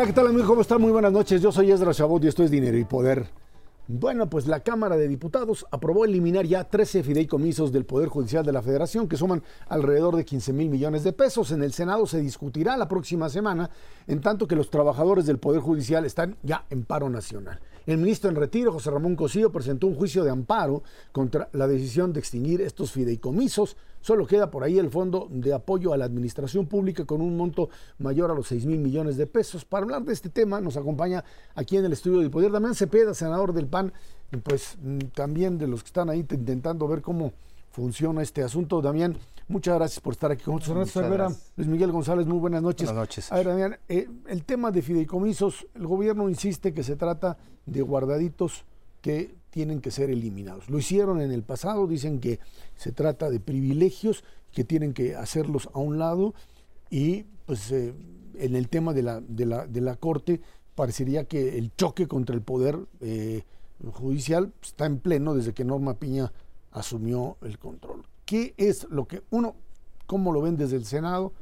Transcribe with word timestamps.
Hola, 0.00 0.06
¿qué 0.06 0.14
tal 0.14 0.28
amigos? 0.28 0.46
¿Cómo 0.46 0.62
están? 0.62 0.80
Muy 0.80 0.92
buenas 0.92 1.12
noches. 1.12 1.42
Yo 1.42 1.52
soy 1.52 1.70
Ezra 1.70 1.92
Chabot 1.92 2.24
y 2.24 2.28
esto 2.28 2.42
es 2.42 2.50
Dinero 2.50 2.78
y 2.78 2.84
Poder. 2.84 3.26
Bueno, 3.86 4.30
pues 4.30 4.46
la 4.46 4.60
Cámara 4.60 4.96
de 4.96 5.06
Diputados 5.06 5.66
aprobó 5.70 6.06
eliminar 6.06 6.46
ya 6.46 6.64
13 6.64 7.02
fideicomisos 7.02 7.70
del 7.70 7.84
Poder 7.84 8.08
Judicial 8.08 8.42
de 8.46 8.52
la 8.52 8.62
Federación 8.62 9.08
que 9.08 9.18
suman 9.18 9.42
alrededor 9.68 10.16
de 10.16 10.24
15 10.24 10.54
mil 10.54 10.70
millones 10.70 11.04
de 11.04 11.12
pesos. 11.12 11.52
En 11.52 11.62
el 11.62 11.74
Senado 11.74 12.06
se 12.06 12.18
discutirá 12.18 12.78
la 12.78 12.88
próxima 12.88 13.28
semana, 13.28 13.68
en 14.06 14.22
tanto 14.22 14.48
que 14.48 14.56
los 14.56 14.70
trabajadores 14.70 15.26
del 15.26 15.36
Poder 15.36 15.60
Judicial 15.60 16.06
están 16.06 16.38
ya 16.42 16.64
en 16.70 16.84
paro 16.84 17.10
nacional. 17.10 17.60
El 17.90 17.98
ministro 17.98 18.30
en 18.30 18.36
retiro, 18.36 18.72
José 18.72 18.88
Ramón 18.88 19.16
Cosío, 19.16 19.50
presentó 19.50 19.88
un 19.88 19.96
juicio 19.96 20.22
de 20.22 20.30
amparo 20.30 20.84
contra 21.10 21.48
la 21.52 21.66
decisión 21.66 22.12
de 22.12 22.20
extinguir 22.20 22.60
estos 22.60 22.92
fideicomisos. 22.92 23.76
Solo 24.00 24.28
queda 24.28 24.48
por 24.48 24.62
ahí 24.62 24.78
el 24.78 24.90
Fondo 24.90 25.26
de 25.28 25.52
Apoyo 25.52 25.92
a 25.92 25.96
la 25.96 26.04
Administración 26.04 26.66
Pública 26.66 27.04
con 27.04 27.20
un 27.20 27.36
monto 27.36 27.68
mayor 27.98 28.30
a 28.30 28.34
los 28.34 28.46
6 28.46 28.64
mil 28.66 28.78
millones 28.78 29.16
de 29.16 29.26
pesos. 29.26 29.64
Para 29.64 29.82
hablar 29.82 30.04
de 30.04 30.12
este 30.12 30.28
tema 30.28 30.60
nos 30.60 30.76
acompaña 30.76 31.24
aquí 31.56 31.78
en 31.78 31.84
el 31.84 31.92
estudio 31.92 32.20
de 32.20 32.30
Poder 32.30 32.52
Damián 32.52 32.76
Cepeda, 32.76 33.12
senador 33.12 33.52
del 33.52 33.66
PAN, 33.66 33.92
pues 34.44 34.78
mm, 34.80 34.98
también 35.12 35.58
de 35.58 35.66
los 35.66 35.82
que 35.82 35.88
están 35.88 36.10
ahí 36.10 36.20
intentando 36.20 36.86
ver 36.86 37.02
cómo 37.02 37.32
funciona 37.70 38.22
este 38.22 38.42
asunto. 38.42 38.82
Damián, 38.82 39.16
muchas 39.48 39.76
gracias 39.76 40.00
por 40.00 40.12
estar 40.12 40.30
aquí 40.30 40.44
con 40.44 40.56
nosotros. 40.56 40.94
Luis 41.56 41.68
Miguel 41.68 41.92
González, 41.92 42.26
muy 42.26 42.38
buenas 42.38 42.62
noches. 42.62 42.86
Buenas 42.86 43.02
noches. 43.02 43.32
A 43.32 43.36
ver, 43.36 43.46
Damián, 43.46 43.78
eh, 43.88 44.08
el 44.28 44.44
tema 44.44 44.70
de 44.70 44.82
fideicomisos, 44.82 45.66
el 45.74 45.86
gobierno 45.86 46.28
insiste 46.28 46.74
que 46.74 46.82
se 46.82 46.96
trata 46.96 47.38
de 47.66 47.82
guardaditos 47.82 48.64
que 49.00 49.34
tienen 49.50 49.80
que 49.80 49.90
ser 49.90 50.10
eliminados. 50.10 50.68
Lo 50.68 50.78
hicieron 50.78 51.20
en 51.20 51.32
el 51.32 51.42
pasado, 51.42 51.86
dicen 51.86 52.20
que 52.20 52.38
se 52.76 52.92
trata 52.92 53.30
de 53.30 53.40
privilegios 53.40 54.24
que 54.52 54.64
tienen 54.64 54.92
que 54.92 55.16
hacerlos 55.16 55.68
a 55.72 55.78
un 55.78 55.98
lado 55.98 56.34
y 56.90 57.24
pues 57.46 57.70
eh, 57.72 57.94
en 58.34 58.56
el 58.56 58.68
tema 58.68 58.92
de 58.92 59.02
la, 59.02 59.20
de, 59.20 59.46
la, 59.46 59.66
de 59.66 59.80
la 59.80 59.96
Corte 59.96 60.40
parecería 60.74 61.24
que 61.24 61.58
el 61.58 61.74
choque 61.76 62.06
contra 62.06 62.34
el 62.34 62.42
poder 62.42 62.78
eh, 63.00 63.42
judicial 63.92 64.52
está 64.62 64.86
en 64.86 64.98
pleno 64.98 65.34
desde 65.34 65.52
que 65.52 65.64
Norma 65.64 65.94
Piña 65.94 66.32
asumió 66.72 67.36
el 67.42 67.58
control. 67.58 68.04
¿Qué 68.24 68.54
es 68.56 68.86
lo 68.90 69.06
que 69.06 69.22
uno, 69.30 69.56
cómo 70.06 70.32
lo 70.32 70.42
ven 70.42 70.56
desde 70.56 70.76
el 70.76 70.84
Senado? 70.84 71.32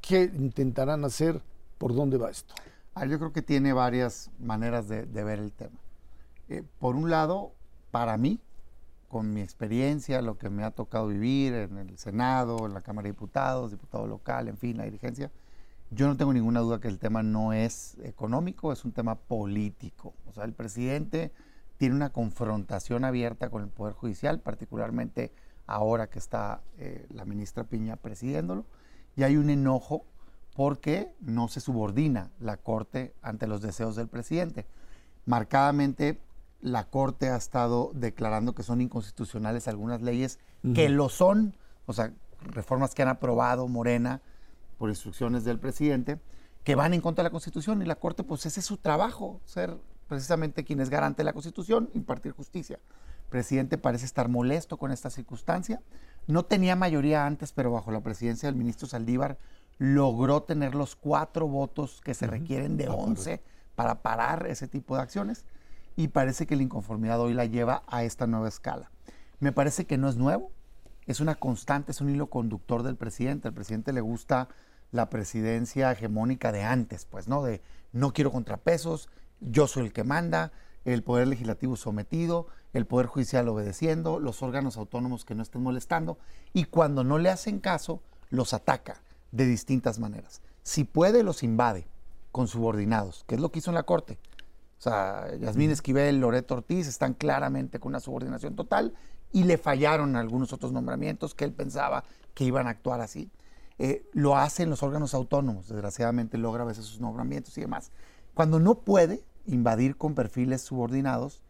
¿Qué 0.00 0.22
intentarán 0.22 1.04
hacer? 1.04 1.42
¿Por 1.78 1.94
dónde 1.94 2.16
va 2.16 2.30
esto? 2.30 2.54
Ah, 2.94 3.06
yo 3.06 3.18
creo 3.18 3.32
que 3.32 3.42
tiene 3.42 3.72
varias 3.72 4.30
maneras 4.38 4.88
de, 4.88 5.04
ver 5.04 5.38
el 5.38 5.52
tema. 5.52 5.78
Eh, 6.48 6.62
por 6.78 6.96
un 6.96 7.10
lado, 7.10 7.52
para 7.90 8.16
mí, 8.16 8.40
con 9.08 9.32
mi 9.32 9.40
experiencia, 9.40 10.20
lo 10.22 10.36
que 10.36 10.50
me 10.50 10.64
ha 10.64 10.70
tocado 10.70 11.08
vivir 11.08 11.54
en 11.54 11.78
el 11.78 11.98
Senado, 11.98 12.66
en 12.66 12.74
la 12.74 12.80
Cámara 12.80 13.06
de 13.06 13.12
Diputados, 13.12 13.70
diputado 13.70 14.06
local, 14.06 14.48
en 14.48 14.58
fin, 14.58 14.76
la 14.76 14.84
dirigencia, 14.84 15.30
yo 15.90 16.06
no 16.06 16.16
tengo 16.16 16.32
ninguna 16.32 16.60
duda 16.60 16.80
que 16.80 16.88
el 16.88 16.98
tema 16.98 17.22
no 17.22 17.52
es 17.52 17.96
económico, 18.02 18.72
es 18.72 18.84
un 18.84 18.92
tema 18.92 19.14
político. 19.14 20.14
O 20.28 20.32
sea, 20.32 20.44
el 20.44 20.52
presidente 20.52 21.32
tiene 21.78 21.94
una 21.94 22.10
confrontación 22.10 23.04
abierta 23.04 23.50
con 23.50 23.62
el 23.62 23.68
Poder 23.68 23.94
Judicial, 23.94 24.40
particularmente 24.40 25.32
ahora 25.66 26.10
que 26.10 26.18
está 26.18 26.60
eh, 26.78 27.06
la 27.10 27.24
ministra 27.24 27.64
Piña 27.64 27.96
presidiéndolo, 27.96 28.66
y 29.16 29.22
hay 29.22 29.36
un 29.36 29.48
enojo 29.48 30.04
porque 30.54 31.14
no 31.20 31.46
se 31.48 31.60
subordina 31.60 32.30
la 32.40 32.56
Corte 32.56 33.14
ante 33.22 33.46
los 33.46 33.62
deseos 33.62 33.94
del 33.94 34.08
presidente. 34.08 34.66
Marcadamente, 35.24 36.20
la 36.60 36.88
Corte 36.88 37.30
ha 37.30 37.36
estado 37.36 37.92
declarando 37.94 38.54
que 38.54 38.64
son 38.64 38.80
inconstitucionales 38.80 39.68
algunas 39.68 40.02
leyes 40.02 40.40
que 40.74 40.88
lo 40.88 41.08
son, 41.08 41.54
o 41.86 41.92
sea, 41.92 42.12
reformas 42.40 42.94
que 42.94 43.02
han 43.02 43.08
aprobado 43.08 43.68
Morena 43.68 44.20
por 44.78 44.90
instrucciones 44.90 45.44
del 45.44 45.60
presidente, 45.60 46.18
que 46.64 46.74
van 46.74 46.92
en 46.92 47.00
contra 47.00 47.22
de 47.22 47.28
la 47.28 47.32
Constitución 47.32 47.80
y 47.82 47.84
la 47.84 47.94
Corte, 47.94 48.24
pues 48.24 48.44
ese 48.46 48.58
es 48.58 48.66
su 48.66 48.78
trabajo, 48.78 49.40
ser 49.44 49.78
precisamente 50.08 50.64
quien 50.64 50.80
es 50.80 50.90
garante 50.90 51.18
de 51.18 51.24
la 51.24 51.32
Constitución, 51.32 51.90
impartir 51.94 52.32
justicia. 52.32 52.80
El 53.24 53.30
presidente 53.30 53.78
parece 53.78 54.06
estar 54.06 54.28
molesto 54.28 54.78
con 54.78 54.90
esta 54.90 55.10
circunstancia. 55.10 55.80
No 56.26 56.44
tenía 56.44 56.76
mayoría 56.76 57.26
antes, 57.26 57.52
pero 57.52 57.70
bajo 57.70 57.92
la 57.92 58.02
presidencia 58.02 58.48
del 58.48 58.56
ministro 58.56 58.88
Saldívar 58.88 59.38
logró 59.78 60.42
tener 60.42 60.74
los 60.74 60.96
cuatro 60.96 61.46
votos 61.46 62.00
que 62.00 62.14
se 62.14 62.26
requieren 62.26 62.76
de 62.76 62.88
11 62.88 63.42
para 63.76 64.02
parar 64.02 64.46
ese 64.48 64.66
tipo 64.66 64.96
de 64.96 65.02
acciones 65.02 65.44
y 65.94 66.08
parece 66.08 66.46
que 66.46 66.56
la 66.56 66.62
inconformidad 66.62 67.20
hoy 67.20 67.34
la 67.34 67.44
lleva 67.44 67.82
a 67.86 68.02
esta 68.02 68.26
nueva 68.26 68.48
escala. 68.48 68.90
Me 69.40 69.52
parece 69.52 69.86
que 69.86 69.98
no 69.98 70.08
es 70.08 70.16
nuevo, 70.16 70.50
es 71.06 71.20
una 71.20 71.36
constante, 71.36 71.92
es 71.92 72.00
un 72.00 72.10
hilo 72.10 72.28
conductor 72.28 72.82
del 72.82 72.96
presidente. 72.96 73.48
Al 73.48 73.54
presidente 73.54 73.92
le 73.92 74.00
gusta 74.00 74.48
la 74.90 75.10
presidencia 75.10 75.92
hegemónica 75.92 76.52
de 76.52 76.64
antes, 76.64 77.04
pues, 77.04 77.28
¿no? 77.28 77.42
De 77.42 77.62
no 77.92 78.12
quiero 78.12 78.32
contrapesos, 78.32 79.08
yo 79.40 79.66
soy 79.66 79.86
el 79.86 79.92
que 79.92 80.04
manda, 80.04 80.52
el 80.84 81.02
poder 81.02 81.28
legislativo 81.28 81.76
sometido, 81.76 82.46
el 82.72 82.86
poder 82.86 83.06
judicial 83.06 83.48
obedeciendo, 83.48 84.18
los 84.18 84.42
órganos 84.42 84.76
autónomos 84.76 85.24
que 85.24 85.34
no 85.34 85.42
estén 85.42 85.62
molestando, 85.62 86.18
y 86.52 86.64
cuando 86.64 87.04
no 87.04 87.18
le 87.18 87.30
hacen 87.30 87.60
caso, 87.60 88.02
los 88.30 88.54
ataca 88.54 89.02
de 89.32 89.46
distintas 89.46 89.98
maneras. 89.98 90.42
Si 90.62 90.84
puede, 90.84 91.22
los 91.22 91.42
invade 91.42 91.86
con 92.32 92.48
subordinados, 92.48 93.24
que 93.26 93.34
es 93.34 93.40
lo 93.40 93.50
que 93.50 93.58
hizo 93.60 93.70
en 93.70 93.74
la 93.74 93.82
Corte. 93.82 94.18
O 94.78 94.80
sea, 94.80 95.34
Yasmín 95.40 95.70
Esquivel, 95.70 96.20
Loreto 96.20 96.54
Ortiz 96.54 96.86
están 96.86 97.14
claramente 97.14 97.80
con 97.80 97.90
una 97.90 98.00
subordinación 98.00 98.54
total 98.54 98.94
y 99.32 99.44
le 99.44 99.58
fallaron 99.58 100.14
algunos 100.14 100.52
otros 100.52 100.72
nombramientos 100.72 101.34
que 101.34 101.44
él 101.44 101.52
pensaba 101.52 102.04
que 102.34 102.44
iban 102.44 102.66
a 102.66 102.70
actuar 102.70 103.00
así. 103.00 103.30
Eh, 103.78 104.08
lo 104.12 104.36
hacen 104.36 104.70
los 104.70 104.82
órganos 104.82 105.14
autónomos, 105.14 105.68
desgraciadamente 105.68 106.38
logra 106.38 106.62
a 106.62 106.66
veces 106.66 106.84
sus 106.84 107.00
nombramientos 107.00 107.56
y 107.58 107.60
demás. 107.60 107.90
Cuando 108.34 108.60
no 108.60 108.76
puede 108.76 109.24
invadir 109.48 109.96
con 109.96 110.14
perfiles 110.14 110.62
subordinados, 110.62 111.42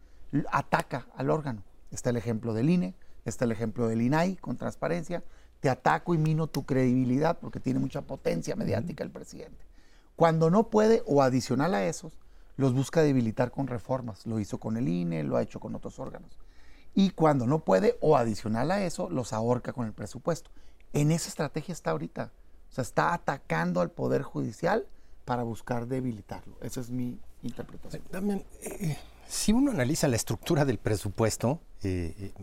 ataca 0.51 1.07
al 1.15 1.29
órgano. 1.29 1.63
Está 1.91 2.09
el 2.09 2.17
ejemplo 2.17 2.53
del 2.53 2.69
INE, 2.69 2.95
está 3.25 3.45
el 3.45 3.51
ejemplo 3.51 3.87
del 3.87 4.01
INAI 4.01 4.37
con 4.37 4.57
transparencia. 4.57 5.23
Te 5.59 5.69
ataco 5.69 6.13
y 6.13 6.17
mino 6.17 6.47
tu 6.47 6.65
credibilidad 6.65 7.37
porque 7.39 7.59
tiene 7.59 7.79
mucha 7.79 8.01
potencia 8.01 8.55
mediática 8.55 9.03
el 9.03 9.11
presidente. 9.11 9.65
Cuando 10.15 10.49
no 10.49 10.69
puede, 10.69 11.03
o 11.05 11.21
adicional 11.21 11.75
a 11.75 11.85
esos, 11.85 12.13
los 12.55 12.73
busca 12.73 13.01
debilitar 13.01 13.51
con 13.51 13.67
reformas. 13.67 14.25
Lo 14.25 14.39
hizo 14.39 14.57
con 14.59 14.77
el 14.77 14.87
INE, 14.87 15.23
lo 15.23 15.37
ha 15.37 15.41
hecho 15.41 15.59
con 15.59 15.75
otros 15.75 15.99
órganos. 15.99 16.37
Y 16.93 17.11
cuando 17.11 17.45
no 17.45 17.59
puede, 17.59 17.97
o 18.01 18.17
adicional 18.17 18.71
a 18.71 18.83
eso, 18.83 19.09
los 19.09 19.33
ahorca 19.33 19.73
con 19.73 19.85
el 19.85 19.93
presupuesto. 19.93 20.49
En 20.93 21.11
esa 21.11 21.29
estrategia 21.29 21.73
está 21.73 21.91
ahorita. 21.91 22.31
O 22.69 22.73
sea, 22.73 22.81
está 22.81 23.13
atacando 23.13 23.81
al 23.81 23.91
Poder 23.91 24.21
Judicial 24.23 24.87
para 25.25 25.43
buscar 25.43 25.87
debilitarlo. 25.87 26.57
Esa 26.61 26.81
es 26.81 26.89
mi 26.89 27.19
interpretación. 27.43 28.03
También, 28.11 28.43
eh, 28.61 28.97
si 29.27 29.53
uno 29.53 29.71
analiza 29.71 30.07
la 30.07 30.15
estructura 30.15 30.65
del 30.65 30.77
presupuesto, 30.77 31.61
eh, 31.83 32.15
eh, 32.19 32.33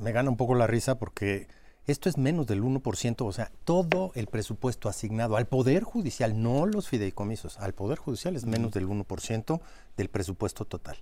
me 0.00 0.12
gana 0.12 0.30
un 0.30 0.36
poco 0.36 0.54
la 0.54 0.66
risa 0.66 0.98
porque 0.98 1.48
esto 1.86 2.08
es 2.08 2.18
menos 2.18 2.46
del 2.46 2.62
1%, 2.62 3.24
o 3.24 3.32
sea, 3.32 3.52
todo 3.64 4.10
el 4.16 4.26
presupuesto 4.26 4.88
asignado 4.88 5.36
al 5.36 5.46
Poder 5.46 5.84
Judicial, 5.84 6.42
no 6.42 6.66
los 6.66 6.88
fideicomisos, 6.88 7.58
al 7.58 7.74
Poder 7.74 7.98
Judicial 7.98 8.34
es 8.34 8.44
menos 8.44 8.72
del 8.72 8.88
1% 8.88 9.60
del 9.96 10.08
presupuesto 10.08 10.64
total. 10.64 10.96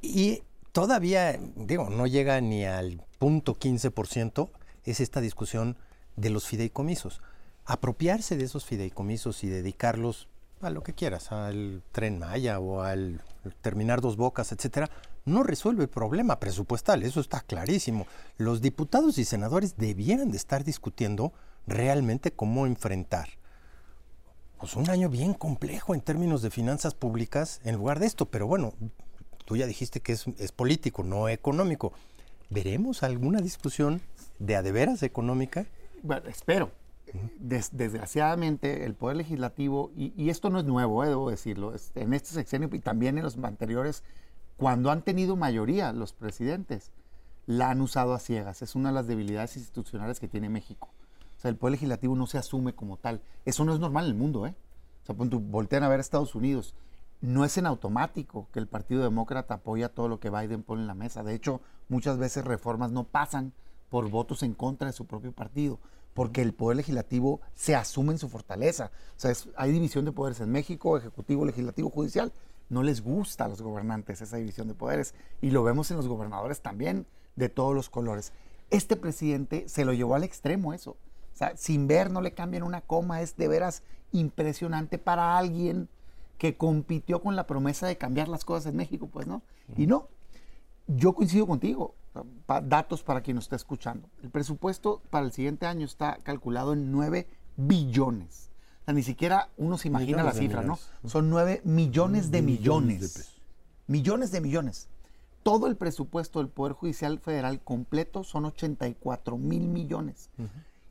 Y 0.00 0.42
todavía, 0.72 1.38
digo, 1.56 1.90
no 1.90 2.06
llega 2.06 2.40
ni 2.40 2.64
al 2.64 3.02
punto 3.18 3.54
15%, 3.54 4.48
es 4.84 5.00
esta 5.00 5.20
discusión 5.20 5.76
de 6.16 6.30
los 6.30 6.46
fideicomisos. 6.46 7.20
Apropiarse 7.66 8.36
de 8.36 8.44
esos 8.44 8.64
fideicomisos 8.64 9.44
y 9.44 9.48
dedicarlos 9.48 10.28
a 10.64 10.70
lo 10.70 10.82
que 10.82 10.94
quieras, 10.94 11.32
al 11.32 11.82
tren 11.92 12.18
Maya 12.18 12.58
o 12.58 12.82
al 12.82 13.20
terminar 13.60 14.00
dos 14.00 14.16
bocas, 14.16 14.52
etcétera, 14.52 14.90
no 15.24 15.42
resuelve 15.42 15.84
el 15.84 15.88
problema 15.88 16.40
presupuestal, 16.40 17.02
eso 17.02 17.20
está 17.20 17.40
clarísimo. 17.40 18.06
Los 18.36 18.60
diputados 18.60 19.18
y 19.18 19.24
senadores 19.24 19.76
debieran 19.76 20.30
de 20.30 20.36
estar 20.36 20.64
discutiendo 20.64 21.32
realmente 21.66 22.32
cómo 22.32 22.66
enfrentar 22.66 23.28
pues 24.58 24.76
un 24.76 24.88
año 24.88 25.10
bien 25.10 25.34
complejo 25.34 25.94
en 25.94 26.00
términos 26.00 26.40
de 26.40 26.50
finanzas 26.50 26.94
públicas 26.94 27.60
en 27.64 27.76
lugar 27.76 27.98
de 27.98 28.06
esto, 28.06 28.26
pero 28.26 28.46
bueno, 28.46 28.72
tú 29.44 29.56
ya 29.56 29.66
dijiste 29.66 30.00
que 30.00 30.12
es, 30.12 30.26
es 30.38 30.52
político, 30.52 31.02
no 31.02 31.28
económico. 31.28 31.92
¿Veremos 32.48 33.02
alguna 33.02 33.40
discusión 33.40 34.00
de 34.38 34.56
adeveras 34.56 35.02
económica? 35.02 35.66
Bueno, 36.02 36.28
espero, 36.28 36.70
desgraciadamente 37.38 38.84
el 38.84 38.94
Poder 38.94 39.16
Legislativo, 39.16 39.92
y, 39.96 40.28
esto 40.30 40.50
no 40.50 40.58
es 40.58 40.64
nuevo, 40.64 41.04
eh, 41.04 41.08
debo 41.08 41.30
decirlo, 41.30 41.72
en 41.94 42.14
este 42.14 42.30
sexenio 42.30 42.68
y 42.72 42.80
también 42.80 43.18
en 43.18 43.24
los 43.24 43.36
anteriores, 43.38 44.02
cuando 44.56 44.90
han 44.90 45.02
tenido 45.02 45.36
mayoría 45.36 45.92
los 45.92 46.12
presidentes, 46.12 46.90
la 47.46 47.70
han 47.70 47.80
usado 47.80 48.14
a 48.14 48.18
ciegas. 48.18 48.62
Es 48.62 48.74
una 48.74 48.88
de 48.88 48.94
las 48.94 49.06
debilidades 49.06 49.56
institucionales 49.56 50.18
que 50.18 50.28
tiene 50.28 50.48
México. 50.48 50.90
O 51.36 51.40
sea, 51.40 51.50
el 51.50 51.56
Poder 51.56 51.72
Legislativo 51.72 52.16
no 52.16 52.26
se 52.26 52.38
asume 52.38 52.74
como 52.74 52.96
tal. 52.96 53.20
Eso 53.44 53.64
no 53.64 53.74
es 53.74 53.80
normal 53.80 54.06
en 54.06 54.12
el 54.12 54.16
mundo, 54.16 54.46
¿eh? 54.46 54.54
O 55.02 55.06
sea, 55.06 55.14
voltean 55.18 55.82
a 55.82 55.88
ver 55.88 55.98
a 55.98 56.00
Estados 56.00 56.34
Unidos. 56.34 56.74
No 57.20 57.44
es 57.44 57.58
en 57.58 57.66
automático 57.66 58.48
que 58.52 58.58
el 58.58 58.66
Partido 58.66 59.02
Demócrata 59.02 59.54
apoya 59.54 59.88
todo 59.88 60.08
lo 60.08 60.20
que 60.20 60.30
Biden 60.30 60.62
pone 60.62 60.82
en 60.82 60.86
la 60.86 60.94
mesa. 60.94 61.22
De 61.22 61.34
hecho, 61.34 61.60
muchas 61.88 62.18
veces 62.18 62.44
reformas 62.44 62.90
no 62.92 63.04
pasan 63.04 63.52
por 63.90 64.08
votos 64.08 64.42
en 64.42 64.54
contra 64.54 64.86
de 64.86 64.92
su 64.92 65.06
propio 65.06 65.32
partido 65.32 65.78
porque 66.14 66.42
el 66.42 66.54
poder 66.54 66.76
legislativo 66.76 67.40
se 67.54 67.74
asume 67.74 68.12
en 68.12 68.18
su 68.18 68.28
fortaleza. 68.28 68.90
O 69.16 69.20
sea, 69.20 69.32
hay 69.56 69.72
división 69.72 70.04
de 70.04 70.12
poderes 70.12 70.40
en 70.40 70.50
México, 70.50 70.96
ejecutivo, 70.96 71.44
legislativo, 71.44 71.90
judicial. 71.90 72.32
No 72.70 72.82
les 72.82 73.02
gusta 73.02 73.44
a 73.44 73.48
los 73.48 73.60
gobernantes 73.60 74.22
esa 74.22 74.36
división 74.36 74.68
de 74.68 74.74
poderes 74.74 75.14
y 75.42 75.50
lo 75.50 75.62
vemos 75.62 75.90
en 75.90 75.96
los 75.96 76.08
gobernadores 76.08 76.62
también 76.62 77.06
de 77.36 77.48
todos 77.48 77.74
los 77.74 77.90
colores. 77.90 78.32
Este 78.70 78.96
presidente 78.96 79.68
se 79.68 79.84
lo 79.84 79.92
llevó 79.92 80.14
al 80.14 80.24
extremo 80.24 80.72
eso. 80.72 80.92
O 80.92 81.36
sea, 81.36 81.56
sin 81.56 81.88
ver, 81.88 82.10
no 82.10 82.20
le 82.20 82.32
cambian 82.32 82.62
una 82.62 82.80
coma, 82.80 83.20
es 83.20 83.36
de 83.36 83.48
veras 83.48 83.82
impresionante 84.12 84.98
para 84.98 85.36
alguien 85.36 85.88
que 86.38 86.56
compitió 86.56 87.20
con 87.20 87.34
la 87.34 87.46
promesa 87.46 87.86
de 87.88 87.98
cambiar 87.98 88.28
las 88.28 88.44
cosas 88.44 88.66
en 88.70 88.76
México, 88.76 89.08
pues 89.12 89.26
no. 89.26 89.42
Y 89.76 89.86
no, 89.86 90.08
yo 90.86 91.12
coincido 91.12 91.46
contigo, 91.46 91.94
datos 92.46 93.02
para 93.02 93.22
quien 93.22 93.36
nos 93.36 93.44
está 93.44 93.56
escuchando. 93.56 94.08
El 94.22 94.30
presupuesto 94.30 95.02
para 95.10 95.26
el 95.26 95.32
siguiente 95.32 95.66
año 95.66 95.84
está 95.84 96.18
calculado 96.22 96.72
en 96.72 96.92
9 96.92 97.28
billones. 97.56 98.50
O 98.82 98.84
sea, 98.84 98.94
ni 98.94 99.02
siquiera 99.02 99.50
uno 99.56 99.78
se 99.78 99.88
imagina 99.88 100.22
la 100.22 100.32
cifra, 100.32 100.62
¿no? 100.62 100.78
Son 101.04 101.30
9 101.30 101.62
millones 101.64 102.30
de 102.30 102.42
millones. 102.42 103.34
Millones 103.86 104.30
de 104.30 104.40
millones. 104.40 104.88
Todo 105.42 105.66
el 105.66 105.76
presupuesto 105.76 106.38
del 106.38 106.48
Poder 106.48 106.72
Judicial 106.72 107.18
Federal 107.18 107.60
completo 107.60 108.24
son 108.24 108.46
84 108.46 109.36
mil 109.36 109.68
millones. 109.68 110.30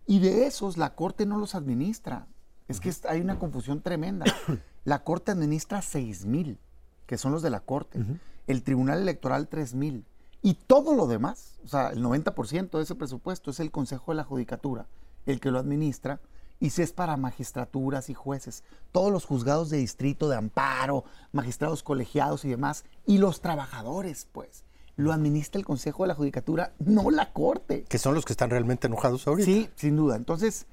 Y 0.06 0.19
de 0.19 0.46
esos 0.46 0.78
la 0.78 0.96
Corte 0.96 1.26
no 1.26 1.38
los 1.38 1.56
administra. 1.56 2.28
Es 2.68 2.80
que 2.80 2.92
hay 3.08 3.22
una 3.22 3.40
confusión 3.40 3.81
tremenda. 3.81 4.26
La 4.86 5.04
Corte 5.04 5.31
administra 5.31 5.81
6 5.81 6.26
mil, 6.26 6.60
que 7.06 7.18
son 7.18 7.31
los 7.31 7.42
de 7.42 7.50
la 7.50 7.62
Corte. 7.62 8.00
El 8.48 8.64
Tribunal 8.64 9.02
Electoral 9.02 9.48
3 9.48 9.76
mil. 9.76 10.06
Y 10.44 10.56
todo 10.56 10.94
lo 10.94 11.07
demás, 11.07 11.57
o 11.63 11.68
sea, 11.69 11.88
el 11.90 12.04
90% 12.04 12.78
de 12.78 12.84
ese 12.84 12.95
presupuesto 12.95 13.50
es 13.50 13.60
el 13.62 13.72
Consejo 13.72 14.12
de 14.12 14.18
la 14.18 14.25
Judicatura, 14.25 14.88
el 15.25 15.40
que 15.40 15.50
lo 15.51 15.57
administra, 15.57 16.19
y 16.60 16.69
si 16.69 16.81
es 16.81 16.92
para 16.92 17.18
magistraturas 17.18 18.10
y 18.10 18.13
jueces, 18.13 18.63
todos 18.92 19.12
los 19.12 19.25
juzgados 19.25 19.69
de 19.69 19.78
distrito, 19.78 20.28
de 20.28 20.36
amparo, 20.36 21.06
magistrados 21.31 21.81
colegiados 21.81 22.44
y 22.45 22.50
demás, 22.50 22.84
y 23.06 23.18
los 23.18 23.42
trabajadores, 23.42 24.28
pues, 24.31 24.66
lo 24.98 25.13
administra 25.13 25.60
el 25.60 25.66
Consejo 25.66 26.04
de 26.04 26.10
la 26.10 26.16
Judicatura, 26.16 26.74
no 26.78 27.10
la 27.10 27.31
Corte. 27.31 27.86
Que 27.88 27.98
son 27.98 28.13
los 28.13 28.25
que 28.25 28.34
están 28.34 28.50
realmente 28.50 28.88
enojados 28.88 29.25
ahorita. 29.28 29.45
Sí, 29.45 29.69
sin 29.75 29.95
duda. 29.95 30.18
Entonces, 30.18 30.68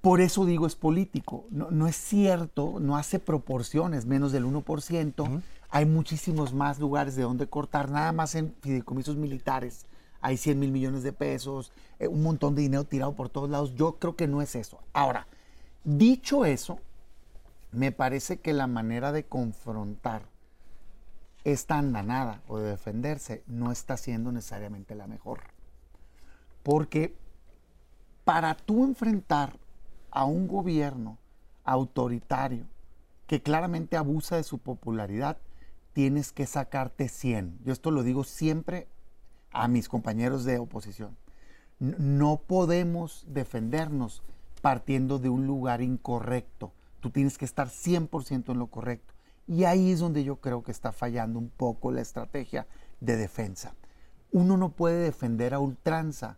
por 0.00 0.20
eso 0.20 0.44
digo 0.44 0.66
es 0.66 0.76
político. 0.76 1.46
No, 1.50 1.70
no, 1.70 1.88
es 1.88 1.96
cierto, 1.96 2.76
no 2.78 2.96
hace 2.96 3.18
proporciones, 3.18 4.06
menos 4.06 4.32
del 4.32 4.44
1%. 4.44 5.42
Hay 5.70 5.84
muchísimos 5.84 6.52
más 6.52 6.78
lugares 6.78 7.16
de 7.16 7.22
donde 7.22 7.48
cortar, 7.48 7.90
nada 7.90 8.12
más 8.12 8.34
en 8.34 8.54
fideicomisos 8.60 9.16
militares. 9.16 9.86
Hay 10.20 10.36
100 10.36 10.58
mil 10.58 10.72
millones 10.72 11.02
de 11.02 11.12
pesos, 11.12 11.72
eh, 11.98 12.08
un 12.08 12.22
montón 12.22 12.54
de 12.54 12.62
dinero 12.62 12.84
tirado 12.84 13.14
por 13.14 13.28
todos 13.28 13.50
lados. 13.50 13.74
Yo 13.74 13.98
creo 13.98 14.16
que 14.16 14.26
no 14.26 14.42
es 14.42 14.54
eso. 14.54 14.80
Ahora, 14.92 15.26
dicho 15.84 16.44
eso, 16.44 16.78
me 17.72 17.92
parece 17.92 18.38
que 18.38 18.52
la 18.52 18.66
manera 18.66 19.12
de 19.12 19.24
confrontar 19.24 20.22
esta 21.44 21.78
andanada 21.78 22.42
o 22.48 22.58
de 22.58 22.70
defenderse 22.70 23.44
no 23.46 23.70
está 23.70 23.96
siendo 23.96 24.32
necesariamente 24.32 24.94
la 24.94 25.06
mejor. 25.06 25.40
Porque 26.62 27.14
para 28.24 28.56
tú 28.56 28.84
enfrentar 28.84 29.56
a 30.10 30.24
un 30.24 30.48
gobierno 30.48 31.18
autoritario 31.64 32.66
que 33.26 33.42
claramente 33.42 33.96
abusa 33.96 34.36
de 34.36 34.42
su 34.42 34.58
popularidad, 34.58 35.36
tienes 35.96 36.30
que 36.30 36.44
sacarte 36.44 37.08
100. 37.08 37.60
Yo 37.64 37.72
esto 37.72 37.90
lo 37.90 38.02
digo 38.02 38.22
siempre 38.22 38.86
a 39.50 39.66
mis 39.66 39.88
compañeros 39.88 40.44
de 40.44 40.58
oposición. 40.58 41.16
No 41.78 42.42
podemos 42.46 43.24
defendernos 43.26 44.22
partiendo 44.60 45.18
de 45.18 45.30
un 45.30 45.46
lugar 45.46 45.80
incorrecto. 45.80 46.74
Tú 47.00 47.08
tienes 47.08 47.38
que 47.38 47.46
estar 47.46 47.68
100% 47.68 48.52
en 48.52 48.58
lo 48.58 48.66
correcto. 48.66 49.14
Y 49.46 49.64
ahí 49.64 49.90
es 49.90 50.00
donde 50.00 50.22
yo 50.22 50.36
creo 50.36 50.62
que 50.62 50.70
está 50.70 50.92
fallando 50.92 51.38
un 51.38 51.48
poco 51.48 51.90
la 51.90 52.02
estrategia 52.02 52.66
de 53.00 53.16
defensa. 53.16 53.74
Uno 54.32 54.58
no 54.58 54.72
puede 54.72 55.02
defender 55.02 55.54
a 55.54 55.60
ultranza 55.60 56.36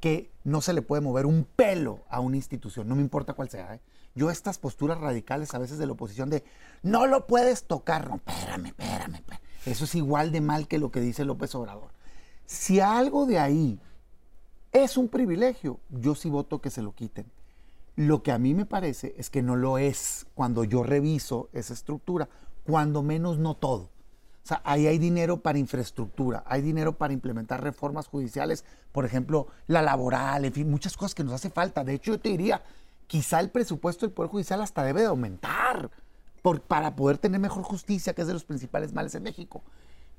que 0.00 0.32
no 0.42 0.62
se 0.62 0.72
le 0.72 0.80
puede 0.80 1.02
mover 1.02 1.26
un 1.26 1.44
pelo 1.44 2.06
a 2.08 2.20
una 2.20 2.36
institución, 2.36 2.88
no 2.88 2.96
me 2.96 3.02
importa 3.02 3.34
cuál 3.34 3.50
sea. 3.50 3.74
¿eh? 3.74 3.80
Yo 4.16 4.30
estas 4.30 4.58
posturas 4.58 4.98
radicales 4.98 5.54
a 5.54 5.58
veces 5.58 5.78
de 5.78 5.86
la 5.86 5.92
oposición 5.92 6.30
de 6.30 6.42
no 6.82 7.06
lo 7.06 7.26
puedes 7.26 7.64
tocar, 7.64 8.08
no, 8.08 8.16
espérame, 8.16 8.66
espérame, 8.66 9.14
espérame. 9.14 9.42
Eso 9.66 9.84
es 9.84 9.94
igual 9.94 10.32
de 10.32 10.40
mal 10.40 10.66
que 10.66 10.78
lo 10.78 10.90
que 10.90 11.00
dice 11.00 11.24
López 11.24 11.54
Obrador. 11.54 11.90
Si 12.46 12.80
algo 12.80 13.26
de 13.26 13.38
ahí 13.38 13.78
es 14.72 14.96
un 14.96 15.08
privilegio, 15.08 15.80
yo 15.90 16.14
sí 16.14 16.30
voto 16.30 16.60
que 16.60 16.70
se 16.70 16.82
lo 16.82 16.94
quiten. 16.94 17.26
Lo 17.94 18.22
que 18.22 18.32
a 18.32 18.38
mí 18.38 18.54
me 18.54 18.64
parece 18.64 19.14
es 19.18 19.28
que 19.28 19.42
no 19.42 19.54
lo 19.54 19.76
es 19.76 20.26
cuando 20.34 20.64
yo 20.64 20.82
reviso 20.82 21.50
esa 21.52 21.74
estructura, 21.74 22.28
cuando 22.64 23.02
menos 23.02 23.38
no 23.38 23.54
todo. 23.54 23.90
O 24.46 24.48
sea, 24.48 24.62
ahí 24.64 24.86
hay 24.86 24.98
dinero 24.98 25.38
para 25.38 25.58
infraestructura, 25.58 26.44
hay 26.46 26.62
dinero 26.62 26.96
para 26.96 27.12
implementar 27.12 27.62
reformas 27.64 28.06
judiciales, 28.06 28.64
por 28.92 29.04
ejemplo, 29.04 29.48
la 29.66 29.82
laboral, 29.82 30.44
en 30.44 30.52
fin, 30.52 30.70
muchas 30.70 30.96
cosas 30.96 31.14
que 31.14 31.24
nos 31.24 31.32
hace 31.32 31.50
falta. 31.50 31.82
De 31.82 31.94
hecho, 31.94 32.12
yo 32.12 32.20
te 32.20 32.28
diría, 32.28 32.62
quizá 33.06 33.40
el 33.40 33.50
presupuesto 33.50 34.06
del 34.06 34.14
Poder 34.14 34.30
Judicial 34.30 34.60
hasta 34.60 34.82
debe 34.82 35.00
de 35.00 35.06
aumentar 35.06 35.90
por, 36.42 36.60
para 36.60 36.96
poder 36.96 37.18
tener 37.18 37.40
mejor 37.40 37.62
justicia, 37.62 38.14
que 38.14 38.22
es 38.22 38.26
de 38.26 38.34
los 38.34 38.44
principales 38.44 38.92
males 38.92 39.14
en 39.14 39.22
México. 39.22 39.62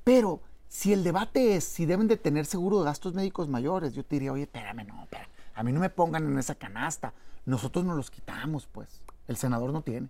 Pero 0.03 0.41
si 0.67 0.93
el 0.93 1.03
debate 1.03 1.55
es 1.55 1.63
si 1.63 1.85
deben 1.85 2.07
de 2.07 2.17
tener 2.17 2.45
seguro 2.45 2.79
de 2.79 2.85
gastos 2.85 3.13
médicos 3.13 3.47
mayores, 3.47 3.93
yo 3.93 4.03
te 4.03 4.15
diría, 4.15 4.33
oye, 4.33 4.43
espérame, 4.43 4.85
no, 4.87 5.03
espérame, 5.03 5.29
a 5.53 5.63
mí 5.63 5.71
no 5.71 5.79
me 5.79 5.89
pongan 5.89 6.25
en 6.25 6.37
esa 6.37 6.55
canasta. 6.55 7.13
Nosotros 7.45 7.85
nos 7.85 7.95
los 7.95 8.11
quitamos, 8.11 8.67
pues. 8.67 9.01
El 9.27 9.37
senador 9.37 9.71
no 9.71 9.81
tiene. 9.81 10.09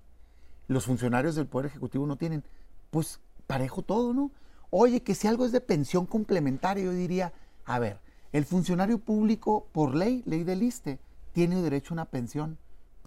Los 0.68 0.86
funcionarios 0.86 1.36
del 1.36 1.48
Poder 1.48 1.68
Ejecutivo 1.68 2.06
no 2.06 2.18
tienen. 2.18 2.44
Pues 2.90 3.20
parejo 3.46 3.82
todo, 3.82 4.14
¿no? 4.14 4.32
Oye, 4.70 5.02
que 5.02 5.16
si 5.16 5.28
algo 5.28 5.46
es 5.46 5.52
de 5.52 5.62
pensión 5.62 6.06
complementaria, 6.06 6.84
yo 6.84 6.92
diría, 6.92 7.32
a 7.66 7.80
ver, 7.80 8.00
el 8.34 8.46
funcionario 8.46 9.00
público, 9.00 9.68
por 9.72 9.96
ley, 9.96 10.24
ley 10.26 10.44
del 10.44 10.64
ISTE, 10.64 11.00
tiene 11.32 11.62
derecho 11.62 11.94
a 11.94 11.96
una 11.96 12.06
pensión. 12.06 12.58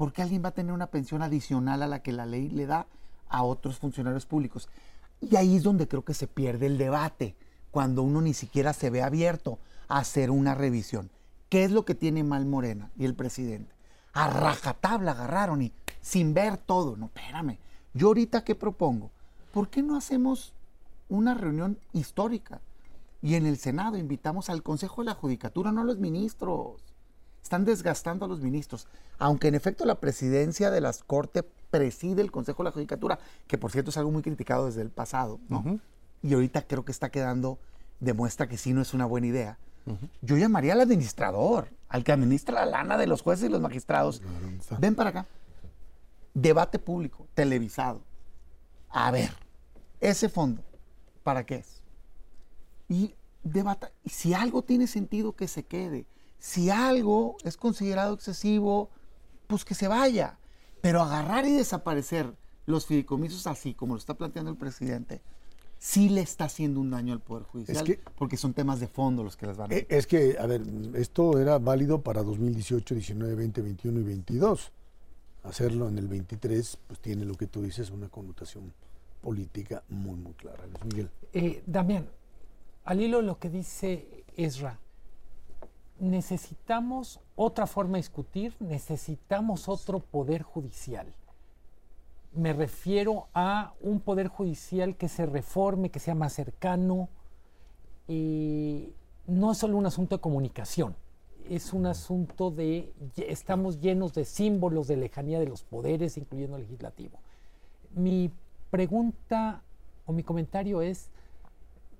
¿Por 0.01 0.15
qué 0.15 0.23
alguien 0.23 0.43
va 0.43 0.49
a 0.49 0.55
tener 0.55 0.73
una 0.73 0.87
pensión 0.87 1.21
adicional 1.21 1.83
a 1.83 1.87
la 1.87 2.03
que 2.03 2.11
la 2.11 2.25
ley 2.25 2.49
le 2.49 2.65
da 2.65 2.87
a 3.29 3.43
otros 3.43 3.77
funcionarios 3.77 4.25
públicos? 4.25 4.67
Y 5.21 5.37
ahí 5.37 5.57
es 5.57 5.63
donde 5.63 5.89
creo 5.89 6.07
que 6.07 6.15
se 6.15 6.27
pierde 6.27 6.65
el 6.65 6.79
debate, 6.79 7.37
cuando 7.71 8.03
uno 8.03 8.23
ni 8.23 8.33
siquiera 8.33 8.73
se 8.73 8.89
ve 8.89 9.03
abierto 9.03 9.59
a 9.89 9.99
hacer 9.99 10.31
una 10.31 10.55
revisión. 10.55 11.11
¿Qué 11.51 11.65
es 11.65 11.71
lo 11.71 11.85
que 11.85 11.95
tiene 11.95 12.25
mal 12.25 12.47
Morena 12.47 12.91
y 12.97 13.05
el 13.05 13.15
presidente? 13.15 13.75
A 14.15 14.31
rajatabla 14.31 15.11
agarraron 15.11 15.61
y 15.61 15.75
sin 16.01 16.33
ver 16.33 16.57
todo. 16.57 16.97
No, 16.97 17.11
espérame. 17.15 17.59
Yo 17.93 18.07
ahorita 18.07 18.43
qué 18.43 18.55
propongo? 18.55 19.11
¿Por 19.53 19.69
qué 19.69 19.83
no 19.83 19.99
hacemos 19.99 20.55
una 21.11 21.35
reunión 21.35 21.79
histórica? 21.93 22.63
Y 23.21 23.35
en 23.35 23.45
el 23.45 23.59
Senado 23.59 23.99
invitamos 23.99 24.49
al 24.49 24.63
Consejo 24.63 25.03
de 25.03 25.11
la 25.11 25.15
Judicatura, 25.15 25.73
no 25.73 25.83
a 25.83 25.85
los 25.85 25.99
ministros. 25.99 26.90
Están 27.43 27.65
desgastando 27.65 28.25
a 28.25 28.29
los 28.29 28.41
ministros. 28.41 28.87
Aunque 29.19 29.49
en 29.49 29.55
efecto 29.55 29.85
la 29.85 30.01
presidencia 30.01 30.71
de 30.71 30.81
las 30.81 31.03
Cortes 31.03 31.45
preside 31.71 32.23
el 32.23 32.31
Consejo 32.31 32.63
de 32.63 32.69
la 32.69 32.73
Judicatura, 32.73 33.19
que 33.47 33.59
por 33.59 33.71
cierto 33.71 33.91
es 33.91 33.97
algo 33.97 34.11
muy 34.11 34.23
criticado 34.23 34.67
desde 34.67 34.83
el 34.83 34.91
pasado, 34.91 35.41
¿no? 35.49 35.81
Y 36.23 36.35
ahorita 36.35 36.63
creo 36.63 36.85
que 36.85 36.93
está 36.93 37.11
quedando, 37.11 37.59
demuestra 37.99 38.49
que 38.49 38.59
sí 38.59 38.73
no 38.73 38.83
es 38.83 38.95
una 38.95 39.07
buena 39.07 39.27
idea. 39.27 39.59
Yo 40.23 40.37
llamaría 40.37 40.75
al 40.75 40.81
administrador, 40.81 41.69
al 41.89 42.05
que 42.05 42.13
administra 42.13 42.65
la 42.65 42.67
lana 42.67 42.99
de 42.99 43.07
los 43.07 43.23
jueces 43.23 43.49
y 43.49 43.53
los 43.53 43.61
magistrados. 43.61 44.23
Ven 44.79 44.95
para 44.95 45.11
acá. 45.11 45.27
Debate 46.35 46.79
público, 46.79 47.27
televisado. 47.35 48.03
A 48.89 49.11
ver, 49.11 49.31
ese 50.01 50.29
fondo, 50.29 50.63
¿para 51.23 51.45
qué 51.45 51.57
es? 51.57 51.81
y 52.91 53.15
debata. 53.43 53.93
Si 54.05 54.35
algo 54.35 54.63
tiene 54.63 54.87
sentido, 54.87 55.33
que 55.33 55.49
se 55.49 55.63
quede. 55.63 56.05
Si 56.41 56.71
algo 56.71 57.37
es 57.45 57.57
considerado 57.57 58.15
excesivo, 58.15 58.91
pues 59.47 59.65
que 59.65 59.75
se 59.75 59.87
vaya. 59.87 60.39
Pero 60.81 61.03
agarrar 61.03 61.47
y 61.47 61.53
desaparecer 61.53 62.35
los 62.67 62.87
fideicomisos 62.87 63.47
así, 63.47 63.75
como 63.75 63.95
lo 63.95 63.99
está 63.99 64.15
planteando 64.15 64.51
el 64.51 64.57
presidente, 64.57 65.21
sí 65.79 66.09
le 66.09 66.23
está 66.23 66.47
haciendo 66.47 66.81
un 66.81 66.91
daño 66.91 67.13
al 67.13 67.21
Poder 67.21 67.45
Judicial, 67.45 67.99
porque 68.17 68.39
son 68.39 68.55
temas 68.55 68.81
de 68.81 68.89
fondo 68.89 69.23
los 69.23 69.37
que 69.37 69.47
las 69.47 69.59
van 69.59 69.71
a... 69.71 69.75
Eh, 69.75 69.87
es 69.91 70.07
que, 70.07 70.37
a 70.39 70.47
ver, 70.47 70.63
esto 70.95 71.39
era 71.39 71.59
válido 71.59 72.01
para 72.01 72.23
2018, 72.23 72.95
19, 72.95 73.35
20, 73.35 73.61
21 73.61 74.01
y 74.01 74.03
22. 74.03 74.73
Hacerlo 75.43 75.89
en 75.89 75.99
el 75.99 76.09
23, 76.09 76.79
pues 76.87 77.01
tiene 77.01 77.27
lo 77.27 77.35
que 77.35 77.47
tú 77.47 77.63
dices, 77.63 77.91
una 77.91 78.09
connotación 78.09 78.73
política 79.21 79.83
muy, 79.91 80.17
muy 80.17 80.33
clara. 80.33 80.65
Miguel. 80.85 81.11
Eh, 81.35 81.63
Damián, 81.67 82.09
al 82.85 83.01
hilo 83.03 83.19
de 83.19 83.25
lo 83.25 83.39
que 83.39 83.51
dice 83.51 84.25
Ezra, 84.37 84.79
necesitamos 86.01 87.21
otra 87.37 87.67
forma 87.67 87.93
de 87.93 88.03
discutir, 88.03 88.57
necesitamos 88.59 89.69
otro 89.69 90.01
poder 90.01 90.43
judicial. 90.43 91.07
Me 92.33 92.53
refiero 92.53 93.29
a 93.35 93.75
un 93.81 94.01
poder 94.01 94.29
judicial 94.29 94.97
que 94.97 95.09
se 95.09 95.27
reforme, 95.27 95.91
que 95.91 96.01
sea 96.01 96.15
más 96.15 96.33
cercano. 96.33 97.09
y 98.09 98.93
no 99.27 99.53
es 99.53 99.59
solo 99.59 99.77
un 99.77 99.87
asunto 99.87 100.17
de 100.17 100.21
comunicación. 100.21 100.97
es 101.49 101.73
un 101.73 101.87
asunto 101.87 102.51
de, 102.51 102.93
estamos 103.17 103.81
llenos 103.81 104.13
de 104.13 104.25
símbolos 104.25 104.87
de 104.87 104.97
lejanía 104.97 105.41
de 105.41 105.47
los 105.47 105.63
poderes, 105.63 106.17
incluyendo 106.17 106.57
el 106.57 106.63
legislativo. 106.63 107.19
Mi 107.95 108.31
pregunta 108.71 109.63
o 110.07 110.13
mi 110.13 110.23
comentario 110.23 110.81
es, 110.81 111.11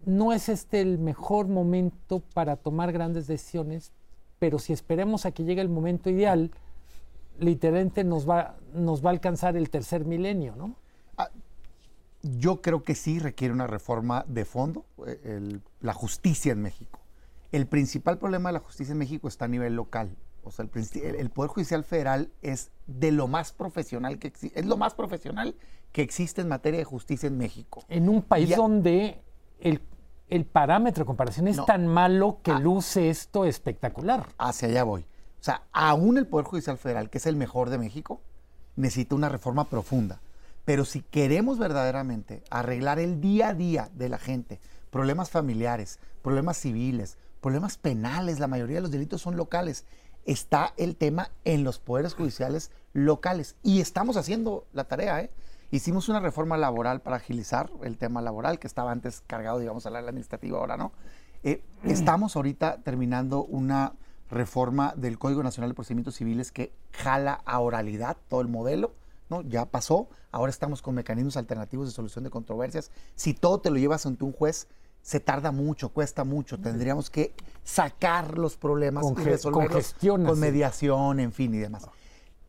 no 0.05 0.33
es 0.33 0.49
este 0.49 0.81
el 0.81 0.99
mejor 0.99 1.49
momento 1.49 2.21
para 2.35 2.57
tomar 2.57 2.93
grandes 2.93 3.27
decisiones, 3.27 3.93
pero 4.39 4.59
si 4.59 4.73
esperemos 4.73 5.27
a 5.27 5.33
que 5.33 5.45
llegue 5.45 5.61
el 5.61 5.69
momento 5.69 6.11
ideal, 6.11 6.51
literalmente 7.39 8.05
nos 8.05 8.29
va, 8.29 8.57
nos 8.75 9.05
va 9.05 9.11
a 9.11 9.13
alcanzar 9.13 9.57
el 9.57 9.71
tercer 9.71 10.05
milenio, 10.05 10.57
¿no? 10.57 10.77
Ah, 11.17 11.31
yo 12.23 12.61
creo 12.61 12.83
que 12.83 12.95
sí 12.95 13.19
requiere 13.19 13.53
una 13.53 13.67
reforma 13.67 14.25
de 14.29 14.45
fondo, 14.45 14.85
eh, 15.07 15.59
la 15.81 15.95
justicia 15.95 16.53
en 16.53 16.63
México. 16.63 17.01
El 17.53 17.67
principal 17.67 18.19
problema 18.19 18.51
de 18.51 18.55
la 18.55 18.61
justicia 18.61 18.93
en 18.93 18.99
México 18.99 19.29
está 19.29 19.47
a 19.47 19.49
nivel 19.49 19.75
local. 19.75 20.17
O 20.43 20.51
sea, 20.51 20.65
el, 20.65 21.31
Poder 21.31 21.51
Judicial 21.51 21.85
Federal 21.85 22.31
es 22.41 22.71
de 22.87 23.13
lo 23.13 23.29
más 23.29 23.53
profesional 23.53 24.19
que 24.19 24.33
es 24.55 24.65
lo 24.65 24.79
más 24.79 24.95
profesional 24.95 25.55
que 25.93 26.03
existe 26.03 26.41
en 26.41 26.49
materia 26.49 26.79
de 26.79 26.85
justicia 26.85 27.27
en 27.27 27.37
México. 27.37 27.85
En 27.89 28.09
un 28.09 28.23
país 28.23 28.57
donde 28.57 29.21
el, 29.63 30.45
parámetro 30.45 31.05
de 31.05 31.07
comparación 31.07 31.49
es 31.49 31.65
tan 31.65 31.87
malo 31.87 32.39
que 32.43 32.53
ah. 32.53 32.59
luce 32.59 33.11
esto 33.11 33.45
espectacular. 33.45 34.27
Hacia 34.39 34.69
allá 34.69 34.85
voy. 34.85 35.03
O 35.03 35.43
sea, 35.43 35.63
aún 35.73 36.19
el 36.19 36.27
Poder 36.27 36.47
Judicial 36.47 36.79
Federal, 36.79 37.11
que 37.11 37.19
es 37.19 37.27
el 37.27 37.37
mejor 37.37 37.71
de 37.71 37.79
México, 37.79 38.21
necesita 38.77 39.15
una 39.15 39.29
reforma 39.29 39.65
profunda. 39.65 40.21
Pero 40.65 40.85
si 40.85 41.01
queremos 41.01 41.59
verdaderamente 41.59 42.43
arreglar 42.51 42.99
el 42.99 43.21
día 43.21 43.49
a 43.49 43.55
día 43.55 43.91
de 43.95 44.09
la 44.09 44.19
gente, 44.19 44.61
problemas 44.91 45.31
familiares, 45.31 45.99
problemas 46.23 46.59
civiles, 46.59 47.17
problemas 47.41 47.79
penales, 47.79 48.39
la 48.39 48.47
mayoría 48.47 48.77
de 48.77 48.83
los 48.83 48.91
delitos 48.91 49.23
son 49.23 49.37
locales, 49.37 49.85
está 50.27 50.75
el 50.77 50.97
tema 50.97 51.31
en 51.45 51.65
los 51.65 51.79
poderes 51.79 52.15
judiciales 52.15 52.71
locales. 52.93 53.57
Y 53.63 53.81
estamos 53.81 54.17
haciendo 54.17 54.67
la 54.73 54.85
tarea, 54.85 55.23
¿eh? 55.23 55.31
Hicimos 55.73 56.09
una 56.09 56.19
reforma 56.19 56.57
laboral 56.57 57.01
para 57.01 57.17
agilizar 57.17 57.71
el 57.83 57.97
tema 57.97 58.21
laboral, 58.21 58.59
que 58.59 58.67
estaba 58.67 58.91
antes 58.91 59.23
cargado, 59.27 59.61
digamos, 59.61 59.87
a 59.87 59.91
la 59.91 60.01
administrativa, 60.01 60.59
ahora 60.59 60.77
no. 60.77 60.93
Eh, 61.45 61.63
estamos 61.85 62.35
ahorita 62.35 62.79
terminando 62.83 63.45
una 63.45 63.93
reforma 64.31 64.95
del 64.97 65.19
Código 65.19 65.43
Nacional 65.43 65.71
de 65.71 65.75
Procedimientos 65.75 66.17
Civiles 66.17 66.51
que 66.53 66.73
jala 66.93 67.41
a 67.45 67.61
oralidad 67.61 68.17
todo 68.29 68.41
el 68.41 68.49
modelo, 68.49 68.95
¿no? 69.29 69.43
Ya 69.43 69.65
pasó, 69.67 70.09
ahora 70.33 70.51
estamos 70.51 70.83
con 70.83 70.95
mecanismos 70.95 71.37
alternativos 71.37 71.87
de 71.87 71.93
solución 71.93 72.25
de 72.25 72.31
controversias. 72.31 72.91
Si 73.15 73.33
todo 73.33 73.61
te 73.61 73.71
lo 73.71 73.77
llevas 73.77 74.07
ante 74.07 74.25
un 74.25 74.33
juez, 74.33 74.67
se 75.03 75.21
tarda 75.21 75.53
mucho, 75.53 75.91
cuesta 75.91 76.25
mucho. 76.25 76.59
Tendríamos 76.59 77.11
que 77.11 77.33
sacar 77.65 78.39
los 78.39 78.57
problemas 78.57 79.05
y 79.19 79.23
resolverlos 79.23 79.95
con 79.95 80.41
mediación, 80.41 81.21
en 81.21 81.33
fin, 81.33 81.55
y 81.55 81.59
demás. 81.59 81.87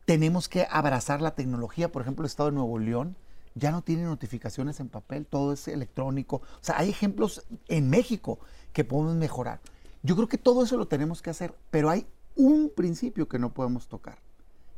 Tenemos 0.04 0.48
que 0.48 0.66
abrazar 0.70 1.22
la 1.22 1.34
tecnología. 1.34 1.90
Por 1.90 2.02
ejemplo, 2.02 2.24
el 2.24 2.28
Estado 2.28 2.50
de 2.50 2.56
Nuevo 2.56 2.78
León 2.78 3.16
ya 3.54 3.70
no 3.70 3.82
tiene 3.82 4.04
notificaciones 4.04 4.80
en 4.80 4.88
papel, 4.88 5.26
todo 5.26 5.52
es 5.52 5.68
electrónico. 5.68 6.36
O 6.36 6.64
sea, 6.64 6.78
hay 6.78 6.90
ejemplos 6.90 7.44
en 7.68 7.90
México 7.90 8.38
que 8.72 8.84
podemos 8.84 9.14
mejorar. 9.16 9.60
Yo 10.02 10.16
creo 10.16 10.28
que 10.28 10.38
todo 10.38 10.64
eso 10.64 10.76
lo 10.76 10.88
tenemos 10.88 11.22
que 11.22 11.30
hacer, 11.30 11.54
pero 11.70 11.90
hay 11.90 12.06
un 12.34 12.72
principio 12.74 13.28
que 13.28 13.38
no 13.38 13.52
podemos 13.52 13.88
tocar, 13.88 14.18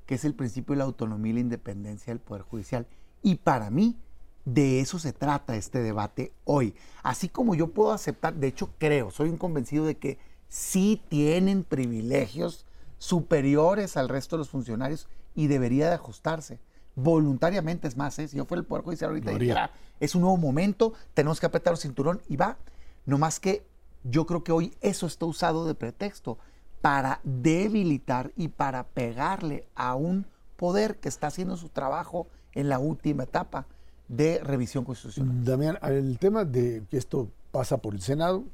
que 0.07 0.17
es 0.17 0.25
el 0.25 0.35
principio 0.35 0.75
de 0.75 0.79
la 0.79 0.85
autonomía 0.85 1.31
y 1.31 1.35
la 1.35 1.41
independencia 1.41 2.13
del 2.13 2.21
Poder 2.21 2.43
Judicial. 2.43 2.87
Y 3.23 3.37
para 3.37 3.71
mí, 3.71 3.97
de 4.45 4.81
eso 4.81 4.99
se 4.99 5.13
trata 5.13 5.57
este 5.57 5.81
debate 5.81 6.33
hoy. 6.45 6.75
Así 7.03 7.29
como 7.29 7.55
yo 7.55 7.69
puedo 7.69 7.93
aceptar, 7.93 8.35
de 8.35 8.49
hecho 8.49 8.71
creo, 8.79 9.11
soy 9.11 9.31
un 9.31 9.39
convencido 9.39 9.87
de 9.87 9.97
que 9.97 10.19
sí 10.49 11.01
tienen 11.09 11.65
privilegios 11.65 12.67
superiores 12.99 13.97
al 13.97 14.09
resto 14.09 14.37
de 14.37 14.39
los 14.39 14.51
funcionarios 14.51 15.09
y 15.35 15.47
debería 15.47 15.89
de 15.89 15.95
ajustarse. 15.95 16.61
Voluntariamente 16.97 17.89
es 17.89 17.97
más, 17.97 18.19
¿eh? 18.19 18.29
si 18.29 18.37
yo 18.37 18.45
fuera 18.45 18.61
el 18.61 18.67
Poder 18.67 18.85
Judicial 18.85 19.11
ahorita, 19.11 19.71
es 20.01 20.15
un 20.15 20.23
nuevo 20.23 20.37
momento, 20.37 20.93
tenemos 21.13 21.41
que 21.41 21.47
apretar 21.47 21.73
el 21.73 21.79
cinturón 21.79 22.23
y 22.29 22.37
va. 22.37 22.57
No 23.05 23.19
más 23.19 23.41
que 23.41 23.67
yo 24.05 24.27
creo 24.27 24.45
que 24.45 24.53
hoy 24.53 24.75
eso 24.81 25.07
está 25.07 25.27
usado 25.27 25.67
de 25.67 25.75
pretexto 25.75 26.39
para 26.81 27.21
debilitar 27.25 28.33
y 28.37 28.49
para 28.49 28.85
pegarle 28.85 29.67
a 29.75 29.95
un 29.95 30.27
poder 30.57 30.99
que 30.99 31.09
está 31.09 31.29
haciendo 31.29 31.57
su 31.57 31.69
trabajo 31.69 32.29
en 32.53 32.69
la 32.69 32.79
última 32.79 33.25
etapa 33.25 33.67
de 34.09 34.39
revisión 34.41 34.85
constitucional. 34.85 35.45
Damián, 35.45 35.79
el 35.83 36.19
tema 36.19 36.45
de 36.45 36.85
que 36.91 36.99
esto 36.99 37.31
pasa 37.51 37.79
por 37.79 37.95
el 37.95 38.03
Senado, 38.03 38.45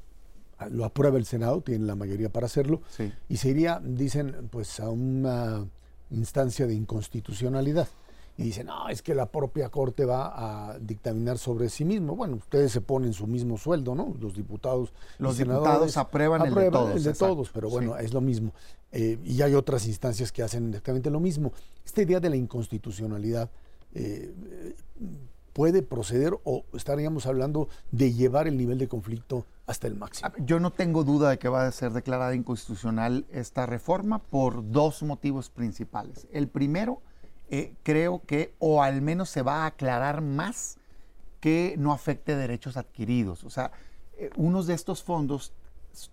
lo 0.68 0.84
aprueba 0.84 1.18
el 1.18 1.24
Senado, 1.24 1.60
tiene 1.60 1.86
la 1.86 1.96
mayoría 1.96 2.30
para 2.30 2.46
hacerlo, 2.46 2.82
y 3.28 3.36
se 3.36 3.48
iría, 3.48 3.80
dicen, 3.82 4.48
pues 4.50 4.80
a 4.80 4.90
una 4.90 5.66
instancia 6.10 6.66
de 6.66 6.74
inconstitucionalidad. 6.74 7.88
Y 8.36 8.44
dicen, 8.44 8.68
no, 8.68 8.88
es 8.88 9.02
que 9.02 9.14
la 9.14 9.26
propia 9.26 9.68
Corte 9.68 10.06
va 10.06 10.70
a 10.70 10.78
dictaminar 10.78 11.36
sobre 11.36 11.68
sí 11.68 11.84
mismo. 11.84 12.16
Bueno, 12.16 12.36
ustedes 12.36 12.72
se 12.72 12.80
ponen 12.80 13.12
su 13.12 13.26
mismo 13.26 13.58
sueldo, 13.58 13.94
¿no? 13.94 14.14
Los 14.18 14.34
diputados. 14.34 14.94
Los 15.18 15.36
diputados 15.36 15.98
aprueban, 15.98 16.46
el 16.46 16.54
de 16.54 16.70
todos. 16.70 16.96
El 16.96 17.02
de 17.02 17.12
todos, 17.12 17.50
pero 17.50 17.68
bueno, 17.68 17.98
es 17.98 18.14
lo 18.14 18.22
mismo. 18.22 18.54
Eh, 18.92 19.18
y 19.24 19.42
hay 19.42 19.54
otras 19.54 19.86
instancias 19.86 20.32
que 20.32 20.42
hacen 20.42 20.68
exactamente 20.68 21.10
lo 21.10 21.20
mismo. 21.20 21.52
Esta 21.84 22.00
idea 22.00 22.18
de 22.18 22.30
la 22.30 22.36
inconstitucionalidad 22.36 23.50
eh, 23.92 24.32
puede 25.60 25.82
proceder 25.82 26.38
o 26.44 26.64
estaríamos 26.72 27.26
hablando 27.26 27.68
de 27.90 28.14
llevar 28.14 28.48
el 28.48 28.56
nivel 28.56 28.78
de 28.78 28.88
conflicto 28.88 29.44
hasta 29.66 29.88
el 29.88 29.94
máximo? 29.94 30.30
Yo 30.38 30.58
no 30.58 30.72
tengo 30.72 31.04
duda 31.04 31.28
de 31.28 31.38
que 31.38 31.50
va 31.50 31.66
a 31.66 31.70
ser 31.70 31.92
declarada 31.92 32.34
inconstitucional 32.34 33.26
esta 33.30 33.66
reforma 33.66 34.20
por 34.20 34.70
dos 34.70 35.02
motivos 35.02 35.50
principales. 35.50 36.26
El 36.32 36.48
primero, 36.48 37.02
eh, 37.50 37.74
creo 37.82 38.22
que, 38.26 38.54
o 38.58 38.82
al 38.82 39.02
menos 39.02 39.28
se 39.28 39.42
va 39.42 39.64
a 39.64 39.66
aclarar 39.66 40.22
más, 40.22 40.78
que 41.40 41.74
no 41.76 41.92
afecte 41.92 42.36
derechos 42.36 42.78
adquiridos. 42.78 43.44
O 43.44 43.50
sea, 43.50 43.70
eh, 44.16 44.30
unos 44.36 44.66
de 44.66 44.72
estos 44.72 45.02
fondos 45.02 45.52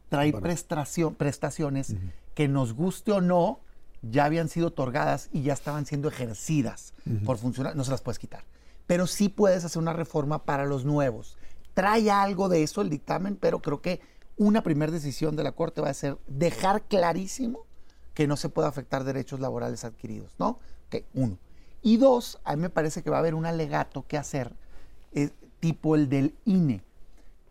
trae 0.09 0.33
prestaciones 0.33 1.95
que 2.35 2.49
nos 2.49 2.73
guste 2.73 3.13
o 3.13 3.21
no, 3.21 3.61
ya 4.01 4.25
habían 4.25 4.49
sido 4.49 4.67
otorgadas 4.67 5.29
y 5.31 5.43
ya 5.43 5.53
estaban 5.53 5.85
siendo 5.85 6.09
ejercidas 6.09 6.93
por 7.23 7.37
funcionarios, 7.37 7.77
no 7.77 7.85
se 7.85 7.91
las 7.91 8.01
puedes 8.01 8.19
quitar 8.19 8.43
pero 8.87 9.05
sí 9.05 9.29
puedes 9.29 9.65
hacer 9.65 9.81
una 9.81 9.93
reforma 9.93 10.45
para 10.45 10.65
los 10.65 10.85
nuevos. 10.85 11.37
Trae 11.73 12.09
algo 12.09 12.49
de 12.49 12.63
eso 12.63 12.81
el 12.81 12.89
dictamen, 12.89 13.35
pero 13.35 13.61
creo 13.61 13.81
que 13.81 14.01
una 14.37 14.63
primera 14.63 14.91
decisión 14.91 15.35
de 15.35 15.43
la 15.43 15.51
Corte 15.51 15.81
va 15.81 15.89
a 15.89 15.93
ser 15.93 16.17
dejar 16.27 16.83
clarísimo 16.83 17.65
que 18.13 18.27
no 18.27 18.37
se 18.37 18.49
puede 18.49 18.67
afectar 18.67 19.03
derechos 19.03 19.39
laborales 19.39 19.83
adquiridos, 19.83 20.33
¿no? 20.39 20.59
Que 20.89 21.05
uno. 21.13 21.37
Y 21.83 21.97
dos, 21.97 22.39
a 22.43 22.55
mí 22.55 22.63
me 22.63 22.69
parece 22.69 23.03
que 23.03 23.09
va 23.09 23.17
a 23.17 23.19
haber 23.19 23.35
un 23.35 23.45
alegato 23.45 24.07
que 24.07 24.17
hacer, 24.17 24.55
eh, 25.11 25.29
tipo 25.59 25.95
el 25.95 26.09
del 26.09 26.33
INE. 26.45 26.81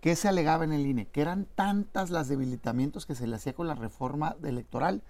¿Qué 0.01 0.17
se 0.17 0.29
alegaba 0.29 0.65
en 0.65 0.73
el 0.73 0.87
INE? 0.87 1.07
Que 1.07 1.21
eran 1.21 1.47
tantas 1.55 2.11
las 2.11 2.29
debilitamientos 2.29 3.07
que 3.07 3.15
se 3.15 3.27
le 3.27 3.37
hacía 3.37 3.55
con 3.55 3.69
la 3.69 3.75
reforma 3.75 4.37
electoral 4.43 5.03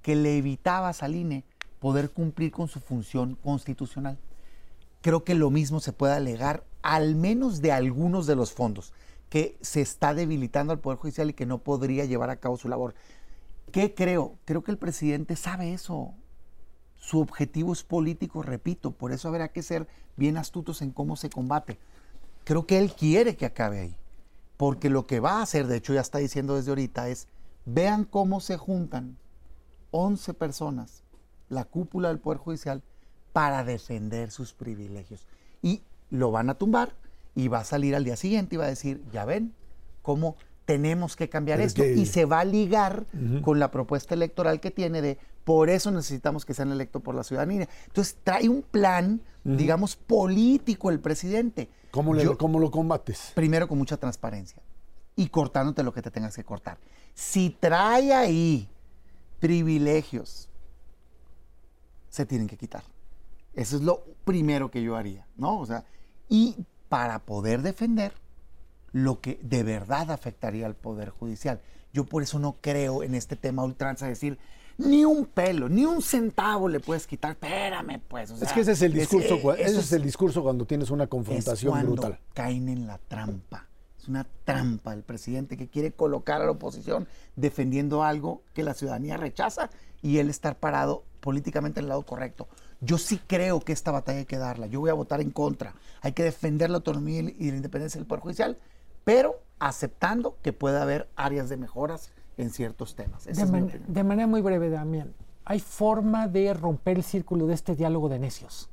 que 0.00 0.16
le 0.16 0.36
evitabas 0.36 1.02
al 1.02 1.14
INE 1.14 1.44
poder 1.78 2.10
cumplir 2.10 2.52
con 2.52 2.68
su 2.68 2.80
función 2.80 3.36
constitucional 3.36 4.18
creo 5.02 5.24
que 5.24 5.34
lo 5.34 5.50
mismo 5.50 5.80
se 5.80 5.92
puede 5.92 6.14
alegar 6.14 6.64
al 6.80 7.14
menos 7.14 7.60
de 7.60 7.72
algunos 7.72 8.26
de 8.26 8.36
los 8.36 8.52
fondos, 8.52 8.92
que 9.28 9.56
se 9.60 9.80
está 9.80 10.14
debilitando 10.14 10.72
al 10.72 10.80
Poder 10.80 10.98
Judicial 10.98 11.30
y 11.30 11.34
que 11.34 11.46
no 11.46 11.58
podría 11.58 12.04
llevar 12.04 12.30
a 12.30 12.36
cabo 12.36 12.56
su 12.56 12.68
labor. 12.68 12.94
¿Qué 13.70 13.94
creo? 13.94 14.38
Creo 14.44 14.62
que 14.62 14.70
el 14.70 14.78
presidente 14.78 15.36
sabe 15.36 15.72
eso. 15.72 16.14
Su 16.96 17.20
objetivo 17.20 17.72
es 17.72 17.82
político, 17.82 18.42
repito, 18.42 18.92
por 18.92 19.12
eso 19.12 19.28
habrá 19.28 19.48
que 19.48 19.62
ser 19.62 19.88
bien 20.16 20.36
astutos 20.36 20.82
en 20.82 20.90
cómo 20.90 21.16
se 21.16 21.30
combate. 21.30 21.78
Creo 22.44 22.66
que 22.66 22.78
él 22.78 22.92
quiere 22.92 23.36
que 23.36 23.46
acabe 23.46 23.80
ahí, 23.80 23.96
porque 24.56 24.90
lo 24.90 25.06
que 25.06 25.20
va 25.20 25.38
a 25.38 25.42
hacer, 25.42 25.66
de 25.66 25.76
hecho 25.76 25.94
ya 25.94 26.00
está 26.00 26.18
diciendo 26.18 26.56
desde 26.56 26.70
ahorita, 26.70 27.08
es 27.08 27.26
vean 27.64 28.04
cómo 28.04 28.40
se 28.40 28.56
juntan 28.56 29.16
11 29.92 30.34
personas, 30.34 31.02
la 31.48 31.64
cúpula 31.64 32.08
del 32.08 32.18
Poder 32.18 32.38
Judicial, 32.38 32.82
para 33.32 33.64
defender 33.64 34.30
sus 34.30 34.52
privilegios. 34.52 35.26
Y 35.62 35.82
lo 36.10 36.30
van 36.30 36.50
a 36.50 36.54
tumbar 36.54 36.94
y 37.34 37.48
va 37.48 37.60
a 37.60 37.64
salir 37.64 37.94
al 37.94 38.04
día 38.04 38.16
siguiente 38.16 38.54
y 38.54 38.58
va 38.58 38.64
a 38.64 38.68
decir, 38.68 39.02
ya 39.12 39.24
ven, 39.24 39.54
cómo 40.02 40.36
tenemos 40.64 41.16
que 41.16 41.28
cambiar 41.28 41.60
esto. 41.60 41.84
Y 41.84 42.06
se 42.06 42.24
va 42.24 42.40
a 42.40 42.44
ligar 42.44 43.06
con 43.42 43.58
la 43.58 43.70
propuesta 43.70 44.14
electoral 44.14 44.60
que 44.60 44.70
tiene 44.70 45.02
de, 45.02 45.18
por 45.44 45.70
eso 45.70 45.90
necesitamos 45.90 46.44
que 46.44 46.54
sean 46.54 46.70
electos 46.70 47.02
por 47.02 47.14
la 47.14 47.24
ciudadanía. 47.24 47.68
Entonces 47.86 48.16
trae 48.22 48.48
un 48.48 48.62
plan, 48.62 49.20
digamos, 49.44 49.96
político 49.96 50.90
el 50.90 51.00
presidente. 51.00 51.68
¿Cómo, 51.90 52.14
¿Cómo 52.38 52.58
lo 52.58 52.70
combates? 52.70 53.32
Primero 53.34 53.68
con 53.68 53.78
mucha 53.78 53.96
transparencia 53.96 54.62
y 55.16 55.28
cortándote 55.28 55.82
lo 55.82 55.92
que 55.92 56.02
te 56.02 56.10
tengas 56.10 56.34
que 56.34 56.44
cortar. 56.44 56.78
Si 57.14 57.50
trae 57.50 58.14
ahí 58.14 58.68
privilegios, 59.40 60.48
se 62.08 62.24
tienen 62.24 62.46
que 62.46 62.56
quitar. 62.56 62.82
Eso 63.54 63.76
es 63.76 63.82
lo 63.82 64.04
primero 64.24 64.70
que 64.70 64.82
yo 64.82 64.96
haría, 64.96 65.26
¿no? 65.36 65.58
O 65.58 65.66
sea, 65.66 65.84
y 66.28 66.56
para 66.88 67.20
poder 67.20 67.62
defender 67.62 68.12
lo 68.92 69.20
que 69.20 69.38
de 69.42 69.62
verdad 69.62 70.10
afectaría 70.10 70.66
al 70.66 70.74
Poder 70.74 71.10
Judicial, 71.10 71.60
Yo 71.94 72.04
por 72.04 72.22
eso 72.22 72.38
no 72.38 72.56
creo 72.62 73.02
en 73.02 73.14
este 73.14 73.36
tema 73.36 73.62
ultranza, 73.64 74.06
decir, 74.06 74.38
ni 74.78 75.04
un 75.04 75.26
pelo, 75.26 75.68
ni 75.68 75.84
un 75.84 76.00
centavo 76.00 76.68
le 76.68 76.80
puedes 76.80 77.06
quitar. 77.06 77.32
Espérame, 77.32 78.00
pues. 78.08 78.30
o 78.30 78.42
Es 78.42 78.52
que 78.52 78.60
ese 78.60 78.72
es 78.72 78.82
el 78.82 78.94
discurso, 78.94 79.54
ese 79.54 79.80
es 79.80 79.92
el 79.92 80.02
discurso 80.02 80.42
cuando 80.42 80.64
tienes 80.64 80.90
una 80.90 81.04
es 81.04 81.10
confrontación 81.10 81.72
cuando 81.72 81.92
brutal. 81.92 82.18
caen 82.32 82.68
en 82.70 82.86
la 82.86 82.96
trampa. 82.96 83.68
Es 83.98 84.08
una 84.08 84.26
trampa 84.44 84.94
el 84.94 85.02
presidente 85.02 85.56
que 85.56 85.68
quiere 85.68 85.92
colocar 85.92 86.40
a 86.40 86.46
la 86.46 86.50
oposición 86.52 87.06
defendiendo 87.36 88.02
algo 88.02 88.42
que 88.52 88.62
la 88.62 88.74
ciudadanía 88.74 89.16
rechaza 89.16 89.70
y 90.00 90.18
él 90.18 90.28
estar 90.28 90.58
parado 90.58 91.04
políticamente 91.20 91.80
en 91.80 91.84
el 91.84 91.90
lado 91.90 92.02
correcto. 92.02 92.48
Yo 92.84 92.98
sí 92.98 93.20
creo 93.28 93.60
que 93.60 93.72
esta 93.72 93.92
batalla 93.92 94.18
hay 94.18 94.24
que 94.26 94.38
darla. 94.38 94.66
Yo 94.66 94.80
voy 94.80 94.90
a 94.90 94.94
votar 94.94 95.20
en 95.20 95.30
contra. 95.30 95.74
Hay 96.00 96.12
que 96.12 96.24
defender 96.24 96.68
la 96.68 96.78
autonomía 96.78 97.20
y 97.20 97.50
la 97.50 97.56
independencia 97.56 97.98
del 98.00 98.08
Poder 98.08 98.22
Judicial, 98.22 98.58
pero 99.04 99.40
aceptando 99.60 100.36
que 100.42 100.52
puede 100.52 100.80
haber 100.80 101.08
áreas 101.14 101.48
de 101.48 101.56
mejoras 101.56 102.10
en 102.36 102.50
ciertos 102.50 102.96
temas. 102.96 103.24
De, 103.24 103.46
man- 103.46 103.70
manera 104.08 104.26
muy 104.26 104.40
breve, 104.40 104.68
Damián, 104.68 105.14
¿hay 105.44 105.60
forma 105.60 106.26
de 106.26 106.52
romper 106.54 106.96
el 106.96 107.04
círculo 107.04 107.46
de 107.46 107.54
este 107.54 107.76
diálogo 107.76 108.08
de 108.08 108.18
necios? 108.18 108.68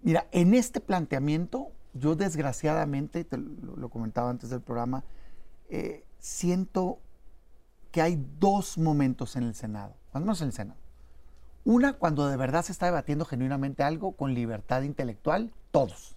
Mira, 0.00 0.26
en 0.32 0.54
este 0.54 0.80
planteamiento, 0.80 1.68
yo 1.92 2.14
desgraciadamente, 2.16 3.24
te 3.24 3.36
lo, 3.36 3.76
lo 3.76 3.88
comentaba 3.90 4.30
antes 4.30 4.48
del 4.48 4.62
programa, 4.62 5.04
eh, 5.68 6.04
siento 6.18 6.98
que 7.90 8.00
hay 8.00 8.24
dos 8.38 8.78
momentos 8.78 9.36
en 9.36 9.42
el 9.42 9.54
Senado, 9.54 9.94
cuando 10.12 10.26
menos 10.26 10.40
en 10.40 10.46
el 10.46 10.52
Senado. 10.54 10.80
Una, 11.68 11.92
cuando 11.92 12.26
de 12.28 12.36
verdad 12.38 12.64
se 12.64 12.72
está 12.72 12.86
debatiendo 12.86 13.26
genuinamente 13.26 13.82
algo 13.82 14.12
con 14.12 14.32
libertad 14.32 14.80
intelectual, 14.84 15.52
todos. 15.70 16.16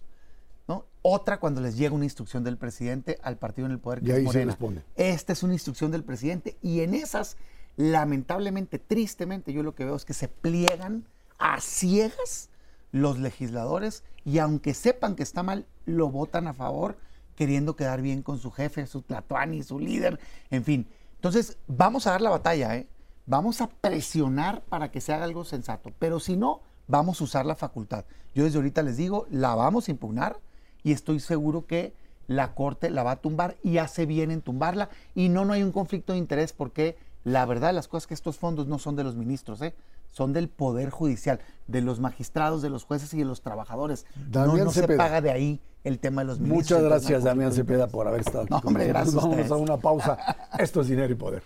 ¿no? 0.66 0.86
Otra, 1.02 1.40
cuando 1.40 1.60
les 1.60 1.76
llega 1.76 1.94
una 1.94 2.06
instrucción 2.06 2.42
del 2.42 2.56
presidente 2.56 3.18
al 3.22 3.36
partido 3.36 3.66
en 3.66 3.72
el 3.72 3.78
poder 3.78 4.00
que 4.00 4.06
Y 4.06 4.10
es 4.12 4.16
ahí 4.16 4.22
se 4.22 4.26
Morena. 4.28 4.52
responde. 4.52 4.82
Esta 4.96 5.34
es 5.34 5.42
una 5.42 5.52
instrucción 5.52 5.90
del 5.90 6.04
presidente 6.04 6.56
y 6.62 6.80
en 6.80 6.94
esas, 6.94 7.36
lamentablemente, 7.76 8.78
tristemente, 8.78 9.52
yo 9.52 9.62
lo 9.62 9.74
que 9.74 9.84
veo 9.84 9.94
es 9.94 10.06
que 10.06 10.14
se 10.14 10.26
pliegan 10.28 11.04
a 11.38 11.60
ciegas 11.60 12.48
los 12.90 13.18
legisladores 13.18 14.04
y 14.24 14.38
aunque 14.38 14.72
sepan 14.72 15.16
que 15.16 15.22
está 15.22 15.42
mal, 15.42 15.66
lo 15.84 16.08
votan 16.08 16.46
a 16.48 16.54
favor 16.54 16.96
queriendo 17.36 17.76
quedar 17.76 18.00
bien 18.00 18.22
con 18.22 18.38
su 18.38 18.50
jefe, 18.52 18.86
su 18.86 19.02
tlatuani, 19.02 19.62
su 19.62 19.78
líder, 19.78 20.18
en 20.50 20.64
fin. 20.64 20.88
Entonces, 21.16 21.58
vamos 21.66 22.06
a 22.06 22.12
dar 22.12 22.22
la 22.22 22.30
batalla, 22.30 22.74
¿eh? 22.74 22.86
Vamos 23.26 23.60
a 23.60 23.68
presionar 23.68 24.62
para 24.62 24.90
que 24.90 25.00
se 25.00 25.12
haga 25.12 25.24
algo 25.24 25.44
sensato, 25.44 25.92
pero 25.98 26.18
si 26.18 26.36
no, 26.36 26.60
vamos 26.88 27.20
a 27.20 27.24
usar 27.24 27.46
la 27.46 27.54
facultad. 27.54 28.04
Yo 28.34 28.44
desde 28.44 28.58
ahorita 28.58 28.82
les 28.82 28.96
digo, 28.96 29.26
la 29.30 29.54
vamos 29.54 29.88
a 29.88 29.90
impugnar 29.90 30.40
y 30.82 30.92
estoy 30.92 31.20
seguro 31.20 31.66
que 31.66 31.94
la 32.26 32.54
Corte 32.54 32.90
la 32.90 33.02
va 33.02 33.12
a 33.12 33.20
tumbar 33.20 33.56
y 33.62 33.78
hace 33.78 34.06
bien 34.06 34.30
en 34.30 34.42
tumbarla 34.42 34.88
y 35.14 35.28
no, 35.28 35.44
no 35.44 35.52
hay 35.52 35.62
un 35.62 35.72
conflicto 35.72 36.12
de 36.12 36.18
interés 36.18 36.52
porque 36.52 36.96
la 37.24 37.44
verdad 37.46 37.72
las 37.72 37.88
cosas 37.88 38.04
es 38.04 38.06
que 38.08 38.14
estos 38.14 38.38
fondos 38.38 38.66
no 38.66 38.78
son 38.78 38.96
de 38.96 39.04
los 39.04 39.16
ministros, 39.16 39.62
¿eh? 39.62 39.74
son 40.10 40.32
del 40.32 40.48
Poder 40.48 40.90
Judicial, 40.90 41.40
de 41.68 41.80
los 41.80 42.00
magistrados, 42.00 42.62
de 42.62 42.70
los 42.70 42.84
jueces 42.84 43.14
y 43.14 43.18
de 43.18 43.24
los 43.24 43.40
trabajadores. 43.40 44.06
Damián 44.30 44.58
no 44.58 44.64
no 44.66 44.70
se 44.72 44.86
paga 44.88 45.20
de 45.20 45.30
ahí 45.30 45.60
el 45.84 45.98
tema 45.98 46.22
de 46.22 46.28
los 46.28 46.40
ministros. 46.40 46.80
Muchas 46.80 46.82
gracias, 46.82 47.24
Damián 47.24 47.52
Cepeda, 47.52 47.86
por 47.86 48.06
haber 48.06 48.20
estado 48.20 48.42
aquí. 48.42 48.50
No, 48.50 48.58
hombre, 48.58 48.86
gracias 48.88 49.14
Vamos 49.14 49.50
a 49.50 49.56
una 49.56 49.76
pausa. 49.76 50.18
Esto 50.58 50.82
es 50.82 50.88
Dinero 50.88 51.12
y 51.12 51.16
Poder. 51.16 51.42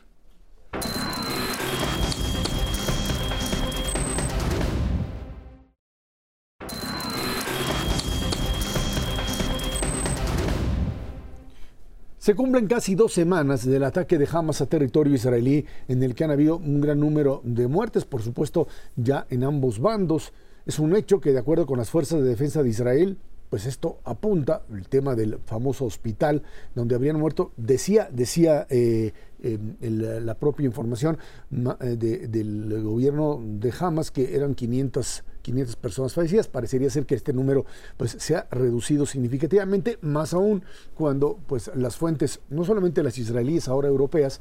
Se 12.27 12.35
cumplen 12.35 12.67
casi 12.67 12.97
dos 12.97 13.13
semanas 13.13 13.65
del 13.65 13.85
ataque 13.85 14.19
de 14.19 14.27
Hamas 14.29 14.61
a 14.61 14.67
territorio 14.67 15.15
israelí, 15.15 15.65
en 15.87 16.03
el 16.03 16.17
que 16.17 16.25
han 16.25 16.33
habido 16.33 16.57
un 16.57 16.81
gran 16.81 16.99
número 16.99 17.41
de 17.45 17.69
muertes, 17.69 18.05
por 18.05 18.21
supuesto, 18.21 18.67
ya 18.97 19.29
en 19.31 19.45
ambos 19.45 19.79
bandos. 19.79 20.33
Es 20.67 20.81
un 20.81 20.97
hecho 20.97 21.21
que, 21.21 21.31
de 21.33 21.39
acuerdo 21.39 21.67
con 21.67 21.79
las 21.79 21.89
fuerzas 21.89 22.21
de 22.21 22.29
defensa 22.29 22.65
de 22.65 22.69
Israel, 22.71 23.17
pues 23.49 23.65
esto 23.65 24.01
apunta, 24.03 24.63
el 24.75 24.89
tema 24.89 25.15
del 25.15 25.39
famoso 25.47 25.85
hospital 25.85 26.43
donde 26.75 26.97
habrían 26.97 27.17
muerto, 27.21 27.53
decía, 27.57 28.09
decía 28.13 28.67
eh, 28.71 29.13
el- 29.41 30.27
la 30.27 30.35
propia 30.35 30.67
información 30.67 31.19
ma- 31.51 31.79
eh, 31.81 31.95
de- 31.97 32.27
del 32.27 32.83
gobierno 32.83 33.41
de 33.41 33.73
Hamas 33.79 34.11
que 34.11 34.35
eran 34.35 34.57
500, 34.57 35.23
500 35.47 35.77
personas 35.77 36.13
fallecidas. 36.13 36.49
Parecería 36.49 36.91
ser 36.91 37.07
que 37.07 37.15
este 37.15 37.33
número 37.33 37.65
pues, 37.97 38.17
se 38.19 38.35
ha 38.35 38.49
reducido 38.51 39.07
significativamente, 39.07 39.99
más 40.03 40.35
aún 40.35 40.65
cuando 40.95 41.39
pues, 41.47 41.71
las 41.77 41.97
fuentes, 41.97 42.41
no 42.51 42.65
solamente 42.65 43.03
las 43.05 43.17
israelíes, 43.17 43.69
ahora 43.69 43.89
europeas, 43.89 44.41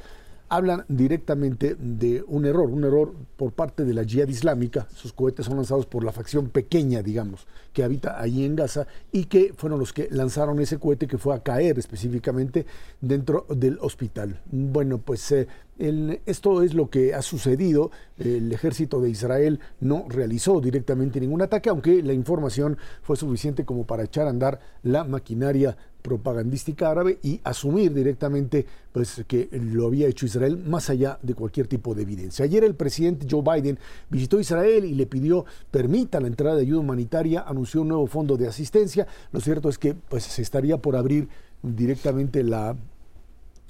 hablan 0.50 0.86
directamente 0.88 1.76
de 1.76 2.24
un 2.28 2.46
error, 2.46 2.70
un 2.70 2.84
error 2.84 3.14
por 3.36 3.52
parte 3.52 3.84
de 3.84 3.94
la 3.94 4.04
Jihad 4.04 4.28
Islámica. 4.28 4.88
Sus 4.94 5.14
cohetes 5.14 5.46
son 5.46 5.58
lanzados 5.58 5.86
por 5.86 6.04
la 6.04 6.12
facción 6.12 6.50
pequeña, 6.50 7.02
digamos, 7.02 7.48
que 7.74 7.84
habita 7.84 8.20
allí 8.20 8.46
en 8.46 8.56
Gaza 8.56 8.88
y 9.12 9.26
que 9.26 9.54
fueron 9.56 9.80
los 9.80 9.94
que 9.94 10.08
lanzaron 10.12 10.60
ese 10.60 10.80
cohete 10.80 11.08
que 11.08 11.18
fue 11.18 11.36
a 11.36 11.40
caer 11.40 11.80
específicamente 11.80 12.66
dentro 13.02 13.46
del 13.50 13.78
hospital. 13.82 14.42
Bueno, 14.52 15.00
pues 15.00 15.32
eh, 15.32 15.48
esto 15.78 16.62
es 16.62 16.74
lo 16.74 16.90
que 16.90 17.14
ha 17.14 17.22
sucedido. 17.22 17.92
El 18.18 18.52
ejército 18.52 19.02
de 19.02 19.10
Israel 19.10 19.60
no 19.80 20.06
realizó 20.08 20.62
directamente 20.62 21.20
ningún 21.20 21.42
ataque, 21.42 21.70
aunque 21.70 22.02
la 22.02 22.14
información 22.14 22.78
fue 23.02 23.18
suficiente 23.18 23.66
como 23.66 23.86
para 23.86 24.04
echar 24.04 24.28
a 24.28 24.30
andar 24.30 24.60
la 24.84 25.04
maquinaria 25.04 25.76
propagandística 26.02 26.92
árabe 26.92 27.18
y 27.24 27.42
asumir 27.44 27.92
directamente 27.92 28.68
pues, 28.92 29.24
que 29.28 29.50
lo 29.52 29.88
había 29.88 30.08
hecho 30.08 30.28
Israel 30.28 30.56
más 30.56 30.92
allá 30.92 31.18
de 31.24 31.34
cualquier 31.34 31.68
tipo 31.68 31.96
de 31.96 32.04
evidencia. 32.04 32.46
Ayer 32.46 32.64
el 32.64 32.76
presidente 32.76 33.26
Joe 33.30 33.42
Biden 33.42 33.80
visitó 34.10 34.40
Israel 34.40 34.86
y 34.86 34.94
le 34.94 35.08
pidió 35.08 35.46
permita 35.72 36.20
la 36.20 36.28
entrada 36.28 36.58
de 36.58 36.62
ayuda 36.62 36.82
humanitaria, 36.82 37.42
anunció 37.42 37.82
un 37.82 37.88
nuevo 37.88 38.06
fondo 38.06 38.38
de 38.38 38.48
asistencia. 38.48 39.08
Lo 39.32 39.42
cierto 39.42 39.68
es 39.68 39.80
que 39.80 39.96
pues, 39.96 40.24
se 40.24 40.44
estaría 40.44 40.78
por 40.78 40.96
abrir 40.96 41.28
directamente 41.64 42.44
la 42.44 42.78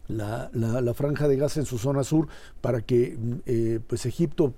la, 0.08 0.50
la- 0.54 0.94
franja 0.94 1.28
de 1.28 1.38
Gaza 1.38 1.60
en 1.60 1.66
su 1.66 1.78
zona 1.78 2.04
sur 2.04 2.28
para 2.62 2.82
que 2.82 3.18
eh, 3.46 3.80
pues 3.86 4.06
Egipto, 4.06 4.54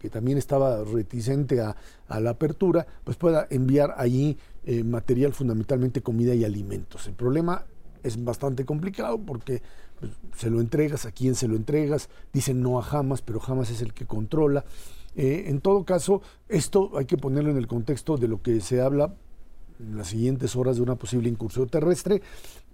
que 0.00 0.10
también 0.10 0.38
estaba 0.38 0.82
reticente 0.84 1.60
a, 1.60 1.76
a 2.08 2.20
la 2.20 2.30
apertura, 2.30 2.86
pues 3.04 3.16
pueda 3.16 3.46
enviar 3.50 3.94
allí 3.96 4.36
eh, 4.64 4.82
material, 4.84 5.32
fundamentalmente 5.32 6.02
comida 6.02 6.34
y 6.34 6.44
alimentos. 6.44 7.06
El 7.06 7.14
problema 7.14 7.64
es 8.02 8.22
bastante 8.22 8.64
complicado 8.64 9.18
porque 9.18 9.62
pues, 9.98 10.12
se 10.36 10.50
lo 10.50 10.60
entregas, 10.60 11.04
a 11.06 11.12
quién 11.12 11.34
se 11.34 11.48
lo 11.48 11.56
entregas, 11.56 12.08
dicen 12.32 12.62
no 12.62 12.80
a 12.80 12.88
Hamas, 12.88 13.22
pero 13.22 13.40
Hamas 13.44 13.70
es 13.70 13.82
el 13.82 13.92
que 13.92 14.06
controla. 14.06 14.64
Eh, 15.16 15.44
en 15.48 15.60
todo 15.60 15.84
caso, 15.84 16.22
esto 16.48 16.92
hay 16.96 17.06
que 17.06 17.16
ponerlo 17.16 17.50
en 17.50 17.56
el 17.56 17.66
contexto 17.66 18.16
de 18.16 18.28
lo 18.28 18.40
que 18.40 18.60
se 18.60 18.80
habla 18.80 19.14
en 19.80 19.96
las 19.96 20.08
siguientes 20.08 20.56
horas 20.56 20.76
de 20.76 20.82
una 20.82 20.96
posible 20.96 21.28
incursión 21.28 21.68
terrestre 21.68 22.22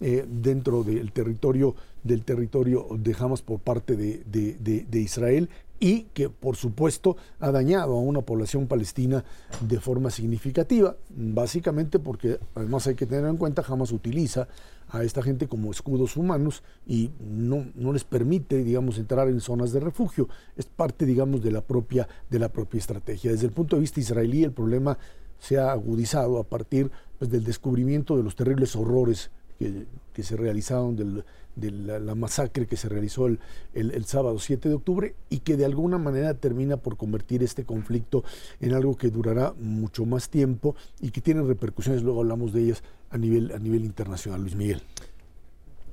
eh, 0.01 0.27
dentro 0.29 0.83
del 0.83 1.13
territorio 1.13 1.75
del 2.03 2.23
territorio 2.23 2.87
de 2.99 3.17
Hamas 3.19 3.43
por 3.43 3.61
parte 3.61 3.97
de, 3.97 4.23
de- 4.31 4.85
de- 4.85 5.01
Israel 5.01 5.49
y 5.81 6.03
que 6.15 6.29
por 6.29 6.57
supuesto 6.57 7.17
ha 7.41 7.51
dañado 7.51 7.95
a 7.95 8.01
una 8.01 8.21
población 8.21 8.67
palestina 8.67 9.25
de 9.67 9.81
forma 9.81 10.11
significativa, 10.11 10.97
básicamente 11.11 11.99
porque 11.99 12.39
además 12.55 12.87
hay 12.87 12.95
que 12.95 13.07
tener 13.07 13.25
en 13.29 13.37
cuenta 13.37 13.65
Hamas 13.67 13.91
utiliza 13.93 14.49
a 14.91 15.03
esta 15.03 15.23
gente 15.23 15.49
como 15.49 15.71
escudos 15.71 16.17
humanos 16.17 16.63
y 16.87 17.11
no, 17.21 17.67
no 17.75 17.93
les 17.93 18.05
permite, 18.05 18.63
digamos, 18.63 18.99
entrar 18.99 19.29
en 19.29 19.41
zonas 19.41 19.73
de 19.73 19.81
refugio. 19.81 20.29
Es 20.57 20.67
parte, 20.67 21.07
digamos, 21.07 21.43
de 21.43 21.51
la 21.51 21.63
propia, 21.63 22.07
de 22.31 22.39
la 22.39 22.51
propia 22.51 22.79
estrategia. 22.79 23.33
Desde 23.33 23.47
el 23.47 23.53
punto 23.53 23.77
de 23.77 23.81
vista 23.81 23.99
israelí, 24.01 24.45
el 24.45 24.53
problema 24.53 24.97
se 25.39 25.59
ha 25.59 25.73
agudizado 25.73 26.39
a 26.39 26.45
partir 26.45 26.91
pues, 27.19 27.31
del 27.31 27.45
descubrimiento 27.45 28.17
de 28.17 28.23
los 28.23 28.35
terribles 28.37 28.75
horrores 28.77 29.31
que, 29.59 29.87
que 30.13 30.23
se 30.23 30.37
realizaron, 30.37 30.97
del- 30.97 31.25
de 31.57 31.71
la, 31.71 32.15
masacre 32.17 32.67
que 32.67 32.77
se 32.77 32.89
realizó 32.89 33.27
el, 33.29 33.39
el- 33.75 34.05
sábado 34.07 34.41
7 34.41 34.69
de 34.69 34.75
octubre 34.75 35.15
y 35.31 35.39
que 35.39 35.57
de 35.57 35.65
alguna 35.65 35.99
manera 35.99 36.35
termina 36.35 36.77
por 36.79 36.97
convertir 36.97 37.45
este 37.45 37.65
conflicto 37.65 38.25
en 38.61 38.75
algo 38.75 38.97
que 38.97 39.09
durará 39.11 39.55
mucho 39.61 40.05
más 40.05 40.29
tiempo 40.31 40.75
y 41.01 41.13
que 41.13 41.21
tiene 41.21 41.43
repercusiones, 41.43 42.03
luego 42.03 42.23
hablamos 42.23 42.53
de 42.53 42.63
ellas 42.65 42.83
a 43.11 43.19
nivel, 43.19 43.53
a 43.53 43.59
nivel 43.61 43.85
internacional. 43.85 44.41
Luis 44.41 44.57
Miguel. 44.57 44.83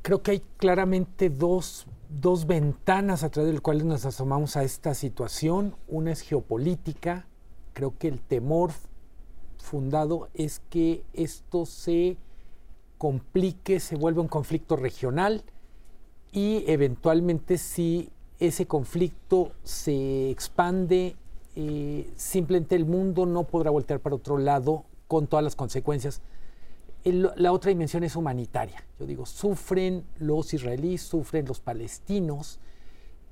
creo 0.01 0.23
que 0.23 0.31
hay 0.31 0.41
claramente 0.57 1.29
dos, 1.29 1.85
dos 2.09 2.47
ventanas 2.47 3.23
a 3.23 3.29
través 3.29 3.49
de 3.49 3.53
las 3.53 3.61
cuales 3.61 3.85
nos 3.85 4.03
asomamos 4.05 4.57
a 4.57 4.63
esta 4.63 4.95
situación. 4.95 5.75
Una 5.87 6.11
es 6.11 6.21
geopolítica. 6.21 7.27
Creo 7.73 7.95
que 7.99 8.07
el 8.07 8.19
temor 8.19 8.71
fundado 9.61 10.29
es 10.33 10.61
que 10.69 11.03
esto 11.13 11.65
se 11.65 12.17
complique, 12.97 13.79
se 13.79 13.95
vuelva 13.95 14.21
un 14.21 14.27
conflicto 14.27 14.75
regional 14.75 15.43
y 16.31 16.63
eventualmente 16.67 17.57
si 17.57 18.09
ese 18.39 18.65
conflicto 18.65 19.51
se 19.63 20.29
expande, 20.29 21.15
eh, 21.55 22.11
simplemente 22.15 22.75
el 22.75 22.85
mundo 22.85 23.25
no 23.25 23.43
podrá 23.43 23.71
voltear 23.71 23.99
para 23.99 24.15
otro 24.15 24.37
lado 24.37 24.85
con 25.07 25.27
todas 25.27 25.43
las 25.43 25.55
consecuencias 25.55 26.21
la 27.03 27.51
otra 27.51 27.69
dimensión 27.69 28.03
es 28.03 28.15
humanitaria. 28.15 28.83
Yo 28.99 29.05
digo, 29.05 29.25
sufren 29.25 30.03
los 30.19 30.53
israelíes, 30.53 31.01
sufren 31.01 31.45
los 31.45 31.59
palestinos, 31.59 32.59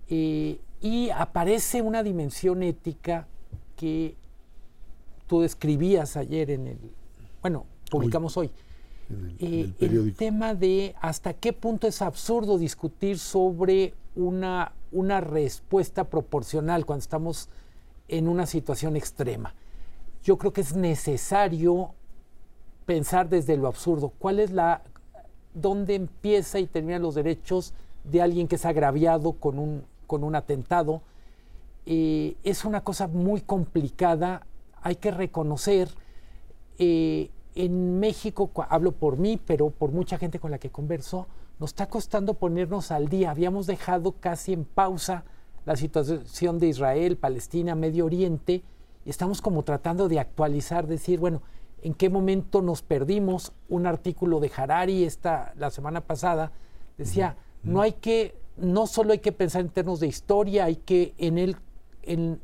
eh, 0.08 0.60
y 0.82 1.10
aparece 1.12 1.82
una 1.82 2.02
dimensión 2.02 2.64
ética 2.64 3.28
que 3.76 4.16
tú 5.30 5.42
describías 5.42 6.18
ayer 6.18 6.50
en 6.50 6.68
el, 6.68 6.80
bueno, 7.42 7.66
publicamos 7.90 8.36
hoy. 8.36 8.50
Eh, 9.40 9.72
el, 9.80 10.14
tema 10.16 10.54
de 10.54 10.96
hasta 11.02 11.34
qué 11.34 11.54
punto 11.54 11.88
es 11.88 12.02
absurdo 12.02 12.58
discutir 12.58 13.18
sobre 13.18 13.94
una, 14.16 14.74
una 14.92 15.22
respuesta 15.22 16.04
proporcional 16.04 16.86
cuando 16.86 17.02
estamos 17.02 17.50
en 18.08 18.28
una 18.28 18.48
situación 18.48 18.96
extrema. 18.96 19.54
Yo 20.24 20.38
creo 20.38 20.52
que 20.52 20.62
es 20.62 20.76
necesario 20.76 21.92
pensar 22.86 23.30
desde 23.30 23.56
lo 23.56 23.68
absurdo. 23.68 24.12
¿Cuál 24.18 24.40
es 24.40 24.52
la, 24.52 24.82
dónde 25.54 25.94
empieza 25.96 26.60
y 26.60 26.66
termina 26.66 26.98
los 26.98 27.16
derechos 27.16 27.74
de 28.04 28.22
alguien 28.22 28.48
que 28.48 28.56
es 28.56 28.66
agraviado 28.66 29.34
con 29.34 29.60
un, 29.60 29.84
con 30.08 30.24
un 30.24 30.36
atentado? 30.36 31.02
Eh, 31.86 32.36
es 32.44 32.66
una 32.66 32.82
cosa 32.82 33.08
muy 33.08 33.42
complicada. 33.42 34.46
Hay 34.82 34.96
que 34.96 35.12
reconocer 35.12 35.90
eh, 36.78 37.30
en 37.56 38.00
México, 38.00 38.52
hablo 38.70 38.94
por 38.94 39.18
mí, 39.18 39.40
pero 39.46 39.70
por 39.70 39.92
mucha 39.92 40.18
gente 40.18 40.40
con 40.40 40.52
la 40.52 40.60
que 40.60 40.70
converso, 40.70 41.28
nos 41.60 41.72
está 41.72 41.88
costando 41.88 42.36
ponernos 42.36 42.92
al 42.92 43.10
día. 43.10 43.32
Habíamos 43.32 43.68
dejado 43.68 44.14
casi 44.14 44.54
en 44.54 44.64
pausa 44.64 45.26
la 45.66 45.76
situación 45.76 46.58
de 46.58 46.68
Israel, 46.68 47.18
Palestina, 47.18 47.76
Medio 47.76 48.06
Oriente, 48.06 48.64
y 49.06 49.10
estamos 49.10 49.42
como 49.42 49.64
tratando 49.64 50.08
de 50.08 50.20
actualizar, 50.20 50.88
decir, 50.88 51.20
bueno, 51.20 51.42
¿en 51.82 51.94
qué 51.94 52.10
momento 52.10 52.62
nos 52.62 52.82
perdimos? 52.82 53.52
Un 53.68 53.86
artículo 53.86 54.40
de 54.40 54.52
Harari 54.56 55.04
esta, 55.04 55.54
la 55.58 55.70
semana 55.70 56.02
pasada 56.02 56.52
decía, 56.98 57.36
no 57.64 57.82
hay 57.82 57.94
que, 57.94 58.36
no 58.58 58.88
solo 58.88 59.12
hay 59.12 59.20
que 59.20 59.32
pensar 59.32 59.62
en 59.62 59.70
términos 59.70 60.00
de 60.00 60.08
historia, 60.08 60.66
hay 60.66 60.78
que 60.78 61.14
en 61.18 61.38
el, 61.38 61.58
en, 62.04 62.42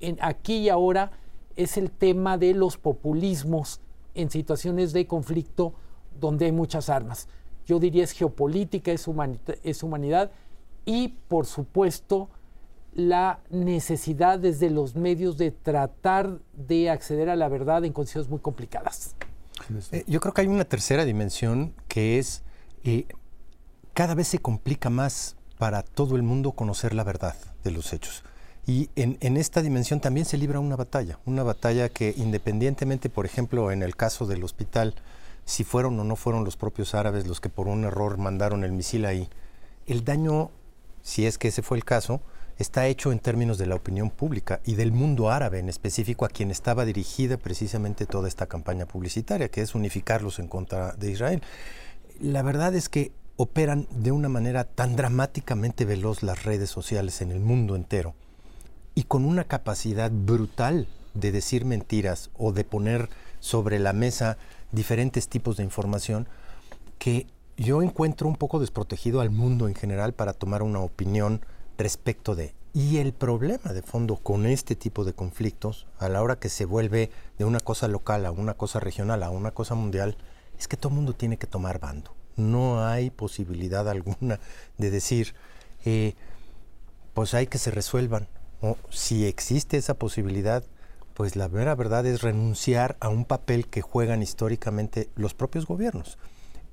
en 0.00 0.18
aquí 0.20 0.58
y 0.58 0.68
ahora 0.68 1.12
es 1.58 1.76
el 1.76 1.90
tema 1.90 2.38
de 2.38 2.54
los 2.54 2.78
populismos 2.78 3.80
en 4.14 4.30
situaciones 4.30 4.92
de 4.92 5.08
conflicto 5.08 5.74
donde 6.18 6.46
hay 6.46 6.52
muchas 6.52 6.88
armas. 6.88 7.28
Yo 7.66 7.80
diría 7.80 8.04
es 8.04 8.12
geopolítica, 8.12 8.92
es, 8.92 9.08
humanidad 9.82 10.30
y 10.86 11.08
por 11.26 11.46
supuesto 11.46 12.30
la 12.94 13.40
necesidad 13.50 14.38
desde 14.38 14.70
los 14.70 14.94
medios 14.94 15.36
de 15.36 15.50
tratar 15.50 16.38
de 16.56 16.90
acceder 16.90 17.28
a 17.28 17.36
la 17.36 17.48
verdad 17.48 17.84
en 17.84 17.92
condiciones 17.92 18.30
muy 18.30 18.38
complicadas. 18.38 19.16
Eh, 19.90 20.04
yo 20.06 20.20
creo 20.20 20.32
que 20.32 20.42
hay 20.42 20.46
una 20.46 20.64
tercera 20.64 21.04
dimensión 21.04 21.74
que 21.88 22.20
es 22.20 22.42
eh, 22.84 23.06
cada 23.94 24.14
vez 24.14 24.28
se 24.28 24.38
complica 24.38 24.90
más 24.90 25.36
para 25.58 25.82
todo 25.82 26.14
el 26.14 26.22
mundo 26.22 26.52
conocer 26.52 26.94
la 26.94 27.02
verdad 27.02 27.34
de 27.64 27.72
los 27.72 27.92
hechos. 27.92 28.22
Y 28.68 28.90
en, 28.96 29.38
esta 29.38 29.62
dimensión 29.62 29.98
también 29.98 30.26
se 30.26 30.36
libra 30.36 30.60
una 30.60 30.76
batalla, 30.76 31.18
una 31.24 31.42
batalla 31.42 31.88
que 31.88 32.12
independientemente, 32.18 33.08
por 33.08 33.24
ejemplo, 33.24 33.72
en 33.72 33.82
el 33.82 33.96
caso 33.96 34.26
del 34.26 34.44
hospital, 34.44 34.94
si 35.46 35.64
fueron 35.64 35.98
o 35.98 36.04
no 36.04 36.16
fueron 36.16 36.44
los 36.44 36.58
propios 36.58 36.94
árabes 36.94 37.26
los 37.26 37.40
que 37.40 37.48
por 37.48 37.66
un 37.66 37.84
error 37.84 38.18
mandaron 38.18 38.64
el 38.64 38.72
misil 38.72 39.06
ahí, 39.06 39.30
el 39.86 40.04
daño, 40.04 40.50
si 41.00 41.24
es 41.24 41.38
que 41.38 41.48
ese 41.48 41.62
fue 41.62 41.78
el 41.78 41.86
caso, 41.86 42.20
está 42.58 42.86
hecho 42.88 43.10
en 43.10 43.20
términos 43.20 43.56
de 43.56 43.64
la 43.64 43.74
opinión 43.74 44.10
pública 44.10 44.60
y 44.66 44.74
del 44.74 44.92
mundo 44.92 45.30
árabe 45.30 45.60
en 45.60 45.70
específico 45.70 46.26
a 46.26 46.28
quien 46.28 46.50
estaba 46.50 46.84
dirigida 46.84 47.38
precisamente 47.38 48.04
toda 48.04 48.28
esta 48.28 48.48
campaña 48.48 48.84
publicitaria, 48.84 49.48
que 49.48 49.62
es 49.62 49.74
unificarlos 49.74 50.38
en 50.40 50.48
contra 50.48 50.92
de 50.92 51.10
Israel. 51.10 51.42
La 52.20 52.42
verdad 52.42 52.74
es 52.74 52.90
que 52.90 53.12
operan 53.36 53.88
de 53.92 54.12
una 54.12 54.28
manera 54.28 54.64
tan 54.64 54.94
dramáticamente 54.94 55.86
veloz 55.86 56.22
las 56.22 56.42
redes 56.42 56.68
sociales 56.68 57.22
en 57.22 57.32
el 57.32 57.40
mundo 57.40 57.74
entero 57.74 58.14
y 58.98 59.04
con 59.04 59.24
una 59.24 59.44
capacidad 59.44 60.10
brutal 60.10 60.88
de 61.14 61.30
decir 61.30 61.64
mentiras 61.64 62.30
o 62.36 62.50
de 62.50 62.64
poner 62.64 63.08
sobre 63.38 63.78
la 63.78 63.92
mesa 63.92 64.38
diferentes 64.72 65.28
tipos 65.28 65.56
de 65.56 65.62
información 65.62 66.26
que 66.98 67.28
yo 67.56 67.80
encuentro 67.80 68.26
un 68.26 68.34
poco 68.34 68.58
desprotegido 68.58 69.20
al 69.20 69.30
mundo 69.30 69.68
en 69.68 69.76
general 69.76 70.14
para 70.14 70.32
tomar 70.32 70.64
una 70.64 70.80
opinión 70.80 71.42
respecto 71.76 72.34
de. 72.34 72.56
Y 72.74 72.96
el 72.96 73.12
problema 73.12 73.72
de 73.72 73.82
fondo 73.82 74.16
con 74.16 74.46
este 74.46 74.74
tipo 74.74 75.04
de 75.04 75.12
conflictos, 75.12 75.86
a 76.00 76.08
la 76.08 76.20
hora 76.20 76.40
que 76.40 76.48
se 76.48 76.64
vuelve 76.64 77.12
de 77.38 77.44
una 77.44 77.60
cosa 77.60 77.86
local 77.86 78.26
a 78.26 78.32
una 78.32 78.54
cosa 78.54 78.80
regional 78.80 79.22
a 79.22 79.30
una 79.30 79.52
cosa 79.52 79.76
mundial, 79.76 80.16
es 80.58 80.66
que 80.66 80.76
todo 80.76 80.88
el 80.90 80.96
mundo 80.96 81.12
tiene 81.12 81.38
que 81.38 81.46
tomar 81.46 81.78
bando. 81.78 82.16
No 82.34 82.84
hay 82.84 83.10
posibilidad 83.10 83.88
alguna 83.88 84.40
de 84.76 84.90
decir, 84.90 85.36
eh, 85.84 86.16
pues 87.14 87.32
hay 87.34 87.46
que 87.46 87.58
se 87.58 87.70
resuelvan 87.70 88.26
o 88.60 88.76
si 88.90 89.26
existe 89.26 89.76
esa 89.76 89.94
posibilidad, 89.94 90.64
pues 91.14 91.36
la 91.36 91.48
mera 91.48 91.74
verdad 91.74 92.06
es 92.06 92.22
renunciar 92.22 92.96
a 93.00 93.08
un 93.08 93.24
papel 93.24 93.66
que 93.66 93.82
juegan 93.82 94.22
históricamente 94.22 95.08
los 95.16 95.34
propios 95.34 95.66
gobiernos. 95.66 96.18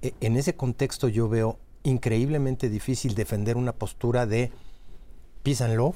E, 0.01 0.13
en 0.21 0.37
ese 0.37 0.55
contexto 0.55 1.07
yo 1.07 1.29
veo 1.29 1.59
increíblemente 1.83 2.69
difícil 2.69 3.15
defender 3.15 3.57
una 3.57 3.73
postura 3.73 4.25
de 4.25 4.51
peace 5.43 5.63
and 5.63 5.75
love 5.75 5.95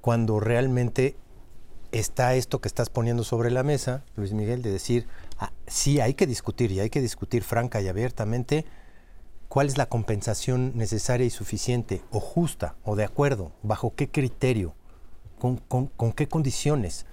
cuando 0.00 0.40
realmente 0.40 1.16
está 1.92 2.34
esto 2.34 2.60
que 2.60 2.68
estás 2.68 2.88
poniendo 2.88 3.24
sobre 3.24 3.50
la 3.50 3.62
mesa, 3.62 4.04
Luis 4.16 4.32
Miguel, 4.32 4.62
de 4.62 4.70
decir, 4.70 5.06
ah, 5.38 5.52
sí 5.66 6.00
hay 6.00 6.14
que 6.14 6.26
discutir 6.26 6.70
y 6.72 6.80
hay 6.80 6.90
que 6.90 7.00
discutir 7.00 7.42
franca 7.42 7.80
y 7.80 7.88
abiertamente 7.88 8.64
cuál 9.48 9.66
es 9.66 9.76
la 9.76 9.86
compensación 9.86 10.72
necesaria 10.76 11.26
y 11.26 11.30
suficiente 11.30 12.02
o 12.10 12.20
justa 12.20 12.76
o 12.84 12.94
de 12.94 13.04
acuerdo, 13.04 13.52
bajo 13.62 13.94
qué 13.94 14.08
criterio 14.10 14.74
con, 15.40 16.12
qué 16.12 16.28
condiciones, 16.28 17.06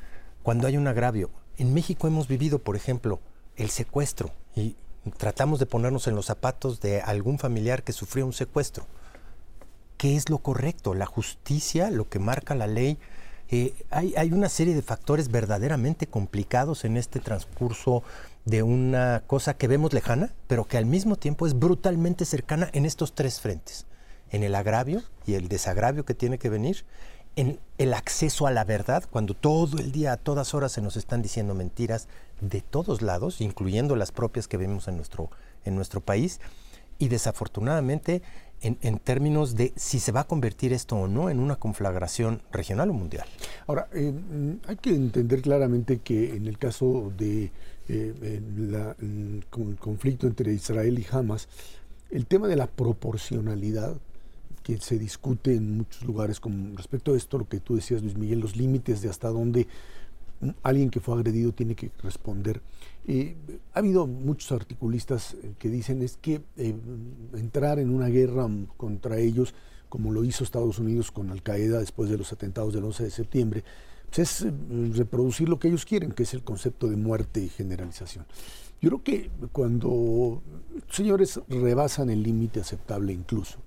cuando 0.43 0.67
hay 0.67 0.77
un 0.77 0.87
agravio. 0.87 1.31
En 1.57 1.73
México 1.73 2.07
hemos 2.07 2.27
vivido, 2.27 2.59
por 2.59 2.75
ejemplo, 2.75 3.19
el 3.55 3.71
secuestro 3.71 4.31
y 4.55 4.75
tratamos 5.17 5.59
de 5.59 5.65
ponernos 5.65 6.07
en 6.07 6.15
los 6.15 6.27
zapatos 6.27 6.79
de 6.81 7.01
algún 7.01 7.39
familiar 7.39 7.81
que 7.81 7.93
sufrió 7.93 8.25
un 8.25 8.33
secuestro. 8.33 8.85
¿Qué 9.97 10.15
es 10.15 10.29
lo 10.29 10.37
correcto? 10.39 10.93
¿La 10.93 11.07
justicia? 11.07 11.89
¿Lo 11.89 12.07
que 12.07 12.19
marca 12.19 12.53
la 12.53 12.67
ley? 12.67 12.99
Eh, 13.49 13.73
hay, 13.89 14.31
una 14.33 14.49
serie 14.49 14.75
de 14.75 14.81
factores 14.81 15.31
verdaderamente 15.31 16.05
complicados 16.05 16.83
en 16.83 16.97
este 16.97 17.19
transcurso 17.19 18.03
de 18.43 18.61
una 18.61 19.23
cosa 19.25 19.55
que 19.55 19.67
vemos 19.67 19.93
lejana, 19.93 20.33
pero 20.47 20.65
que 20.65 20.77
al 20.77 20.85
mismo 20.85 21.15
tiempo 21.15 21.47
es 21.47 21.57
brutalmente 21.57 22.25
cercana 22.25 22.69
en 22.73 22.85
estos 22.85 23.15
tres 23.15 23.39
frentes. 23.39 23.85
En 24.29 24.43
el 24.43 24.53
agravio 24.55 25.01
y 25.25 25.35
el 25.35 25.47
desagravio 25.47 26.03
que 26.03 26.13
tiene 26.13 26.37
que 26.37 26.49
venir, 26.49 26.83
en 27.37 27.59
el 27.77 27.93
acceso 27.93 28.47
a 28.47 28.51
la 28.51 28.65
verdad, 28.65 29.03
cuando 29.09 29.35
todo 29.35 29.77
el 29.77 29.91
día, 29.91 30.11
a 30.11 30.17
todas 30.17 30.55
horas 30.55 30.71
se 30.71 30.81
nos 30.81 30.97
están 30.97 31.21
diciendo 31.21 31.53
mentiras 31.53 32.07
de 32.41 32.61
todos 32.61 33.03
lados, 33.03 33.41
incluyendo 33.41 33.95
las 33.95 34.11
propias 34.11 34.47
que 34.47 34.57
vemos 34.57 34.87
en 34.87 34.97
nuestro, 34.97 35.29
en 35.63 35.75
nuestro 35.75 36.01
país, 36.01 36.41
y 36.97 37.09
desafortunadamente 37.09 38.23
en, 38.61 38.97
términos 38.97 39.55
de 39.55 39.71
si 39.75 39.99
se 39.99 40.11
va 40.11 40.21
a 40.21 40.23
convertir 40.23 40.73
esto 40.73 40.95
o 40.95 41.07
no 41.07 41.29
en 41.29 41.39
una 41.39 41.57
conflagración 41.57 42.41
regional 42.51 42.89
o 42.89 42.93
mundial. 42.93 43.27
Ahora, 43.67 43.87
eh, 43.93 44.11
hay 44.65 44.75
que 44.77 44.89
entender 44.89 45.43
claramente 45.43 45.99
que 45.99 46.35
en 46.35 46.47
el 46.47 46.57
caso 46.57 47.13
de 47.15 47.51
eh, 47.87 49.41
conflicto 49.79 50.25
entre 50.25 50.53
Israel 50.53 50.97
y 50.97 51.05
Hamas, 51.11 51.47
el 52.09 52.25
tema 52.25 52.47
de 52.47 52.55
la 52.55 52.65
proporcionalidad 52.65 53.95
que 54.67 54.77
se 54.79 54.99
discute 54.99 55.55
en 55.55 55.77
muchos 55.77 56.03
lugares 56.03 56.41
con 56.41 56.75
respecto 56.75 57.13
a 57.13 57.17
esto, 57.17 57.37
lo 57.37 57.47
que 57.47 57.61
tú 57.61 57.77
decías, 57.77 58.01
Luis 58.01 58.17
Miguel, 58.17 58.41
los 58.41 58.57
límites 58.57 59.01
de 59.01 59.07
hasta 59.07 59.29
dónde 59.29 59.65
alguien 60.61 60.89
que 60.89 60.99
fue 60.99 61.15
agredido 61.15 61.53
tiene 61.53 61.73
que 61.73 61.89
responder. 62.03 62.61
Eh, 63.07 63.37
ha 63.73 63.79
habido 63.79 64.07
muchos 64.07 64.51
articulistas 64.51 65.35
eh, 65.35 65.53
que 65.57 65.69
dicen 65.69 66.01
es 66.01 66.17
que 66.17 66.41
eh, 66.57 66.75
entrar 67.35 67.79
en 67.79 67.91
una 67.91 68.07
guerra 68.07 68.45
contra 68.75 69.17
ellos, 69.17 69.55
como 69.87 70.11
lo 70.11 70.25
hizo 70.25 70.43
Estados 70.43 70.79
Unidos 70.79 71.11
con 71.11 71.29
Al 71.29 71.41
Qaeda 71.43 71.79
después 71.79 72.09
de 72.09 72.17
los 72.17 72.33
atentados 72.33 72.73
del 72.73 72.83
11 72.83 73.05
de 73.05 73.11
septiembre, 73.11 73.63
pues 74.07 74.19
es 74.19 74.47
reproducir 74.97 75.47
lo 75.47 75.59
que 75.59 75.69
ellos 75.69 75.85
quieren, 75.85 76.11
que 76.11 76.23
es 76.23 76.33
el 76.33 76.43
concepto 76.43 76.89
de 76.89 76.97
muerte 76.97 77.39
y 77.39 77.47
generalización. 77.47 78.25
Yo 78.81 78.89
creo 78.89 79.03
que 79.03 79.31
cuando 79.53 80.43
señores 80.89 81.39
rebasan 81.47 82.09
el 82.09 82.21
límite 82.21 82.59
aceptable 82.59 83.13
incluso, 83.13 83.59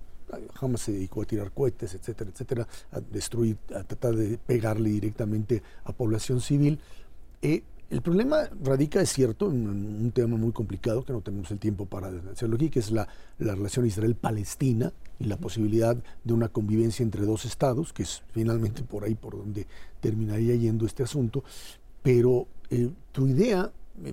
jamás 0.53 0.81
se 0.81 0.91
dedicó 0.91 1.21
a 1.21 1.25
tirar 1.25 1.51
cohetes, 1.51 1.93
etcétera, 1.93 2.29
etcétera, 2.31 2.67
a 2.91 2.99
destruir, 2.99 3.57
a 3.75 3.83
tratar 3.83 4.15
de 4.15 4.37
pegarle 4.37 4.89
directamente 4.89 5.61
a 5.83 5.93
población 5.93 6.41
civil. 6.41 6.79
Eh, 7.41 7.63
el 7.91 8.01
problema 8.01 8.49
radica, 8.63 9.01
es 9.01 9.11
cierto, 9.11 9.51
en 9.51 9.67
un 9.67 10.11
tema 10.13 10.37
muy 10.37 10.53
complicado 10.53 11.03
que 11.03 11.11
no 11.11 11.19
tenemos 11.19 11.51
el 11.51 11.59
tiempo 11.59 11.85
para 11.85 12.07
hacerlo 12.31 12.55
aquí, 12.55 12.69
que 12.69 12.79
es 12.79 12.89
la, 12.89 13.05
relación 13.37 13.85
Israel-Palestina 13.85 14.93
y 15.19 15.25
la 15.25 15.35
posibilidad 15.35 15.97
de 16.23 16.33
una 16.33 16.47
convivencia 16.47 17.03
entre 17.03 17.25
dos 17.25 17.43
estados, 17.43 17.91
que 17.91 18.03
es 18.03 18.23
finalmente 18.31 18.83
por 18.83 19.03
ahí 19.03 19.15
por 19.15 19.37
donde 19.37 19.67
terminaría 19.99 20.55
yendo 20.55 20.85
este 20.85 21.03
asunto. 21.03 21.43
Pero 22.01 22.47
eh, 22.69 22.89
tu 23.11 23.27
idea 23.27 23.69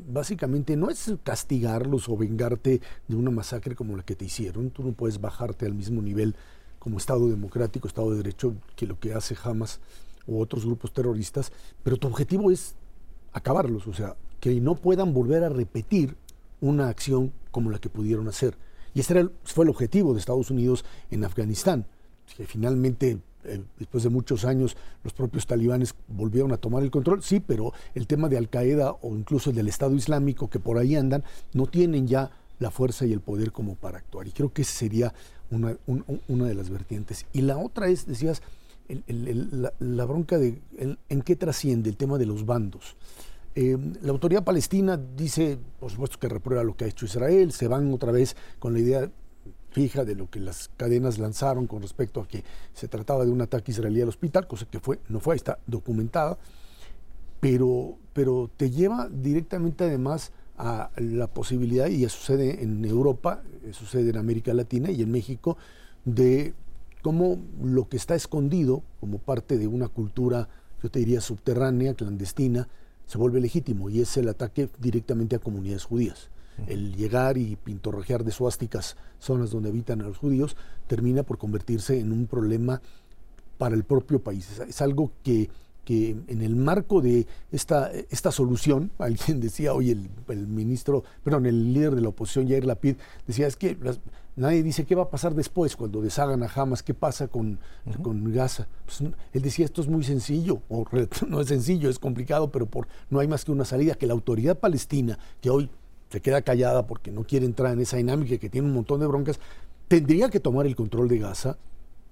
básicamente 0.09 0.77
no 0.77 0.91
es 0.91 1.13
castigarlos 1.23 2.09
o 2.09 2.17
vengarte 2.17 2.81
de 3.07 3.17
una 3.17 3.31
masacre 3.31 3.75
como 3.75 3.97
la 3.97 4.03
que 4.03 4.17
te 4.17 4.25
hicieron. 4.25 4.71
Tú 4.71 4.83
no 4.83 4.93
puedes 4.93 5.21
bajarte 5.21 5.67
al 5.67 5.75
mismo 5.75 6.03
nivel 6.03 6.35
como 6.79 6.99
Estado 6.99 7.29
democrático, 7.29 7.89
Estado 7.89 8.11
de 8.11 8.19
Derecho, 8.19 8.55
que 8.77 8.87
lo 8.87 8.99
que 8.99 9.15
hace 9.15 9.37
Hamas 9.43 9.81
u 10.27 10.41
otros 10.41 10.65
grupos 10.65 10.93
terroristas, 10.93 11.53
pero 11.83 11.97
tu 11.97 12.07
objetivo 12.07 12.51
es 12.51 12.75
acabarlos, 13.33 13.87
o 13.87 13.95
sea, 13.95 14.17
que 14.41 14.61
no 14.61 14.75
puedan 14.75 15.13
volver 15.13 15.43
a 15.43 15.49
repetir 15.49 16.17
una 16.61 16.89
acción 16.89 17.33
como 17.51 17.71
la 17.71 17.79
que 17.79 17.89
pudieron 17.89 18.29
hacer. 18.29 18.57
Y 18.95 19.01
ese 19.01 19.29
fue 19.45 19.65
el 19.65 19.71
objetivo 19.71 20.13
de 20.13 20.21
Estados 20.21 20.51
Unidos 20.51 20.85
en 21.11 21.25
Afganistán, 21.25 21.87
que 22.37 22.47
finalmente, 22.47 23.19
eh, 23.49 23.63
después 23.79 24.03
de 24.03 24.11
muchos 24.11 24.45
años, 24.45 24.77
los 25.05 25.13
propios 25.13 25.47
talibanes 25.47 25.95
volvieron 26.09 26.53
a 26.53 26.57
tomar 26.57 26.83
el 26.83 26.91
control, 26.91 27.23
sí, 27.23 27.41
pero 27.41 27.73
el 27.95 28.07
tema 28.07 28.29
de 28.29 28.37
Al 28.37 28.49
Qaeda 28.49 28.93
o 29.03 29.17
incluso 29.17 29.51
el 29.51 29.57
del 29.57 29.69
Estado 29.69 29.95
Islámico 29.95 30.49
que 30.49 30.61
por 30.61 30.79
ahí 30.79 30.97
andan, 30.97 31.25
no 31.53 31.67
tienen 31.67 32.07
ya 32.07 32.31
la 32.59 32.71
fuerza 32.71 33.07
y 33.07 33.13
el 33.13 33.21
poder 33.21 33.53
como 33.53 33.75
para 33.75 33.99
actuar. 33.99 34.27
Y 34.27 34.33
creo 34.33 34.53
que 34.53 34.63
esa 34.63 34.73
sería 34.73 35.15
una, 35.51 35.77
una 36.29 36.47
de 36.47 36.55
las 36.55 36.71
vertientes. 36.71 37.27
Y 37.33 37.43
la 37.43 37.57
otra 37.57 37.89
es, 37.89 38.07
decías, 38.07 38.43
la, 39.07 40.05
bronca 40.05 40.39
de 40.39 40.61
en 41.09 41.23
qué 41.23 41.37
trasciende 41.37 41.91
el 41.91 41.97
tema 41.97 42.19
de 42.19 42.27
los 42.27 42.47
bandos. 42.47 42.97
Eh, 43.61 43.77
la 44.03 44.13
autoridad 44.13 44.45
palestina 44.45 44.97
dice, 44.97 45.59
por 45.81 45.91
supuesto, 45.91 46.19
que 46.21 46.29
reprueba 46.29 46.63
lo 46.63 46.77
que 46.77 46.85
ha 46.85 46.87
hecho 46.89 47.07
Israel, 47.07 47.51
se 47.51 47.67
van 47.67 47.93
otra 47.93 48.13
vez 48.13 48.37
con 48.61 48.73
la 48.73 48.79
idea 48.79 49.11
fija 49.79 50.05
de 50.05 50.17
lo 50.17 50.29
que 50.29 50.41
las 50.41 50.71
cadenas 50.77 51.21
lanzaron 51.21 51.69
con 51.69 51.83
respecto 51.83 52.21
a 52.21 52.27
que 52.27 52.43
se 52.75 52.89
trataba 52.89 53.25
de 53.25 53.31
un 53.31 53.41
ataque 53.41 53.71
israelí 53.71 54.03
al 54.03 54.09
hospital, 54.09 54.49
cosa 54.49 54.67
que 54.69 54.81
fue, 54.81 54.99
no 55.09 55.21
fue, 55.21 55.37
está 55.37 55.61
documentada, 55.69 56.37
pero, 57.39 57.97
pero 58.13 58.51
te 58.57 58.73
lleva 58.73 59.09
directamente 59.09 59.85
además 59.85 60.33
a 60.57 60.91
la 60.97 61.29
posibilidad, 61.29 61.87
y 61.87 62.09
sucede 62.09 62.65
en 62.65 62.85
Europa, 62.85 63.45
sucede 63.71 64.11
en 64.11 64.17
América 64.17 64.53
Latina 64.53 64.91
y 64.91 65.01
en 65.03 65.13
México, 65.13 65.57
de 66.05 66.55
cómo 67.01 67.39
lo 67.63 67.89
que 67.89 67.99
está 67.99 68.17
escondido 68.17 68.83
como 68.99 69.19
parte 69.19 69.59
de 69.59 69.69
una 69.69 69.87
cultura, 69.87 70.49
yo 70.83 70.91
te 70.91 70.99
diría, 70.99 71.21
subterránea, 71.21 71.95
clandestina, 71.95 72.67
se 73.07 73.17
vuelve 73.17 73.41
legítimo 73.41 73.91
y 73.91 74.01
es 74.01 74.17
el 74.17 74.29
ataque 74.29 74.69
directamente 74.81 75.37
a 75.37 75.39
comunidades 75.39 75.85
judías. 75.85 76.31
El 76.67 76.97
llegar 76.97 77.39
y 77.39 77.57
pintorrejear 77.57 78.25
de 78.25 78.33
suásticas 78.33 78.97
zonas 79.19 79.51
donde 79.51 79.69
habitan 79.69 80.01
a 80.01 80.05
los 80.09 80.19
judíos 80.19 80.57
termina 80.87 81.23
por 81.23 81.39
convertirse 81.39 81.99
en 82.01 82.13
un 82.13 82.27
problema 82.27 82.81
para 83.59 83.75
el 83.75 83.85
propio 83.85 84.21
país. 84.21 84.61
Es, 84.61 84.83
algo 84.83 85.13
que, 85.23 85.51
que, 85.85 86.17
en 86.27 86.43
el 86.43 86.57
marco 86.57 87.01
de 87.01 87.27
esta, 87.53 87.91
esta 88.11 88.33
solución, 88.33 88.91
alguien 88.99 89.41
decía, 89.41 89.75
oye, 89.75 89.93
el, 89.93 90.11
el, 90.29 90.47
ministro, 90.47 91.05
perdón, 91.23 91.47
el 91.47 91.73
líder 91.73 91.95
de 91.95 92.03
la 92.03 92.09
oposición, 92.09 92.47
Yair 92.47 92.65
Lapid, 92.65 92.97
decía, 93.27 93.47
es 93.47 93.57
que 93.57 93.77
las, 93.81 94.01
Nadie 94.39 94.63
dice 94.63 94.87
qué 94.87 94.95
va 94.95 95.03
a 95.03 95.11
pasar 95.11 95.35
después 95.35 95.75
cuando 95.75 96.01
deshagan 96.01 96.45
a 96.45 96.47
Hamas, 96.47 96.85
qué 96.85 96.95
pasa 96.95 97.27
con, 97.27 97.59
con 98.01 98.33
Gaza. 98.33 98.69
Pues, 98.85 99.01
él 99.33 99.43
decía 99.43 99.65
esto 99.65 99.83
es 99.83 99.89
muy 99.89 100.05
sencillo, 100.05 100.63
o 100.69 100.85
no 101.29 101.41
es 101.41 101.49
sencillo, 101.49 101.91
es 101.91 101.99
complicado, 101.99 102.53
pero 102.53 102.67
por, 102.67 102.87
no 103.11 103.19
hay 103.19 103.27
más 103.27 103.45
que 103.45 103.51
una 103.51 103.65
salida, 103.65 103.95
que 103.95 104.07
la 104.07 104.13
autoridad 104.13 104.57
palestina, 104.57 105.19
que 105.41 105.51
hoy 105.51 105.69
se 106.11 106.21
queda 106.21 106.43
callada 106.43 106.87
porque 106.87 107.11
no 107.11 107.25
quiere 107.25 107.47
entrar 107.47 107.73
en 107.73 107.81
esa 107.81 107.97
dinámica, 107.97 108.39
que 108.39 108.49
tiene 108.49 108.67
un 108.67 108.75
montón 108.75 109.01
de 109.01 109.07
broncas, 109.07 109.41
tendría 109.89 110.29
que 110.31 110.41
tomar 110.41 110.67
el 110.67 110.77
control 110.77 111.09
de 111.09 111.19
Gaza, 111.19 111.59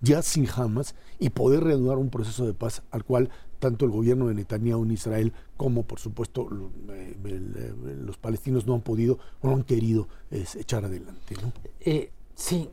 ya 0.01 0.23
sin 0.23 0.49
Hamas, 0.55 0.95
y 1.19 1.31
poder 1.31 1.65
reanudar 1.65 1.99
un 1.99 2.11
proceso 2.11 2.47
de 2.47 2.55
paz 2.55 2.83
al 2.91 3.05
cual 3.05 3.31
tanto 3.59 3.87
el 3.87 3.91
gobierno 3.91 4.29
de 4.29 4.35
Netanyahu 4.35 4.85
en 4.85 4.91
Israel 4.91 5.33
como, 5.57 5.85
por 5.85 5.99
supuesto, 5.99 6.49
eh, 6.91 7.17
eh, 7.25 7.73
los 8.03 8.19
palestinos 8.19 8.67
no 8.67 8.75
han 8.75 8.83
podido 8.83 9.19
o 9.41 9.49
no 9.49 9.55
han 9.55 9.63
querido 9.63 10.09
echar 10.31 10.85
adelante. 10.85 11.35
Eh, 11.81 12.11
Sí, 12.37 12.69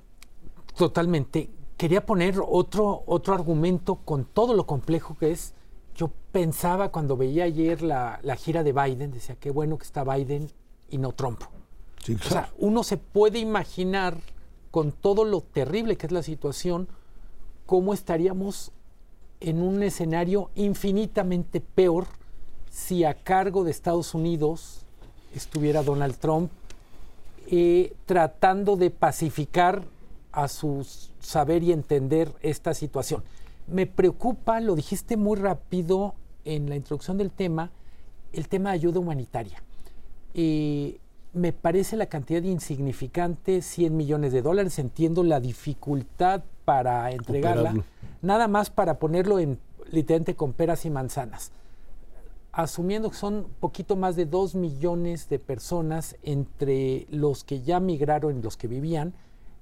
totalmente. 0.78 1.50
Quería 1.78 2.06
poner 2.06 2.36
otro, 2.46 3.04
otro 3.08 3.34
argumento 3.34 3.96
con 3.96 4.26
todo 4.26 4.54
lo 4.54 4.68
complejo 4.68 5.18
que 5.18 5.32
es. 5.32 5.56
Yo 5.96 6.12
pensaba 6.32 6.92
cuando 6.92 7.18
veía 7.18 7.46
ayer 7.46 7.82
la, 7.82 8.20
gira 8.38 8.64
de 8.64 8.74
Biden, 8.74 9.12
decía, 9.12 9.36
qué 9.36 9.50
bueno 9.52 9.78
que 9.78 9.86
está 9.86 10.04
Biden 10.04 10.52
y 10.94 11.00
no 11.00 11.12
Trump. 11.12 11.42
O 11.44 12.30
sea, 12.30 12.52
uno 12.58 12.84
se 12.84 12.98
puede 12.98 13.40
imaginar 13.40 14.18
con 14.72 14.92
todo 14.92 15.26
lo 15.26 15.42
terrible 15.42 15.98
que 15.98 16.06
es 16.06 16.12
la 16.12 16.24
situación, 16.24 16.88
cómo 17.66 17.94
estaríamos 17.94 18.72
en 19.40 19.62
un 19.62 19.82
escenario 19.84 20.52
infinitamente 20.56 21.62
peor 21.62 22.06
si 22.70 23.04
a 23.04 23.14
cargo 23.14 23.64
de 23.64 23.72
Estados 23.72 24.14
Unidos 24.14 24.86
estuviera 25.34 25.84
Donald 25.84 26.18
Trump 26.18 26.52
eh, 27.48 27.94
tratando 28.06 28.76
de 28.76 28.90
pacificar 28.90 29.84
a 30.32 30.48
su 30.48 30.86
saber 31.20 31.64
y 31.64 31.72
entender 31.72 32.34
esta 32.42 32.74
situación. 32.74 33.24
Me 33.68 33.86
preocupa, 33.86 34.60
lo 34.60 34.76
dijiste 34.76 35.18
muy 35.18 35.38
rápido 35.38 36.16
en 36.46 36.70
la 36.70 36.76
introducción 36.76 37.18
del 37.18 37.32
tema, 37.32 37.72
el 38.34 38.48
tema 38.48 38.72
de 38.72 38.76
ayuda 38.76 39.00
humanitaria. 39.00 39.64
Eh, 40.34 41.00
me 41.34 41.52
parece 41.52 41.98
la 41.98 42.06
cantidad 42.06 42.44
insignificante, 42.44 43.62
100 43.62 43.98
millones 43.98 44.34
de 44.34 44.42
dólares, 44.42 44.78
entiendo 44.78 45.24
la 45.24 45.40
dificultad 45.40 46.44
para 46.64 47.12
entregarla, 47.12 47.74
nada 48.22 48.48
más 48.48 48.70
para 48.70 49.00
ponerlo 49.00 49.40
en 49.40 49.60
literalmente 49.92 50.36
con 50.36 50.54
peras 50.54 50.86
y 50.86 50.90
manzanas. 50.90 51.52
Asumiendo 52.52 53.10
que 53.10 53.18
son 53.18 53.48
poquito 53.60 53.96
más 53.96 54.16
de 54.16 54.28
dos 54.28 54.54
millones 54.54 55.28
de 55.28 55.40
personas 55.40 56.18
entre 56.22 57.08
los 57.10 57.44
que 57.44 57.62
ya 57.62 57.80
migraron 57.80 58.38
y 58.38 58.42
los 58.42 58.58
que 58.58 58.68
vivían, 58.68 59.14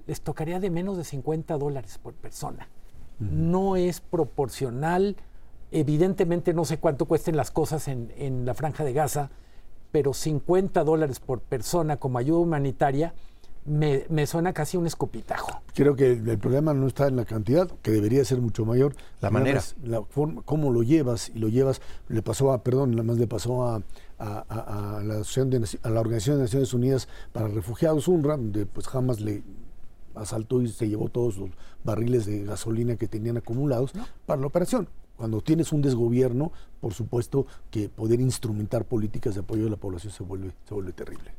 les 0.07 0.21
tocaría 0.21 0.59
de 0.59 0.69
menos 0.69 0.97
de 0.97 1.05
50 1.05 1.57
dólares 1.57 1.97
por 1.97 2.13
persona. 2.13 2.67
No 3.19 3.75
es 3.77 4.01
proporcional. 4.01 5.15
Evidentemente 5.71 6.53
no 6.53 6.65
sé 6.65 6.79
cuánto 6.79 7.05
cuesten 7.05 7.37
las 7.37 7.49
cosas 7.49 7.87
en, 7.87 8.11
en 8.17 8.45
la 8.45 8.53
franja 8.53 8.83
de 8.83 8.91
Gaza, 8.91 9.29
pero 9.91 10.13
50 10.13 10.83
dólares 10.83 11.19
por 11.19 11.41
persona 11.41 11.97
como 11.97 12.17
ayuda 12.17 12.39
humanitaria 12.39 13.13
me, 13.65 14.25
suena 14.25 14.53
casi 14.53 14.77
un 14.77 14.87
escopitajo. 14.87 15.61
Creo 15.75 15.95
que 15.95 16.13
el, 16.13 16.37
problema 16.39 16.73
no 16.73 16.87
está 16.87 17.07
en 17.07 17.15
la 17.15 17.25
cantidad, 17.25 17.69
que 17.83 17.91
debería 17.91 18.25
ser 18.25 18.41
mucho 18.41 18.65
mayor. 18.65 18.95
La 19.19 19.29
manera. 19.29 19.61
La 19.83 20.01
forma, 20.01 20.41
cómo 20.43 20.71
lo 20.71 20.81
llevas 20.83 21.29
y 21.29 21.39
lo 21.39 21.47
llevas, 21.47 21.81
le 22.07 22.21
pasó 22.21 22.51
a, 22.53 22.63
perdón, 22.63 22.91
nada 22.91 23.03
más 23.03 23.17
le 23.17 23.27
pasó 23.27 23.63
a, 23.67 23.81
a, 24.17 25.01
la, 25.03 25.21
a 25.21 25.89
la 25.89 25.99
Organización 25.99 26.37
de 26.37 26.43
Naciones 26.43 26.73
Unidas 26.73 27.07
para 27.31 27.47
Refugiados, 27.47 28.07
UNRWA, 28.07 28.37
donde 28.37 28.65
pues 28.65 28.87
jamás 28.87 29.21
le 29.21 29.43
asaltó 30.15 30.61
y 30.61 30.67
se 30.67 30.89
llevó 30.89 31.09
todos 31.09 31.37
los 31.37 31.51
barriles 31.83 32.25
de 32.25 32.43
gasolina 32.43 32.95
que 32.95 33.07
tenían 33.07 33.37
acumulados 33.37 33.93
para 34.25 34.41
la 34.41 34.47
operación. 34.47 34.87
Cuando 35.15 35.41
tienes 35.41 35.71
un 35.71 35.81
desgobierno, 35.81 36.51
por 36.79 36.93
supuesto 36.93 37.45
que 37.69 37.89
poder 37.89 38.19
instrumentar 38.19 38.85
políticas 38.85 39.35
de 39.35 39.41
apoyo 39.41 39.67
a 39.67 39.69
la 39.69 39.77
población 39.77 40.11
se 40.11 40.23
vuelve, 40.23 40.51
se 40.67 40.73
vuelve 40.73 40.93
terrible. 40.93 41.31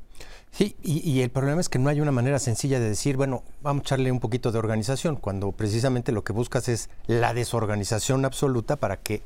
Sí, 0.53 0.77
y, 0.83 1.21
el 1.23 1.31
problema 1.31 1.63
es 1.63 1.71
que 1.71 1.79
no 1.79 1.89
hay 1.89 2.01
una 2.03 2.13
manera 2.13 2.39
sencilla 2.39 2.79
de 2.79 2.91
decir, 2.91 3.17
bueno, 3.17 3.43
vamos 3.63 3.81
a 3.81 3.85
echarle 3.85 4.13
un 4.13 4.21
poquito 4.21 4.53
de 4.53 4.59
organización, 4.59 5.17
cuando 5.17 5.51
precisamente 5.53 6.13
lo 6.13 6.25
que 6.25 6.35
buscas 6.35 6.69
es 6.69 6.91
la 7.07 7.33
desorganización 7.33 8.27
absoluta 8.27 8.77
para 8.77 8.99
que 8.99 9.23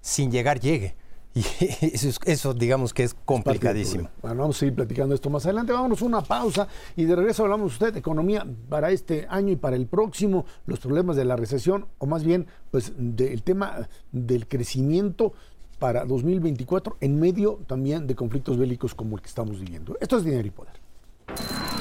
sin 0.00 0.30
llegar 0.30 0.60
llegue. 0.60 0.94
Y 1.34 1.40
eso, 2.26 2.54
digamos 2.54 2.92
que 2.92 3.04
es 3.04 3.14
complicadísimo. 3.14 4.08
Bueno, 4.20 4.42
vamos 4.42 4.56
a 4.56 4.58
seguir 4.60 4.74
platicando 4.74 5.14
esto 5.14 5.30
más 5.30 5.44
adelante. 5.44 5.72
Vámonos 5.72 6.02
a 6.02 6.04
una 6.04 6.22
pausa 6.22 6.66
y 6.96 7.04
de 7.04 7.14
regreso 7.14 7.44
hablamos 7.44 7.72
usted 7.72 7.92
de 7.92 8.00
economía 8.00 8.44
para 8.68 8.90
este 8.90 9.26
año 9.28 9.52
y 9.52 9.56
para 9.56 9.76
el 9.76 9.86
próximo, 9.86 10.44
los 10.66 10.80
problemas 10.80 11.16
de 11.16 11.24
la 11.24 11.36
recesión 11.36 11.86
o 11.98 12.06
más 12.06 12.24
bien 12.24 12.46
pues 12.70 12.92
del 12.96 13.42
tema 13.42 13.88
del 14.10 14.48
crecimiento 14.48 15.32
para 15.78 16.04
2024 16.04 16.98
en 17.00 17.18
medio 17.18 17.60
también 17.66 18.06
de 18.06 18.14
conflictos 18.14 18.58
bélicos 18.58 18.94
como 18.94 19.16
el 19.16 19.22
que 19.22 19.28
estamos 19.28 19.58
viviendo. 19.60 19.96
Esto 20.00 20.18
es 20.18 20.24
Dinero 20.24 20.46
y 20.46 20.50
Poder. 20.50 21.79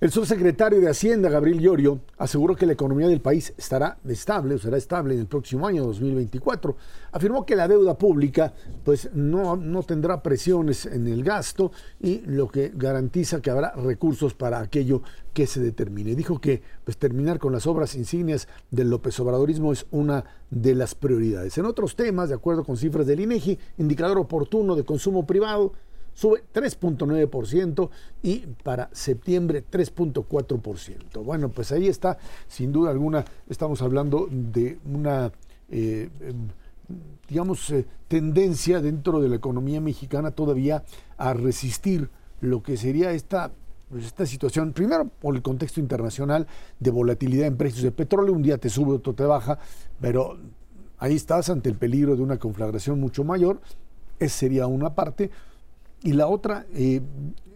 El 0.00 0.12
subsecretario 0.12 0.80
de 0.80 0.88
Hacienda, 0.88 1.28
Gabriel 1.28 1.58
Llorio, 1.58 2.02
aseguró 2.18 2.54
que 2.54 2.66
la 2.66 2.72
economía 2.72 3.08
del 3.08 3.20
país 3.20 3.52
estará 3.58 3.98
estable 4.06 4.54
o 4.54 4.58
será 4.58 4.76
estable 4.76 5.14
en 5.14 5.20
el 5.20 5.26
próximo 5.26 5.66
año 5.66 5.84
2024. 5.86 6.76
Afirmó 7.10 7.44
que 7.44 7.56
la 7.56 7.66
deuda 7.66 7.98
pública 7.98 8.54
pues, 8.84 9.10
no, 9.12 9.56
no 9.56 9.82
tendrá 9.82 10.22
presiones 10.22 10.86
en 10.86 11.08
el 11.08 11.24
gasto 11.24 11.72
y 11.98 12.20
lo 12.26 12.46
que 12.46 12.70
garantiza 12.72 13.42
que 13.42 13.50
habrá 13.50 13.72
recursos 13.72 14.34
para 14.34 14.60
aquello 14.60 15.02
que 15.34 15.48
se 15.48 15.58
determine. 15.58 16.14
Dijo 16.14 16.40
que 16.40 16.62
pues, 16.84 16.96
terminar 16.96 17.40
con 17.40 17.52
las 17.52 17.66
obras 17.66 17.96
insignias 17.96 18.46
del 18.70 18.90
López 18.90 19.18
Obradorismo 19.18 19.72
es 19.72 19.84
una 19.90 20.24
de 20.48 20.76
las 20.76 20.94
prioridades. 20.94 21.58
En 21.58 21.64
otros 21.64 21.96
temas, 21.96 22.28
de 22.28 22.36
acuerdo 22.36 22.62
con 22.62 22.76
cifras 22.76 23.08
del 23.08 23.18
INEGI, 23.18 23.58
indicador 23.78 24.18
oportuno 24.18 24.76
de 24.76 24.84
consumo 24.84 25.26
privado, 25.26 25.72
sube 26.18 26.42
3.9% 26.52 27.90
y 28.24 28.38
para 28.64 28.90
septiembre 28.92 29.64
3.4%. 29.70 31.22
Bueno, 31.22 31.48
pues 31.48 31.70
ahí 31.70 31.86
está, 31.86 32.18
sin 32.48 32.72
duda 32.72 32.90
alguna, 32.90 33.24
estamos 33.48 33.82
hablando 33.82 34.26
de 34.28 34.80
una... 34.84 35.30
Eh, 35.70 36.08
em, 36.20 36.48
digamos, 37.28 37.70
eh, 37.70 37.84
tendencia 38.08 38.80
dentro 38.80 39.20
de 39.20 39.28
la 39.28 39.36
economía 39.36 39.80
mexicana 39.80 40.30
todavía 40.30 40.82
a 41.18 41.34
resistir 41.34 42.08
lo 42.40 42.62
que 42.62 42.78
sería 42.78 43.12
esta, 43.12 43.52
pues, 43.90 44.06
esta 44.06 44.24
situación, 44.24 44.72
primero 44.72 45.04
por 45.04 45.36
el 45.36 45.42
contexto 45.42 45.78
internacional 45.80 46.46
de 46.80 46.90
volatilidad 46.90 47.46
en 47.46 47.58
precios 47.58 47.82
de 47.82 47.92
petróleo, 47.92 48.32
un 48.32 48.42
día 48.42 48.56
te 48.56 48.70
sube, 48.70 48.94
otro 48.94 49.12
te 49.12 49.24
baja, 49.24 49.58
pero 50.00 50.38
ahí 50.96 51.14
estás 51.14 51.50
ante 51.50 51.68
el 51.68 51.76
peligro 51.76 52.16
de 52.16 52.22
una 52.22 52.38
conflagración 52.38 52.98
mucho 52.98 53.22
mayor, 53.22 53.60
esa 54.18 54.38
sería 54.38 54.66
una 54.66 54.94
parte. 54.94 55.30
Y 56.02 56.12
la 56.12 56.28
otra, 56.28 56.66
eh, 56.74 57.00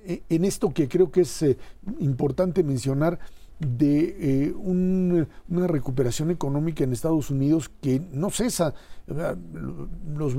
e, 0.05 0.22
en 0.28 0.44
esto 0.44 0.72
que 0.72 0.88
creo 0.88 1.11
que 1.11 1.22
es 1.22 1.42
eh, 1.42 1.57
importante 2.00 2.62
mencionar, 2.62 3.18
de 3.62 4.16
eh, 4.18 4.55
una 4.57 5.66
recuperación 5.68 6.31
económica 6.31 6.85
en 6.85 6.92
Estados 6.92 7.31
Unidos 7.31 7.70
que 7.81 8.02
no 8.12 8.31
cesa. 8.31 8.74
Los 9.07 10.35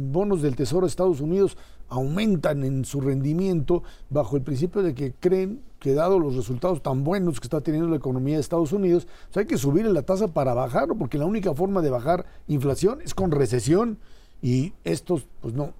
bonos 0.00 0.42
del 0.42 0.56
Tesoro 0.56 0.86
de 0.86 0.90
Estados 0.90 1.20
Unidos 1.20 1.56
aumentan 1.88 2.64
en 2.64 2.84
su 2.84 3.00
rendimiento 3.00 3.82
bajo 4.08 4.36
el 4.36 4.42
principio 4.42 4.82
de 4.82 4.94
que 4.94 5.12
creen 5.12 5.60
que 5.80 5.94
dado 5.94 6.18
los 6.18 6.36
resultados 6.36 6.82
tan 6.82 7.04
buenos 7.04 7.40
que 7.40 7.46
está 7.46 7.60
teniendo 7.62 7.88
la 7.88 7.96
economía 7.96 8.36
de 8.36 8.40
Estados 8.40 8.72
Unidos, 8.72 9.06
pues 9.26 9.38
hay 9.38 9.46
que 9.46 9.58
subir 9.58 9.86
la 9.86 10.02
tasa 10.02 10.28
para 10.28 10.54
bajarlo, 10.54 10.94
porque 10.94 11.18
la 11.18 11.26
única 11.26 11.54
forma 11.54 11.82
de 11.82 11.90
bajar 11.90 12.26
inflación 12.48 13.00
es 13.02 13.14
con 13.14 13.30
recesión 13.30 13.98
y 14.42 14.72
esto 14.84 15.20
pues 15.40 15.54
no, 15.54 15.74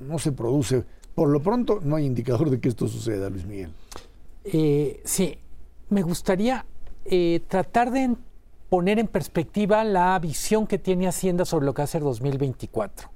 no 0.00 0.18
se 0.18 0.32
produce. 0.32 0.84
Por 1.14 1.28
lo 1.28 1.40
pronto 1.40 1.80
no 1.82 1.96
hay 1.96 2.06
indicador 2.06 2.50
de 2.50 2.60
que 2.60 2.68
esto 2.68 2.88
suceda, 2.88 3.30
Luis 3.30 3.46
Miguel. 3.46 3.70
Eh, 4.44 5.00
sí, 5.04 5.38
me 5.90 6.02
gustaría 6.02 6.66
eh, 7.04 7.40
tratar 7.48 7.90
de 7.90 8.16
poner 8.68 8.98
en 8.98 9.06
perspectiva 9.06 9.84
la 9.84 10.18
visión 10.18 10.66
que 10.66 10.78
tiene 10.78 11.06
Hacienda 11.06 11.44
sobre 11.44 11.66
lo 11.66 11.74
que 11.74 11.82
va 11.82 11.84
a 11.84 11.88
ser 11.88 12.02
2024. 12.02 13.10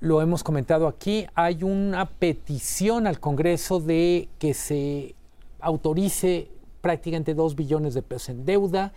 Lo 0.00 0.20
hemos 0.22 0.42
comentado 0.42 0.88
aquí, 0.88 1.26
hay 1.34 1.62
una 1.62 2.06
petición 2.06 3.06
al 3.06 3.20
Congreso 3.20 3.80
de 3.80 4.28
que 4.38 4.54
se 4.54 5.14
autorice 5.60 6.48
prácticamente 6.80 7.34
2 7.34 7.54
billones 7.54 7.94
de 7.94 8.02
pesos 8.02 8.30
en 8.30 8.44
deuda 8.44 8.92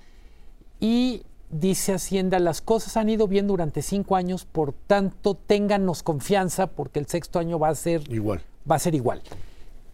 y 0.79 1.23
dice 1.53 1.93
Hacienda, 1.93 2.39
las 2.39 2.61
cosas 2.61 2.97
han 2.97 3.09
ido 3.09 3.27
bien 3.27 3.47
durante 3.47 3.81
cinco 3.81 4.15
años, 4.15 4.45
por 4.45 4.73
tanto, 4.73 5.35
téngannos 5.35 6.03
confianza 6.03 6.67
porque 6.67 6.99
el 6.99 7.07
sexto 7.07 7.39
año 7.39 7.59
va 7.59 7.69
a 7.69 7.75
ser 7.75 8.11
igual. 8.11 8.41
Va 8.69 8.75
a 8.75 8.79
ser 8.79 8.95
igual. 8.95 9.21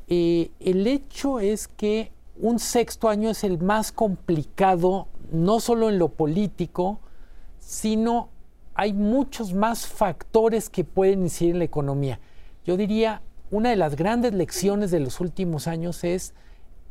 Eh, 0.07 0.51
el 0.59 0.87
hecho 0.87 1.39
es 1.39 1.67
que 1.67 2.11
un 2.37 2.59
sexto 2.59 3.09
año 3.09 3.29
es 3.29 3.43
el 3.43 3.59
más 3.59 3.91
complicado, 3.91 5.07
no 5.31 5.59
solo 5.59 5.89
en 5.89 5.99
lo 5.99 6.09
político, 6.09 6.99
sino 7.59 8.29
hay 8.73 8.93
muchos 8.93 9.53
más 9.53 9.85
factores 9.85 10.69
que 10.69 10.83
pueden 10.83 11.23
incidir 11.23 11.53
en 11.53 11.59
la 11.59 11.65
economía. 11.65 12.19
Yo 12.65 12.77
diría, 12.77 13.21
una 13.51 13.69
de 13.69 13.75
las 13.75 13.95
grandes 13.95 14.33
lecciones 14.33 14.89
de 14.91 14.99
los 14.99 15.19
últimos 15.19 15.67
años 15.67 16.03
es 16.03 16.33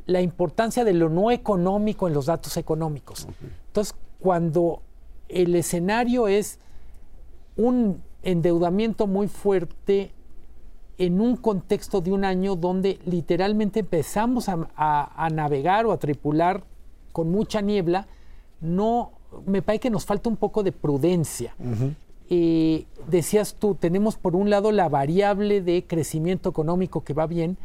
la 0.07 0.21
importancia 0.21 0.85
de 0.85 0.93
lo 0.93 1.09
no 1.09 1.31
económico 1.31 2.09
en 2.09 2.15
los 2.15 2.27
datos 2.27 2.57
económicos. 2.57 3.27
Entonces, 3.69 3.95
cuando 4.21 4.83
el 5.29 5.55
escenario 5.55 6.29
es 6.29 6.59
un 7.57 8.03
endeudamiento 8.23 9.07
muy 9.07 9.29
fuerte 9.29 10.13
en 10.99 11.21
un 11.21 11.37
contexto 11.37 12.01
de 12.01 12.13
un 12.13 12.25
año 12.25 12.57
donde 12.57 12.99
literalmente 13.05 13.81
empezamos 13.81 14.49
a, 14.49 15.29
navegar 15.33 15.87
o 15.87 15.93
a 15.93 15.99
tripular 15.99 16.65
con 17.13 17.31
mucha 17.31 17.61
niebla, 17.61 18.09
no 18.61 19.13
me 19.47 19.63
parece 19.63 19.83
que 19.83 19.91
nos 19.91 20.05
falta 20.05 20.29
un 20.29 20.37
poco 20.37 20.63
de 20.63 20.73
prudencia. 20.73 21.55
Eh, 22.31 22.85
decías 23.09 23.55
tú, 23.55 23.75
tenemos 23.75 24.17
por 24.17 24.35
un 24.35 24.51
lado 24.51 24.73
la 24.73 24.89
variable 24.89 25.63
de 25.63 25.85
crecimiento 25.87 26.51
económico 26.51 27.05
que 27.05 27.15
va 27.15 27.27
bien, 27.27 27.57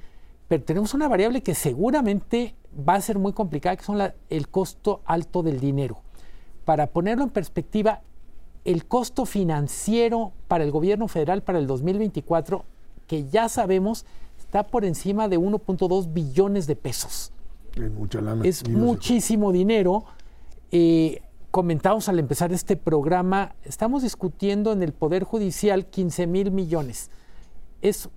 pero 0.48 0.64
tenemos 0.64 0.94
una 0.94 1.08
variable 1.08 1.42
que 1.42 1.56
seguramente 1.56 2.54
va 2.88 2.96
a 2.96 3.02
ser 3.02 3.18
muy 3.18 3.34
complicada, 3.34 3.76
que 3.76 3.84
son 3.84 4.00
el 4.30 4.48
costo 4.50 5.02
alto 5.06 5.42
del 5.42 5.60
dinero. 5.60 5.98
Para 6.66 6.88
ponerlo 6.88 7.24
en 7.24 7.30
perspectiva, 7.30 8.02
el 8.66 8.86
costo 8.86 9.26
financiero 9.26 10.32
para 10.48 10.64
el 10.64 10.72
gobierno 10.72 11.08
federal 11.08 11.44
para 11.44 11.60
el 11.60 11.68
2024 11.68 12.66
que 13.08 13.26
ya 13.30 13.50
sabemos 13.50 14.06
está 14.40 14.64
por 14.64 14.86
encima 14.86 15.28
de 15.28 15.38
1.2 15.38 16.14
billones 16.14 16.68
de 16.68 16.76
pesos. 16.76 17.32
Es 18.44 18.68
muchísimo 18.70 19.52
dinero. 19.52 20.06
Eh, 20.72 21.22
comentamos 21.52 22.08
al 22.08 22.20
empezar 22.20 22.52
este 22.54 22.78
programa, 22.78 23.56
estamos 23.64 24.04
discutiendo 24.04 24.72
en 24.72 24.84
el 24.84 24.94
Poder 24.94 25.24
Judicial 25.24 25.86
15 25.86 26.28
mil 26.28 26.52
millones. 26.52 27.10
Es 27.82 28.10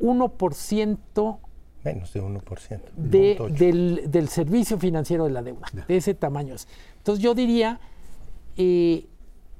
1%. 0.00 1.38
Menos 1.94 2.12
de 2.12 2.22
1%. 2.22 2.80
del, 2.96 4.10
del, 4.10 4.28
servicio 4.28 4.78
financiero 4.78 5.24
de 5.24 5.30
la 5.30 5.42
deuda, 5.42 5.66
de 5.86 5.96
ese 5.96 6.14
tamaño. 6.14 6.54
Entonces 6.98 7.22
yo 7.22 7.34
diría, 7.34 7.80
eh, 8.56 9.06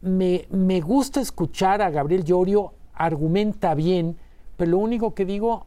me, 0.00 0.46
me 0.50 0.80
gusta 0.80 1.20
escuchar 1.20 1.82
a 1.82 1.90
Gabriel 1.90 2.24
Llorio, 2.24 2.72
argumenta 2.94 3.74
bien, 3.74 4.16
pero 4.56 4.72
lo 4.72 4.78
único 4.78 5.14
que 5.14 5.24
digo, 5.24 5.66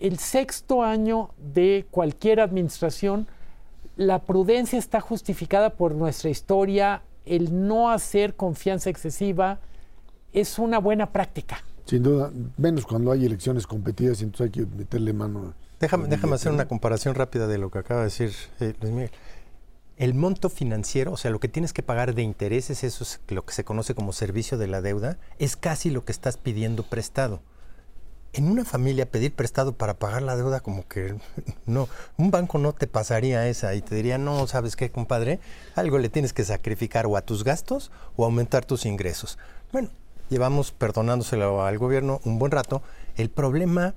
el 0.00 0.18
sexto 0.18 0.82
año 0.82 1.30
de 1.38 1.86
cualquier 1.90 2.40
administración, 2.40 3.26
la 3.96 4.20
prudencia 4.24 4.78
está 4.78 5.00
justificada 5.00 5.70
por 5.70 5.94
nuestra 5.94 6.30
historia, 6.30 7.02
el 7.24 7.66
no 7.66 7.90
hacer 7.90 8.34
confianza 8.34 8.90
excesiva 8.90 9.60
es 10.32 10.58
una 10.58 10.78
buena 10.78 11.10
práctica. 11.10 11.58
Sin 11.86 12.02
duda, 12.02 12.32
menos 12.56 12.86
cuando 12.86 13.12
hay 13.12 13.24
elecciones 13.24 13.66
competidas, 13.66 14.20
entonces 14.22 14.46
hay 14.46 14.50
que 14.50 14.76
meterle 14.76 15.12
mano. 15.12 15.54
Déjame, 15.84 16.08
déjame 16.08 16.34
hacer 16.34 16.50
una 16.50 16.66
comparación 16.66 17.14
rápida 17.14 17.46
de 17.46 17.58
lo 17.58 17.70
que 17.70 17.78
acaba 17.78 18.00
de 18.00 18.06
decir 18.06 18.32
eh, 18.60 18.72
Luis 18.80 18.92
Miguel. 18.92 19.10
El 19.96 20.14
monto 20.14 20.48
financiero, 20.48 21.12
o 21.12 21.16
sea, 21.16 21.30
lo 21.30 21.40
que 21.40 21.48
tienes 21.48 21.72
que 21.72 21.82
pagar 21.82 22.14
de 22.14 22.22
intereses, 22.22 22.82
eso 22.84 23.04
es 23.04 23.20
lo 23.28 23.44
que 23.44 23.52
se 23.52 23.64
conoce 23.64 23.94
como 23.94 24.12
servicio 24.12 24.56
de 24.56 24.66
la 24.66 24.80
deuda, 24.80 25.18
es 25.38 25.56
casi 25.56 25.90
lo 25.90 26.04
que 26.04 26.12
estás 26.12 26.36
pidiendo 26.36 26.84
prestado 26.84 27.42
en 28.34 28.50
una 28.50 28.64
familia 28.64 29.10
pedir 29.10 29.32
prestado 29.32 29.74
para 29.74 29.94
pagar 29.94 30.22
la 30.22 30.36
deuda 30.36 30.60
como 30.60 30.86
que 30.88 31.14
no, 31.66 31.88
un 32.16 32.30
banco 32.30 32.58
no 32.58 32.72
te 32.72 32.86
pasaría 32.86 33.46
esa 33.48 33.74
y 33.74 33.80
te 33.82 33.94
diría, 33.94 34.18
no, 34.18 34.46
¿sabes 34.46 34.76
qué, 34.76 34.90
compadre? 34.90 35.40
Algo 35.74 35.98
le 35.98 36.08
tienes 36.08 36.32
que 36.32 36.44
sacrificar 36.44 37.06
o 37.06 37.16
a 37.16 37.22
tus 37.22 37.44
gastos 37.44 37.90
o 38.16 38.24
aumentar 38.24 38.64
tus 38.64 38.86
ingresos. 38.86 39.38
Bueno, 39.72 39.90
llevamos 40.28 40.72
perdonándoselo 40.72 41.64
al 41.64 41.78
gobierno 41.78 42.20
un 42.24 42.38
buen 42.38 42.50
rato. 42.50 42.82
El 43.16 43.30
problema 43.30 43.94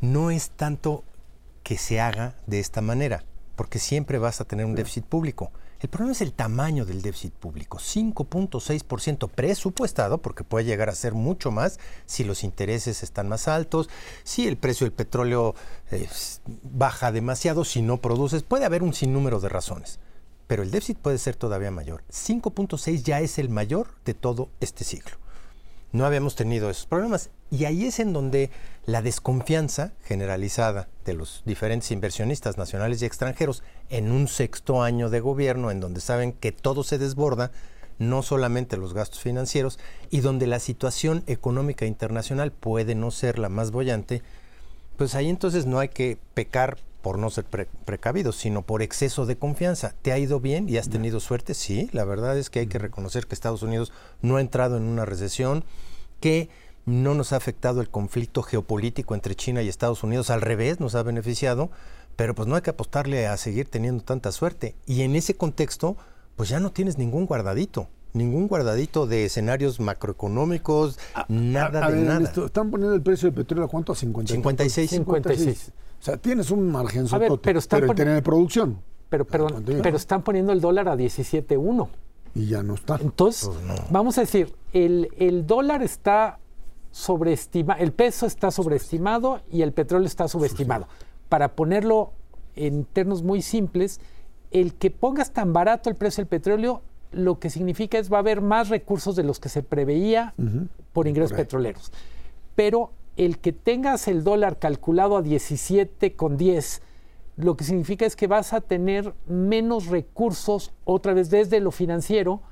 no 0.00 0.30
es 0.30 0.50
tanto 0.50 1.04
que 1.62 1.78
se 1.78 2.00
haga 2.00 2.34
de 2.46 2.60
esta 2.60 2.80
manera, 2.80 3.24
porque 3.56 3.78
siempre 3.78 4.18
vas 4.18 4.40
a 4.40 4.44
tener 4.44 4.66
un 4.66 4.74
déficit 4.74 5.04
público. 5.04 5.50
El 5.80 5.88
problema 5.88 6.12
es 6.12 6.22
el 6.22 6.32
tamaño 6.32 6.84
del 6.84 7.02
déficit 7.02 7.32
público, 7.32 7.78
5.6% 7.78 9.28
presupuestado, 9.28 10.18
porque 10.18 10.42
puede 10.42 10.64
llegar 10.64 10.88
a 10.88 10.94
ser 10.94 11.14
mucho 11.14 11.52
más 11.52 11.78
si 12.04 12.24
los 12.24 12.42
intereses 12.42 13.02
están 13.02 13.28
más 13.28 13.46
altos, 13.46 13.88
si 14.24 14.48
el 14.48 14.56
precio 14.56 14.86
del 14.86 14.92
petróleo 14.92 15.54
eh, 15.92 16.08
baja 16.62 17.12
demasiado, 17.12 17.64
si 17.64 17.82
no 17.82 17.98
produces, 17.98 18.42
puede 18.42 18.64
haber 18.64 18.82
un 18.82 18.92
sinnúmero 18.92 19.38
de 19.38 19.48
razones. 19.48 20.00
Pero 20.48 20.62
el 20.62 20.70
déficit 20.70 20.98
puede 20.98 21.18
ser 21.18 21.36
todavía 21.36 21.70
mayor. 21.70 22.02
5.6 22.10 23.02
ya 23.02 23.20
es 23.20 23.38
el 23.38 23.48
mayor 23.48 23.88
de 24.04 24.14
todo 24.14 24.48
este 24.60 24.82
siglo 24.82 25.16
no 25.92 26.04
habíamos 26.04 26.34
tenido 26.34 26.70
esos 26.70 26.86
problemas. 26.86 27.30
Y 27.50 27.64
ahí 27.64 27.86
es 27.86 27.98
en 27.98 28.12
donde 28.12 28.50
la 28.88 29.02
desconfianza 29.02 29.92
generalizada 30.02 30.88
de 31.04 31.12
los 31.12 31.42
diferentes 31.44 31.90
inversionistas 31.90 32.56
nacionales 32.56 33.02
y 33.02 33.04
extranjeros 33.04 33.62
en 33.90 34.10
un 34.10 34.28
sexto 34.28 34.82
año 34.82 35.10
de 35.10 35.20
gobierno, 35.20 35.70
en 35.70 35.78
donde 35.78 36.00
saben 36.00 36.32
que 36.32 36.52
todo 36.52 36.82
se 36.82 36.96
desborda, 36.96 37.50
no 37.98 38.22
solamente 38.22 38.78
los 38.78 38.94
gastos 38.94 39.20
financieros, 39.20 39.78
y 40.08 40.20
donde 40.20 40.46
la 40.46 40.58
situación 40.58 41.22
económica 41.26 41.84
internacional 41.84 42.50
puede 42.50 42.94
no 42.94 43.10
ser 43.10 43.38
la 43.38 43.50
más 43.50 43.72
bollante, 43.72 44.22
pues 44.96 45.14
ahí 45.14 45.28
entonces 45.28 45.66
no 45.66 45.80
hay 45.80 45.90
que 45.90 46.16
pecar 46.32 46.78
por 47.02 47.18
no 47.18 47.28
ser 47.28 47.44
precavidos, 47.44 48.36
sino 48.36 48.62
por 48.62 48.80
exceso 48.80 49.26
de 49.26 49.36
confianza. 49.36 49.96
¿Te 50.00 50.12
ha 50.12 50.18
ido 50.18 50.40
bien 50.40 50.66
y 50.66 50.78
has 50.78 50.88
tenido 50.88 51.20
suerte? 51.20 51.52
Sí, 51.52 51.90
la 51.92 52.06
verdad 52.06 52.38
es 52.38 52.48
que 52.48 52.60
hay 52.60 52.68
que 52.68 52.78
reconocer 52.78 53.26
que 53.26 53.34
Estados 53.34 53.62
Unidos 53.62 53.92
no 54.22 54.36
ha 54.36 54.40
entrado 54.40 54.78
en 54.78 54.84
una 54.84 55.04
recesión, 55.04 55.62
que 56.20 56.48
no 56.88 57.14
nos 57.14 57.32
ha 57.32 57.36
afectado 57.36 57.80
el 57.80 57.90
conflicto 57.90 58.42
geopolítico 58.42 59.14
entre 59.14 59.34
China 59.34 59.62
y 59.62 59.68
Estados 59.68 60.02
Unidos, 60.02 60.30
al 60.30 60.40
revés, 60.40 60.80
nos 60.80 60.94
ha 60.94 61.02
beneficiado, 61.02 61.70
pero 62.16 62.34
pues 62.34 62.48
no 62.48 62.56
hay 62.56 62.62
que 62.62 62.70
apostarle 62.70 63.26
a 63.26 63.36
seguir 63.36 63.68
teniendo 63.68 64.02
tanta 64.02 64.32
suerte. 64.32 64.74
Y 64.86 65.02
en 65.02 65.14
ese 65.14 65.34
contexto, 65.34 65.96
pues 66.34 66.48
ya 66.48 66.60
no 66.60 66.72
tienes 66.72 66.98
ningún 66.98 67.26
guardadito 67.26 67.88
ningún 68.14 68.48
guardadito 68.48 69.06
de 69.06 69.26
escenarios 69.26 69.80
macroeconómicos, 69.80 70.98
nada 71.28 71.90
de 71.90 72.02
nada. 72.02 72.30
están 72.30 72.70
poniendo 72.70 72.94
el 72.94 73.02
precio 73.02 73.28
del 73.30 73.34
petróleo 73.34 73.66
a 73.66 73.68
cuánto? 73.68 73.92
A 73.92 73.96
56. 73.96 74.90
56. 74.90 75.72
O 76.00 76.02
sea, 76.02 76.16
tienes 76.16 76.50
un 76.50 76.70
margen 76.70 77.06
sotote, 77.06 77.42
pero, 77.42 77.58
están 77.58 77.80
pero 77.80 77.92
el 77.92 77.96
tener 77.96 78.22
producción. 78.22 78.80
Pero, 79.08 79.24
pero 79.26 79.96
están 79.96 80.22
poniendo 80.22 80.52
el 80.52 80.60
dólar 80.60 80.88
a 80.88 80.96
17.1. 80.96 81.88
Y 82.34 82.46
ya 82.46 82.62
no 82.62 82.74
está. 82.74 82.98
Entonces, 83.00 83.48
Pues 83.48 83.90
vamos 83.90 84.18
a 84.18 84.22
decir, 84.22 84.54
el, 84.72 85.08
el 85.16 85.46
dólar 85.46 85.82
está 85.82 86.38
sobreestimado, 86.98 87.80
el 87.80 87.92
peso 87.92 88.26
está 88.26 88.50
sobreestimado 88.50 89.40
y 89.50 89.62
el 89.62 89.72
petróleo 89.72 90.06
está 90.06 90.26
subestimado. 90.26 90.88
Para 91.28 91.54
ponerlo 91.54 92.12
en 92.56 92.84
términos 92.84 93.22
muy 93.22 93.40
simples, 93.40 94.00
el 94.50 94.74
que 94.74 94.90
pongas 94.90 95.32
tan 95.32 95.52
barato 95.52 95.90
el 95.90 95.96
precio 95.96 96.22
del 96.22 96.28
petróleo, 96.28 96.82
lo 97.12 97.38
que 97.38 97.50
significa 97.50 97.98
es 97.98 98.12
va 98.12 98.16
a 98.16 98.20
haber 98.20 98.40
más 98.40 98.68
recursos 98.68 99.14
de 99.14 99.22
los 99.22 99.38
que 99.38 99.48
se 99.48 99.62
preveía 99.62 100.34
por 100.92 101.06
ingresos 101.06 101.36
petroleros. 101.36 101.92
Pero 102.56 102.90
el 103.16 103.38
que 103.38 103.52
tengas 103.52 104.08
el 104.08 104.24
dólar 104.24 104.58
calculado 104.58 105.16
a 105.16 105.22
17,10, 105.22 106.80
lo 107.36 107.56
que 107.56 107.62
significa 107.64 108.06
es 108.06 108.16
que 108.16 108.26
vas 108.26 108.52
a 108.52 108.60
tener 108.60 109.14
menos 109.28 109.86
recursos 109.86 110.72
otra 110.84 111.14
vez 111.14 111.30
desde 111.30 111.60
lo 111.60 111.70
financiero 111.70 112.42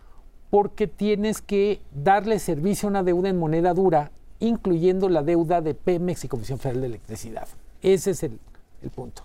porque 0.50 0.86
tienes 0.86 1.42
que 1.42 1.80
darle 1.92 2.38
servicio 2.38 2.86
a 2.86 2.90
una 2.90 3.02
deuda 3.02 3.28
en 3.28 3.38
moneda 3.38 3.74
dura, 3.74 4.12
incluyendo 4.40 5.08
la 5.08 5.22
deuda 5.22 5.60
de 5.60 5.74
Pemex 5.74 6.24
y 6.24 6.28
Comisión 6.28 6.58
Federal 6.58 6.82
de 6.82 6.86
Electricidad. 6.88 7.48
Ese 7.82 8.10
es 8.10 8.22
el, 8.22 8.38
el 8.82 8.90
punto. 8.90 9.22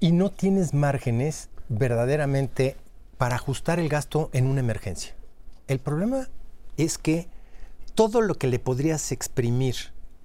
Y 0.00 0.12
no 0.12 0.30
tienes 0.30 0.74
márgenes 0.74 1.48
verdaderamente 1.68 2.76
para 3.18 3.36
ajustar 3.36 3.78
el 3.78 3.88
gasto 3.88 4.30
en 4.32 4.46
una 4.46 4.60
emergencia. 4.60 5.14
El 5.68 5.78
problema 5.78 6.28
es 6.76 6.98
que 6.98 7.28
todo 7.94 8.20
lo 8.20 8.34
que 8.34 8.46
le 8.46 8.58
podrías 8.58 9.12
exprimir 9.12 9.76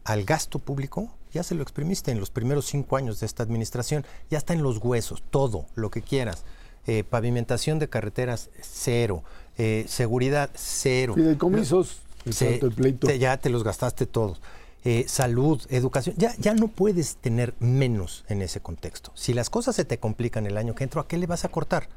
al 0.03 0.23
gasto 0.23 0.59
público, 0.59 1.09
ya 1.31 1.43
se 1.43 1.53
lo 1.53 1.61
exprimiste 1.61 2.11
en 2.11 2.19
los 2.19 2.31
primeros 2.31 2.65
cinco 2.65 2.97
años 2.97 3.19
de 3.19 3.25
esta 3.25 3.43
administración, 3.43 4.05
ya 4.29 4.37
está 4.37 4.53
en 4.53 4.63
los 4.63 4.77
huesos, 4.77 5.21
todo 5.29 5.65
lo 5.75 5.91
que 5.91 6.01
quieras. 6.01 6.45
Eh, 6.87 7.03
pavimentación 7.03 7.79
de 7.79 7.89
carreteras, 7.89 8.49
cero. 8.61 9.23
Eh, 9.57 9.85
seguridad, 9.87 10.49
cero. 10.55 11.15
Fideicomisos, 11.15 12.01
Se- 12.33 12.51
tanto 12.51 12.67
el 12.67 12.73
pleito. 12.73 13.07
te- 13.07 13.19
ya 13.19 13.37
te 13.37 13.49
los 13.49 13.63
gastaste 13.63 14.05
todos. 14.05 14.41
Eh, 14.83 15.05
salud, 15.07 15.61
educación, 15.69 16.15
ya, 16.17 16.33
ya 16.37 16.53
no 16.53 16.67
puedes 16.69 17.17
tener 17.17 17.55
menos 17.59 18.23
en 18.29 18.41
ese 18.41 18.61
contexto. 18.61 19.11
Si 19.15 19.33
las 19.33 19.49
cosas 19.49 19.75
se 19.75 19.83
te 19.85 19.97
complican 19.99 20.45
el 20.45 20.57
año 20.57 20.75
que 20.75 20.83
entra, 20.85 21.01
¿a 21.01 21.07
qué 21.07 21.17
le 21.17 21.27
vas 21.27 21.43
a 21.45 21.49
cortar? 21.49 21.89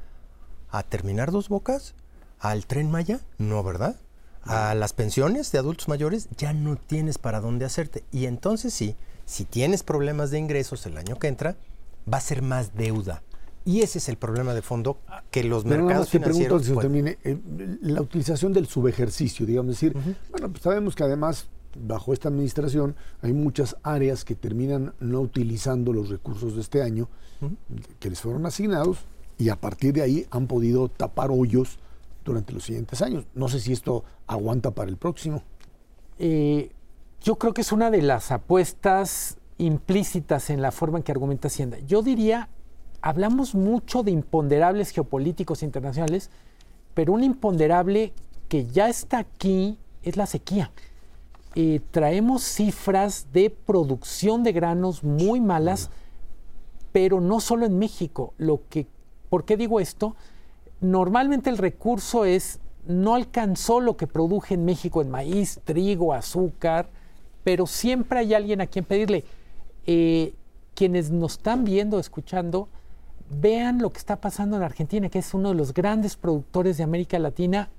¿A 0.70 0.82
terminar 0.82 1.30
dos 1.30 1.48
bocas? 1.48 1.94
¿Al 2.40 2.66
tren 2.66 2.90
Maya? 2.90 3.20
No, 3.38 3.62
¿verdad? 3.62 3.96
¿A 4.42 4.74
las 4.74 4.92
pensiones 4.94 5.52
de 5.52 5.58
adultos 5.58 5.86
mayores? 5.88 6.28
Ya 6.38 6.52
no 6.54 6.76
tienes 6.76 7.18
para 7.18 7.40
dónde 7.40 7.66
hacerte. 7.66 8.02
Y 8.10 8.24
entonces 8.26 8.72
sí, 8.72 8.96
si 9.26 9.44
tienes 9.44 9.82
problemas 9.82 10.30
de 10.30 10.38
ingresos 10.38 10.86
el 10.86 10.96
año 10.96 11.18
que 11.18 11.28
entra, 11.28 11.56
va 12.12 12.16
a 12.18 12.22
ser 12.22 12.40
más 12.42 12.74
deuda. 12.74 13.22
Y 13.64 13.82
ese 13.82 13.98
es 13.98 14.08
el 14.08 14.16
problema 14.16 14.54
de 14.54 14.62
fondo 14.62 14.98
que 15.30 15.44
los 15.44 15.64
Pero 15.64 15.84
mercados 15.84 16.08
te 16.10 16.18
pregunto 16.18 16.58
financieros... 16.60 16.66
que 16.66 16.74
pueden- 16.88 17.16
termine, 17.16 17.18
eh, 17.24 17.78
la 17.82 18.00
utilización 18.00 18.52
del 18.52 18.66
subejercicio, 18.66 19.44
digamos, 19.46 19.72
decir, 19.72 19.94
bueno, 20.30 20.48
pues 20.50 20.62
sabemos 20.62 20.94
que 20.94 21.02
además 21.04 21.48
bajo 21.78 22.12
esta 22.12 22.28
administración 22.28 22.96
hay 23.22 23.32
muchas 23.32 23.76
áreas 23.82 24.24
que 24.24 24.34
terminan 24.34 24.92
no 24.98 25.20
utilizando 25.20 25.92
los 25.92 26.08
recursos 26.08 26.54
de 26.56 26.62
este 26.62 26.82
año 26.82 27.08
que 28.00 28.10
les 28.10 28.20
fueron 28.20 28.44
asignados 28.46 28.98
y 29.38 29.50
a 29.50 29.56
partir 29.56 29.92
de 29.94 30.02
ahí 30.02 30.26
han 30.30 30.46
podido 30.46 30.88
tapar 30.88 31.30
hoyos 31.30 31.78
durante 32.24 32.52
los 32.52 32.64
siguientes 32.64 33.00
años. 33.02 33.24
No 33.34 33.48
sé 33.48 33.60
si 33.60 33.72
esto 33.72 34.04
aguanta 34.26 34.72
para 34.72 34.90
el 34.90 34.96
próximo. 34.96 35.42
Eh, 36.18 36.70
yo 37.22 37.36
creo 37.36 37.54
que 37.54 37.60
es 37.60 37.72
una 37.72 37.90
de 37.90 38.02
las 38.02 38.30
apuestas 38.32 39.36
implícitas 39.58 40.50
en 40.50 40.60
la 40.62 40.72
forma 40.72 40.98
en 40.98 41.04
que 41.04 41.12
argumenta 41.12 41.48
Hacienda. 41.48 41.78
Yo 41.86 42.02
diría, 42.02 42.48
hablamos 43.02 43.54
mucho 43.54 44.02
de 44.02 44.10
imponderables 44.10 44.90
geopolíticos 44.90 45.62
internacionales, 45.62 46.30
pero 46.94 47.12
un 47.12 47.22
imponderable 47.22 48.12
que 48.48 48.66
ya 48.66 48.88
está 48.88 49.18
aquí 49.18 49.78
es 50.02 50.16
la 50.16 50.26
sequía. 50.26 50.70
Eh, 51.54 51.80
traemos 51.90 52.42
cifras 52.42 53.28
de 53.32 53.50
producción 53.50 54.42
de 54.44 54.52
granos 54.52 55.02
muy 55.02 55.40
malas, 55.40 55.90
pero 56.92 57.20
no 57.20 57.40
solo 57.40 57.66
en 57.66 57.78
México. 57.78 58.34
Lo 58.38 58.62
que, 58.68 58.86
¿Por 59.28 59.44
qué 59.44 59.56
digo 59.56 59.80
esto? 59.80 60.16
Normalmente 60.80 61.50
el 61.50 61.58
recurso 61.58 62.24
es, 62.24 62.60
no 62.86 63.14
alcanzó 63.14 63.80
lo 63.80 63.96
que 63.96 64.06
produje 64.06 64.54
en 64.54 64.64
México 64.64 65.02
en 65.02 65.10
maíz, 65.10 65.60
trigo, 65.64 66.14
azúcar, 66.14 66.88
pero 67.44 67.66
siempre 67.66 68.20
hay 68.20 68.34
alguien 68.34 68.60
a 68.60 68.66
quien 68.66 68.84
pedirle. 68.84 69.24
Eh, 69.86 70.34
quienes 70.74 71.10
nos 71.10 71.32
están 71.32 71.64
viendo, 71.64 71.98
escuchando, 71.98 72.68
vean 73.30 73.80
lo 73.80 73.90
que 73.90 73.98
está 73.98 74.20
pasando 74.20 74.56
en 74.56 74.62
Argentina, 74.62 75.08
que 75.08 75.20
es 75.20 75.32
uno 75.34 75.50
de 75.50 75.54
los 75.54 75.72
grandes 75.72 76.16
productores 76.16 76.76
de 76.76 76.84
América 76.84 77.18
Latina. 77.18 77.70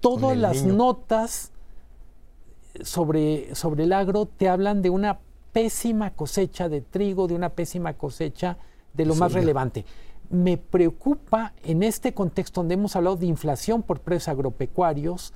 Todas 0.00 0.36
las 0.36 0.62
niño. 0.62 0.74
notas 0.74 1.50
sobre, 2.82 3.54
sobre 3.54 3.84
el 3.84 3.92
agro 3.92 4.26
te 4.26 4.48
hablan 4.48 4.82
de 4.82 4.90
una 4.90 5.18
pésima 5.52 6.10
cosecha 6.10 6.68
de 6.68 6.82
trigo, 6.82 7.26
de 7.26 7.34
una 7.34 7.48
pésima 7.48 7.94
cosecha 7.94 8.58
de 8.94 9.06
lo 9.06 9.14
más 9.14 9.32
relevante. 9.32 9.84
Me 10.30 10.58
preocupa 10.58 11.54
en 11.64 11.82
este 11.82 12.12
contexto 12.12 12.60
donde 12.60 12.74
hemos 12.74 12.94
hablado 12.94 13.16
de 13.16 13.26
inflación 13.26 13.82
por 13.82 14.00
precios 14.00 14.28
agropecuarios, 14.28 15.32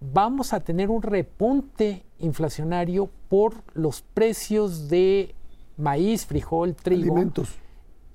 vamos 0.00 0.52
a 0.52 0.60
tener 0.60 0.90
un 0.90 1.02
repunte 1.02 2.04
inflacionario 2.18 3.10
por 3.28 3.54
los 3.74 4.02
precios 4.02 4.88
de 4.88 5.34
maíz, 5.76 6.26
frijol, 6.26 6.74
trigo. 6.74 7.14
Alimentos. 7.14 7.59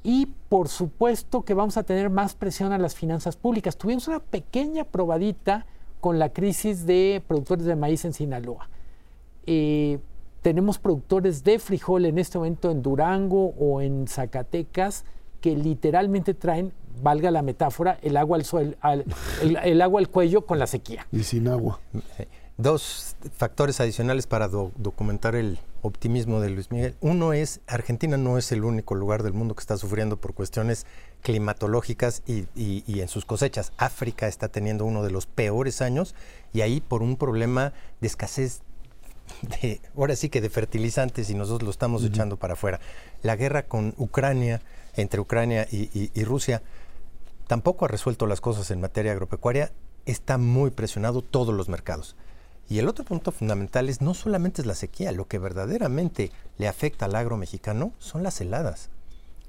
Y 0.08 0.28
por 0.50 0.68
supuesto 0.70 1.42
que 1.42 1.56
vamos 1.56 1.78
a 1.78 1.84
tener 1.84 2.12
más 2.12 2.36
presión 2.36 2.72
a 2.72 2.78
las 2.78 2.94
finanzas 2.94 3.38
públicas. 3.38 3.76
Tuvimos 3.76 4.08
una 4.08 4.20
pequeña 4.20 4.84
probadita 4.84 5.66
con 6.00 6.20
la 6.20 6.30
crisis 6.30 6.86
de 6.86 7.24
productores 7.28 7.66
de 7.66 7.76
maíz 7.76 8.06
en 8.06 8.14
Sinaloa. 8.14 8.70
Eh, 9.48 9.98
tenemos 10.44 10.78
productores 10.78 11.44
de 11.44 11.58
frijol 11.58 12.06
en 12.06 12.20
este 12.20 12.38
momento 12.38 12.70
en 12.70 12.84
Durango 12.84 13.56
o 13.60 13.82
en 13.82 14.08
Zacatecas 14.08 15.06
que 15.42 15.56
literalmente 15.56 16.36
traen, 16.36 16.72
valga 17.02 17.32
la 17.32 17.42
metáfora, 17.42 17.98
el 18.04 18.16
agua 18.16 18.38
al, 18.38 18.44
suel- 18.44 18.78
al- 18.82 19.06
el- 19.42 19.58
el 19.58 19.82
agua 19.82 20.00
al 20.02 20.10
cuello 20.10 20.46
con 20.46 20.60
la 20.60 20.68
sequía. 20.68 21.08
Y 21.12 21.24
sin 21.24 21.48
agua. 21.48 21.80
Dos 22.58 23.18
factores 23.38 23.82
adicionales 23.82 24.28
para 24.28 24.48
do- 24.48 24.72
documentar 24.78 25.36
el 25.36 25.60
optimismo 25.82 26.40
de 26.40 26.50
Luis 26.50 26.72
Miguel. 26.72 26.96
Uno 27.02 27.34
es, 27.34 27.60
Argentina 27.68 28.16
no 28.16 28.38
es 28.38 28.50
el 28.54 28.64
único 28.64 28.96
lugar 28.96 29.24
del 29.24 29.34
mundo 29.34 29.56
que 29.56 29.60
está 29.60 29.78
sufriendo 29.78 30.16
por 30.16 30.34
cuestiones 30.34 30.86
climatológicas 31.22 32.24
y, 32.26 32.46
y- 32.56 32.86
y 32.88 33.02
en 33.02 33.10
sus 33.10 33.26
cosechas. 33.26 33.74
África 33.78 34.30
está 34.30 34.48
teniendo 34.48 34.86
uno 34.86 35.04
de 35.04 35.12
los 35.12 35.26
peores 35.26 35.82
años 35.82 36.16
y 36.54 36.62
ahí 36.62 36.80
por 36.80 37.02
un 37.04 37.18
problema 37.18 37.74
de 38.00 38.08
escasez 38.08 38.62
de, 39.62 39.82
ahora 39.98 40.16
sí 40.16 40.30
que 40.30 40.40
de 40.40 40.50
fertilizantes 40.50 41.30
y 41.30 41.34
nosotros 41.36 41.64
lo 41.64 41.72
estamos 41.72 42.06
echando 42.06 42.38
para 42.38 42.54
afuera. 42.54 42.80
La 43.22 43.36
guerra 43.36 43.64
con 43.64 43.94
Ucrania, 43.98 44.62
entre 44.96 45.20
Ucrania 45.20 45.68
y 45.72 46.24
Rusia, 46.24 46.62
tampoco 47.48 47.84
ha 47.84 47.90
resuelto 47.90 48.28
las 48.28 48.40
cosas 48.40 48.72
en 48.72 48.80
materia 48.80 49.12
agropecuaria, 49.12 49.72
está 50.06 50.38
muy 50.38 50.70
presionado 50.72 51.22
todos 51.22 51.54
los 51.54 51.68
mercados. 51.68 52.16
Y 52.70 52.80
el 52.80 52.88
otro 52.88 53.06
punto 53.06 53.32
fundamental 53.32 53.90
es 53.90 54.02
no 54.02 54.14
solamente 54.14 54.62
es 54.62 54.66
la 54.68 54.76
sequía, 54.76 55.12
lo 55.12 55.28
que 55.28 55.38
verdaderamente 55.40 56.32
le 56.58 56.68
afecta 56.68 57.06
al 57.06 57.16
agro 57.16 57.38
mexicano 57.38 57.92
son 58.00 58.24
las 58.24 58.42
heladas. 58.42 58.90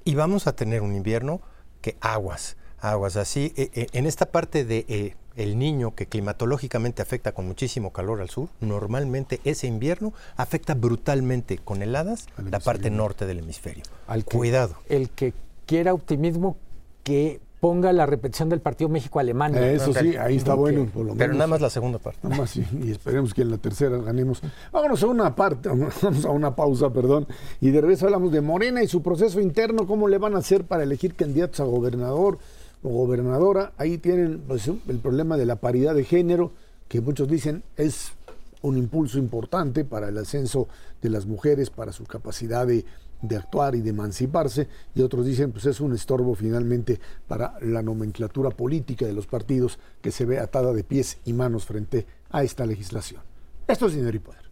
Y 0.05 0.15
vamos 0.15 0.47
a 0.47 0.55
tener 0.55 0.81
un 0.81 0.95
invierno 0.95 1.41
que 1.81 1.97
aguas, 1.99 2.57
aguas 2.79 3.15
así. 3.17 3.53
eh, 3.57 3.69
eh, 3.73 3.87
en 3.93 4.05
esta 4.05 4.27
parte 4.27 4.65
de 4.65 4.85
eh, 4.87 5.15
el 5.35 5.57
niño 5.59 5.93
que 5.95 6.05
climatológicamente 6.07 7.01
afecta 7.01 7.31
con 7.31 7.47
muchísimo 7.47 7.91
calor 7.91 8.21
al 8.21 8.29
sur, 8.29 8.49
normalmente 8.59 9.39
ese 9.43 9.67
invierno 9.67 10.13
afecta 10.35 10.73
brutalmente 10.75 11.57
con 11.57 11.81
heladas 11.81 12.27
la 12.49 12.59
parte 12.59 12.89
norte 12.89 13.25
del 13.25 13.39
hemisferio. 13.39 13.83
Al 14.07 14.25
que- 14.25 14.37
Cuidado. 14.37 14.75
El 14.89 15.09
que 15.09 15.33
quiera 15.65 15.93
optimismo, 15.93 16.57
que 17.03 17.39
ponga 17.67 17.91
la 17.91 18.05
repetición 18.05 18.47
del 18.47 18.61
partido 18.61 18.87
México-Alemania. 18.87 19.73
Eso 19.73 19.91
sí, 19.91 20.15
ahí 20.15 20.37
está 20.37 20.53
bueno, 20.53 20.85
por 20.85 21.05
lo 21.05 21.13
menos. 21.13 21.17
Pero 21.17 21.33
nada 21.33 21.47
más 21.47 21.59
la 21.59 21.69
segunda 21.69 21.99
parte. 21.99 22.19
Nada 22.23 22.37
más, 22.37 22.55
y, 22.55 22.65
y 22.81 22.91
esperemos 22.91 23.33
que 23.33 23.41
en 23.41 23.51
la 23.51 23.57
tercera 23.57 23.97
ganemos. 23.97 24.41
Vámonos 24.71 25.03
a 25.03 25.07
una 25.07 25.35
parte, 25.35 25.67
vamos 26.01 26.23
a 26.23 26.29
una 26.29 26.55
pausa, 26.55 26.93
perdón. 26.93 27.27
Y 27.59 27.71
de 27.71 27.81
regreso 27.81 28.05
hablamos 28.05 28.31
de 28.31 28.39
Morena 28.39 28.81
y 28.81 28.87
su 28.87 29.01
proceso 29.01 29.41
interno, 29.41 29.85
cómo 29.85 30.07
le 30.07 30.17
van 30.17 30.35
a 30.35 30.37
hacer 30.37 30.63
para 30.63 30.83
elegir 30.83 31.15
candidatos 31.15 31.59
a 31.59 31.65
gobernador 31.65 32.37
o 32.83 32.89
gobernadora. 32.89 33.73
Ahí 33.77 33.97
tienen 33.97 34.41
pues, 34.47 34.69
el 34.69 34.99
problema 34.99 35.35
de 35.35 35.45
la 35.45 35.57
paridad 35.57 35.93
de 35.93 36.05
género, 36.05 36.53
que 36.87 37.01
muchos 37.01 37.27
dicen 37.27 37.63
es 37.75 38.13
un 38.61 38.77
impulso 38.77 39.19
importante 39.19 39.83
para 39.83 40.07
el 40.07 40.17
ascenso 40.17 40.69
de 41.01 41.09
las 41.09 41.25
mujeres, 41.25 41.69
para 41.69 41.91
su 41.91 42.05
capacidad 42.05 42.65
de, 42.65 42.85
de 43.21 43.35
actuar 43.35 43.75
y 43.75 43.81
de 43.81 43.89
emanciparse, 43.89 44.67
y 44.95 45.01
otros 45.01 45.25
dicen 45.25 45.51
pues 45.51 45.65
es 45.65 45.79
un 45.79 45.93
estorbo 45.93 46.35
finalmente 46.35 46.99
para 47.27 47.57
la 47.61 47.81
nomenclatura 47.81 48.49
política 48.49 49.05
de 49.05 49.13
los 49.13 49.27
partidos 49.27 49.79
que 50.01 50.11
se 50.11 50.25
ve 50.25 50.39
atada 50.39 50.73
de 50.73 50.83
pies 50.83 51.17
y 51.25 51.33
manos 51.33 51.65
frente 51.65 52.05
a 52.29 52.43
esta 52.43 52.65
legislación. 52.65 53.21
Esto 53.67 53.87
es 53.87 53.93
dinero 53.93 54.15
y 54.15 54.19
poder. 54.19 54.46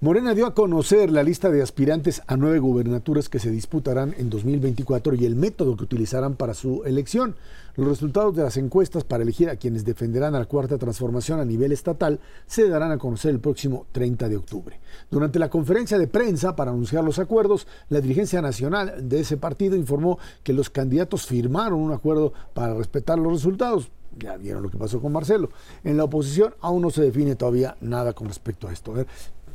Morena 0.00 0.32
dio 0.32 0.46
a 0.46 0.54
conocer 0.54 1.10
la 1.10 1.24
lista 1.24 1.50
de 1.50 1.60
aspirantes 1.60 2.22
a 2.28 2.36
nueve 2.36 2.60
gubernaturas 2.60 3.28
que 3.28 3.40
se 3.40 3.50
disputarán 3.50 4.14
en 4.16 4.30
2024 4.30 5.16
y 5.16 5.24
el 5.24 5.34
método 5.34 5.76
que 5.76 5.82
utilizarán 5.82 6.36
para 6.36 6.54
su 6.54 6.84
elección. 6.84 7.34
Los 7.74 7.88
resultados 7.88 8.36
de 8.36 8.44
las 8.44 8.56
encuestas 8.58 9.02
para 9.02 9.24
elegir 9.24 9.50
a 9.50 9.56
quienes 9.56 9.84
defenderán 9.84 10.36
a 10.36 10.38
la 10.38 10.44
cuarta 10.44 10.78
transformación 10.78 11.40
a 11.40 11.44
nivel 11.44 11.72
estatal 11.72 12.20
se 12.46 12.68
darán 12.68 12.92
a 12.92 12.98
conocer 12.98 13.32
el 13.32 13.40
próximo 13.40 13.86
30 13.90 14.28
de 14.28 14.36
octubre. 14.36 14.78
Durante 15.10 15.40
la 15.40 15.50
conferencia 15.50 15.98
de 15.98 16.06
prensa 16.06 16.54
para 16.54 16.70
anunciar 16.70 17.02
los 17.02 17.18
acuerdos, 17.18 17.66
la 17.88 18.00
dirigencia 18.00 18.40
nacional 18.40 19.08
de 19.08 19.18
ese 19.18 19.36
partido 19.36 19.74
informó 19.74 20.20
que 20.44 20.52
los 20.52 20.70
candidatos 20.70 21.26
firmaron 21.26 21.80
un 21.80 21.90
acuerdo 21.90 22.32
para 22.54 22.72
respetar 22.72 23.18
los 23.18 23.32
resultados. 23.32 23.90
Ya 24.16 24.36
vieron 24.36 24.62
lo 24.62 24.70
que 24.70 24.78
pasó 24.78 25.00
con 25.00 25.12
Marcelo. 25.12 25.48
En 25.82 25.96
la 25.96 26.04
oposición 26.04 26.54
aún 26.60 26.82
no 26.82 26.90
se 26.90 27.02
define 27.02 27.34
todavía 27.34 27.76
nada 27.80 28.12
con 28.12 28.28
respecto 28.28 28.68
a 28.68 28.72
esto. 28.72 28.92
A 28.92 28.94
ver, 28.94 29.06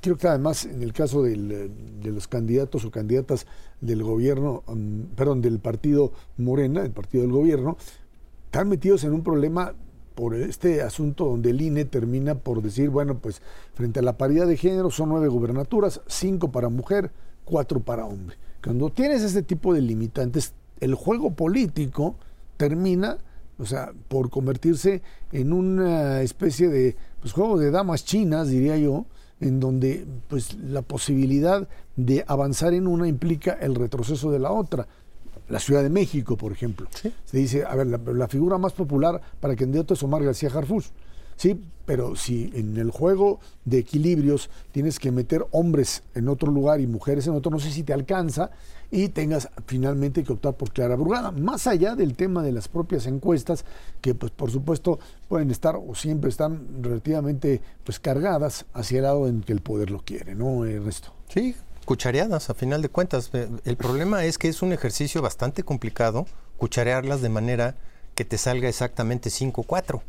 creo 0.03 0.17
que 0.17 0.27
además 0.27 0.65
en 0.65 0.83
el 0.83 0.91
caso 0.91 1.25
eh, 1.25 1.33
de 1.35 2.11
los 2.11 2.27
candidatos 2.27 2.83
o 2.83 2.91
candidatas 2.91 3.47
del 3.79 4.03
gobierno, 4.03 4.61
um, 4.67 5.05
perdón, 5.15 5.41
del 5.41 5.59
partido 5.59 6.11
Morena, 6.37 6.81
del 6.83 6.91
partido 6.91 7.23
del 7.23 7.31
gobierno, 7.31 7.77
están 8.45 8.67
metidos 8.67 9.05
en 9.05 9.13
un 9.13 9.23
problema 9.23 9.73
por 10.13 10.35
este 10.35 10.81
asunto 10.81 11.25
donde 11.25 11.51
el 11.51 11.61
INE 11.61 11.85
termina 11.85 12.35
por 12.35 12.61
decir, 12.61 12.89
bueno, 12.89 13.17
pues 13.17 13.41
frente 13.73 13.99
a 13.99 14.03
la 14.03 14.17
paridad 14.17 14.45
de 14.45 14.57
género 14.57 14.91
son 14.91 15.09
nueve 15.09 15.29
gubernaturas, 15.29 16.01
cinco 16.05 16.51
para 16.51 16.67
mujer, 16.67 17.09
cuatro 17.45 17.79
para 17.79 18.05
hombre. 18.05 18.35
Cuando 18.61 18.89
tienes 18.89 19.23
este 19.23 19.41
tipo 19.41 19.73
de 19.73 19.81
limitantes, 19.81 20.53
el 20.81 20.95
juego 20.95 21.31
político 21.31 22.17
termina, 22.57 23.17
o 23.57 23.65
sea, 23.65 23.93
por 24.09 24.29
convertirse 24.29 25.01
en 25.31 25.53
una 25.53 26.21
especie 26.21 26.67
de 26.67 26.97
pues, 27.21 27.31
juego 27.31 27.57
de 27.57 27.71
damas 27.71 28.03
chinas, 28.03 28.49
diría 28.49 28.77
yo, 28.77 29.05
en 29.43 29.59
donde 29.59 30.05
pues 30.27 30.55
la 30.55 30.81
posibilidad 30.81 31.67
de 31.95 32.23
avanzar 32.27 32.73
en 32.73 32.87
una 32.87 33.07
implica 33.07 33.53
el 33.53 33.75
retroceso 33.75 34.31
de 34.31 34.39
la 34.39 34.51
otra. 34.51 34.87
La 35.49 35.59
Ciudad 35.59 35.83
de 35.83 35.89
México, 35.89 36.37
por 36.37 36.51
ejemplo. 36.51 36.87
Se 37.25 37.37
dice, 37.37 37.65
a 37.65 37.75
ver, 37.75 37.87
la, 37.87 38.27
figura 38.27 38.57
más 38.57 38.73
popular 38.73 39.21
para 39.39 39.55
candidato 39.55 39.93
es 39.93 40.01
Omar 40.01 40.23
García 40.23 40.49
Harfuch. 40.49 40.85
Sí, 41.35 41.59
pero 41.85 42.15
si 42.15 42.51
en 42.55 42.77
el 42.77 42.91
juego 42.91 43.39
de 43.65 43.79
equilibrios 43.79 44.49
tienes 44.71 44.99
que 44.99 45.11
meter 45.11 45.45
hombres 45.51 46.03
en 46.15 46.29
otro 46.29 46.51
lugar 46.51 46.79
y 46.79 46.87
mujeres 46.87 47.27
en 47.27 47.33
otro, 47.33 47.51
no 47.51 47.59
sé 47.59 47.71
si 47.71 47.83
te 47.83 47.93
alcanza 47.93 48.51
y 48.89 49.09
tengas 49.09 49.49
finalmente 49.65 50.23
que 50.23 50.33
optar 50.33 50.53
por 50.53 50.71
Clara 50.71 50.95
Brugada, 50.95 51.31
más 51.31 51.67
allá 51.67 51.95
del 51.95 52.15
tema 52.15 52.43
de 52.43 52.51
las 52.51 52.67
propias 52.67 53.07
encuestas, 53.07 53.65
que 54.01 54.13
pues 54.13 54.31
por 54.31 54.51
supuesto 54.51 54.99
pueden 55.27 55.51
estar 55.51 55.75
o 55.75 55.95
siempre 55.95 56.29
están 56.29 56.83
relativamente 56.83 57.61
pues 57.83 57.99
cargadas 57.99 58.65
hacia 58.73 58.97
el 58.97 59.03
lado 59.03 59.27
en 59.27 59.41
que 59.41 59.51
el 59.51 59.61
poder 59.61 59.89
lo 59.89 59.99
quiere, 59.99 60.35
¿no, 60.35 60.65
Ernesto? 60.65 61.11
Sí, 61.27 61.55
cuchareadas 61.85 62.49
a 62.49 62.53
final 62.53 62.81
de 62.81 62.89
cuentas. 62.89 63.29
Eh, 63.33 63.49
el 63.65 63.77
problema 63.77 64.25
es 64.25 64.37
que 64.37 64.47
es 64.47 64.61
un 64.61 64.73
ejercicio 64.73 65.21
bastante 65.21 65.63
complicado 65.63 66.27
cucharearlas 66.57 67.21
de 67.21 67.29
manera 67.29 67.75
que 68.23 68.29
te 68.29 68.37
salga 68.37 68.69
exactamente 68.69 69.29
5-4. 69.29 70.01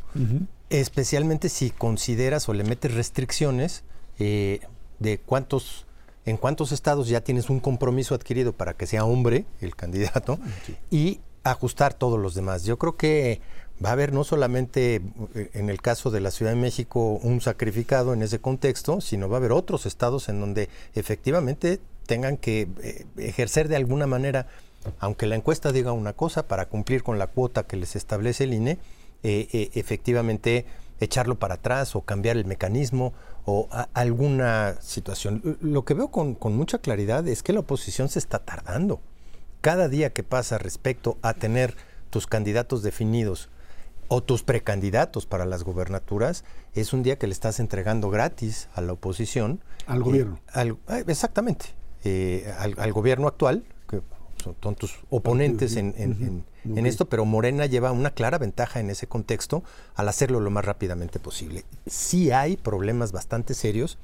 Especialmente 0.71 1.49
si 1.49 1.71
consideras 1.71 2.49
o 2.49 2.55
le 2.55 2.63
metes 2.63 2.95
restricciones 2.95 3.83
eh, 4.21 4.61
de 5.01 5.19
cuántos 5.19 5.87
en 6.27 6.37
cuántos 6.39 6.73
estados 6.73 7.09
ya 7.09 7.21
tienes 7.21 7.51
un 7.51 7.61
compromiso 7.61 8.15
adquirido 8.15 8.53
para 8.53 8.73
que 8.75 8.87
sea 8.87 9.05
hombre 9.05 9.45
el 9.61 9.75
candidato 9.77 10.39
y 10.91 11.21
ajustar 11.43 11.93
todos 11.93 12.19
los 12.19 12.35
demás. 12.35 12.65
Yo 12.65 12.79
creo 12.79 12.97
que 12.97 13.41
va 13.85 13.91
a 13.91 13.93
haber 13.93 14.13
no 14.13 14.23
solamente 14.23 15.03
eh, 15.35 15.51
en 15.55 15.69
el 15.69 15.83
caso 15.83 16.11
de 16.11 16.21
la 16.21 16.31
Ciudad 16.31 16.53
de 16.53 16.61
México 16.61 17.19
un 17.23 17.41
sacrificado 17.41 18.15
en 18.15 18.23
ese 18.23 18.39
contexto, 18.39 19.01
sino 19.01 19.29
va 19.29 19.37
a 19.37 19.39
haber 19.39 19.53
otros 19.53 19.87
estados 19.87 20.29
en 20.29 20.41
donde 20.41 20.71
efectivamente 20.95 21.81
tengan 22.07 22.37
que 22.37 22.69
eh, 22.83 23.07
ejercer 23.17 23.69
de 23.69 23.77
alguna 23.77 24.07
manera, 24.07 24.47
aunque 24.99 25.27
la 25.27 25.37
encuesta 25.37 25.73
diga 25.73 25.93
una 25.93 26.13
cosa, 26.13 26.47
para 26.47 26.67
cumplir 26.69 27.03
con 27.03 27.19
la 27.19 27.27
cuota 27.27 27.67
que 27.67 27.77
les 27.77 27.97
establece 27.97 28.45
el 28.45 28.55
INE, 28.55 28.79
eh, 29.23 29.71
efectivamente 29.75 30.67
echarlo 31.01 31.39
para 31.39 31.55
atrás 31.55 31.97
o 31.97 32.03
cambiar 32.03 32.37
el 32.37 32.45
mecanismo 32.45 33.13
o 33.45 33.69
alguna 33.93 34.77
situación. 34.81 35.59
Lo 35.61 35.85
que 35.85 35.95
veo 35.95 36.09
con, 36.09 36.39
mucha 36.57 36.79
claridad 36.79 37.27
es 37.29 37.43
que 37.43 37.53
la 37.53 37.61
oposición 37.61 38.09
se 38.09 38.19
está 38.19 38.39
tardando. 38.39 39.01
Cada 39.61 39.89
día 39.89 40.13
que 40.13 40.23
pasa 40.23 40.59
respecto 40.59 41.19
a 41.23 41.35
tener 41.35 41.77
tus 42.11 42.27
candidatos 42.27 42.83
definidos 42.83 43.51
o 44.09 44.23
tus 44.23 44.43
precandidatos 44.43 45.27
para 45.27 45.47
las 45.47 45.65
gobernaturas, 45.65 46.45
es 46.75 46.93
un 46.93 47.03
día 47.03 47.19
que 47.19 47.27
le 47.27 47.33
estás 47.33 47.61
entregando 47.61 48.11
gratis 48.11 48.69
a 48.75 48.81
la 48.81 48.93
oposición. 48.93 49.61
Al 49.87 50.03
gobierno. 50.03 50.39
Eh, 50.55 51.05
exactamente. 51.07 51.67
Eh, 52.05 52.53
al, 52.59 52.93
gobierno 52.93 53.27
actual, 53.27 53.65
que 53.89 54.03
son 54.61 54.75
tus 54.75 54.99
oponentes 55.11 55.77
en, 55.77 56.45
esto, 56.87 57.09
pero 57.09 57.25
Morena 57.25 57.67
lleva 57.67 57.93
una 57.93 58.11
clara 58.11 58.39
ventaja 58.39 58.81
en 58.81 58.91
ese 58.91 59.07
contexto 59.07 59.63
al 59.95 60.09
hacerlo 60.09 60.41
lo 60.41 60.51
más 60.51 60.65
rápidamente 60.65 61.19
posible. 61.19 61.65
Sí 61.87 62.31
hay 62.31 62.57
problemas 62.57 63.13
bastante 63.13 63.55
serios 63.55 63.99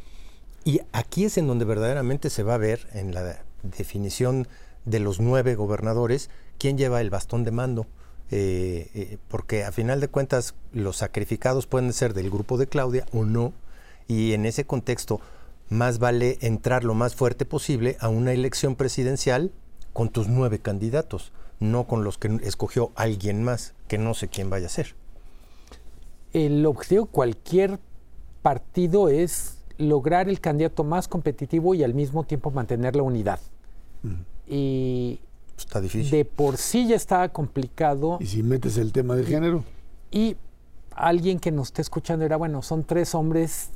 y 0.64 0.80
aquí 0.92 1.24
es 1.24 1.38
en 1.38 1.46
donde 1.46 1.64
verdaderamente 1.64 2.30
se 2.30 2.42
va 2.42 2.54
a 2.54 2.58
ver 2.58 2.86
en 2.92 3.14
la 3.14 3.42
definición 3.62 4.46
de 4.84 5.00
los 5.00 5.20
nueve 5.20 5.54
gobernadores 5.54 6.30
quién 6.58 6.76
lleva 6.76 7.00
el 7.00 7.10
bastón 7.10 7.44
de 7.44 7.50
mando. 7.50 7.86
Eh, 8.32 8.88
eh, 8.94 9.18
porque 9.26 9.64
a 9.64 9.72
final 9.72 10.00
de 10.00 10.06
cuentas 10.06 10.54
los 10.72 10.98
sacrificados 10.98 11.66
pueden 11.66 11.92
ser 11.92 12.14
del 12.14 12.30
grupo 12.30 12.58
de 12.58 12.68
Claudia 12.68 13.04
o 13.12 13.24
no, 13.24 13.52
y 14.06 14.34
en 14.34 14.46
ese 14.46 14.64
contexto 14.64 15.20
más 15.68 15.98
vale 15.98 16.38
entrar 16.40 16.84
lo 16.84 16.94
más 16.94 17.14
fuerte 17.14 17.44
posible 17.44 17.96
a 18.00 18.08
una 18.08 18.32
elección 18.32 18.76
presidencial 18.76 19.52
con 19.92 20.08
tus 20.08 20.28
nueve 20.28 20.58
candidatos, 20.58 21.32
no 21.58 21.84
con 21.86 22.04
los 22.04 22.18
que 22.18 22.40
escogió 22.42 22.92
alguien 22.94 23.42
más, 23.42 23.74
que 23.88 23.98
no 23.98 24.14
sé 24.14 24.28
quién 24.28 24.50
vaya 24.50 24.66
a 24.66 24.70
ser. 24.70 24.94
El 26.32 26.64
objetivo 26.66 27.04
de 27.04 27.10
cualquier 27.10 27.78
partido 28.42 29.08
es 29.08 29.58
lograr 29.78 30.28
el 30.28 30.40
candidato 30.40 30.84
más 30.84 31.08
competitivo 31.08 31.74
y 31.74 31.82
al 31.82 31.94
mismo 31.94 32.24
tiempo 32.24 32.50
mantener 32.50 32.96
la 32.96 33.02
unidad. 33.02 33.40
Y 34.46 35.20
está 35.56 35.80
difícil. 35.80 36.10
De 36.10 36.24
por 36.24 36.56
sí 36.56 36.88
ya 36.88 36.96
está 36.96 37.28
complicado. 37.30 38.18
¿Y 38.20 38.26
si 38.26 38.42
metes 38.42 38.76
el 38.76 38.92
tema 38.92 39.16
de 39.16 39.24
género? 39.24 39.64
Y 40.10 40.36
alguien 40.90 41.38
que 41.38 41.50
nos 41.50 41.68
esté 41.68 41.82
escuchando 41.82 42.24
era, 42.24 42.36
bueno, 42.36 42.62
son 42.62 42.84
tres 42.84 43.14
hombres 43.14 43.70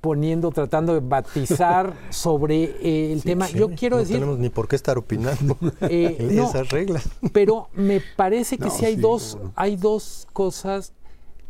poniendo, 0.00 0.50
tratando 0.50 0.94
de 0.94 1.00
batizar 1.00 1.94
sobre 2.10 2.64
eh, 2.82 3.12
el 3.12 3.22
tema. 3.22 3.48
Yo 3.50 3.70
quiero 3.70 3.96
no 3.96 4.00
decir... 4.00 4.16
No 4.16 4.20
tenemos 4.20 4.38
ni 4.38 4.48
por 4.48 4.68
qué 4.68 4.76
estar 4.76 4.98
opinando 4.98 5.56
eh, 5.82 6.16
en 6.20 6.38
esas 6.38 6.68
reglas. 6.70 7.08
Pero 7.32 7.68
me 7.74 8.00
parece 8.16 8.58
que 8.58 8.70
sí 8.70 8.84
hay 8.84 8.96
dos, 8.96 9.38
hay 9.54 9.76
dos 9.76 10.26
cosas. 10.32 10.92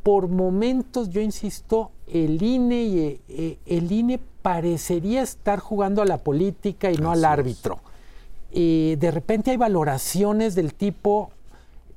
Por 0.03 0.29
momentos, 0.29 1.11
yo 1.11 1.21
insisto, 1.21 1.91
el 2.07 2.43
INE 2.43 2.83
y 2.83 3.21
eh, 3.29 3.59
el 3.67 3.93
INE 3.93 4.21
parecería 4.43 5.23
estar 5.23 5.59
jugando 5.59 6.01
a 6.01 6.07
la 6.07 6.19
política 6.19 6.91
y 6.91 6.97
no 6.97 7.11
al 7.11 7.25
árbitro. 7.25 7.81
de 8.51 9.11
repente 9.13 9.51
hay 9.51 9.59
valoraciones 9.59 10.55
del 10.55 10.73
tipo 10.73 11.31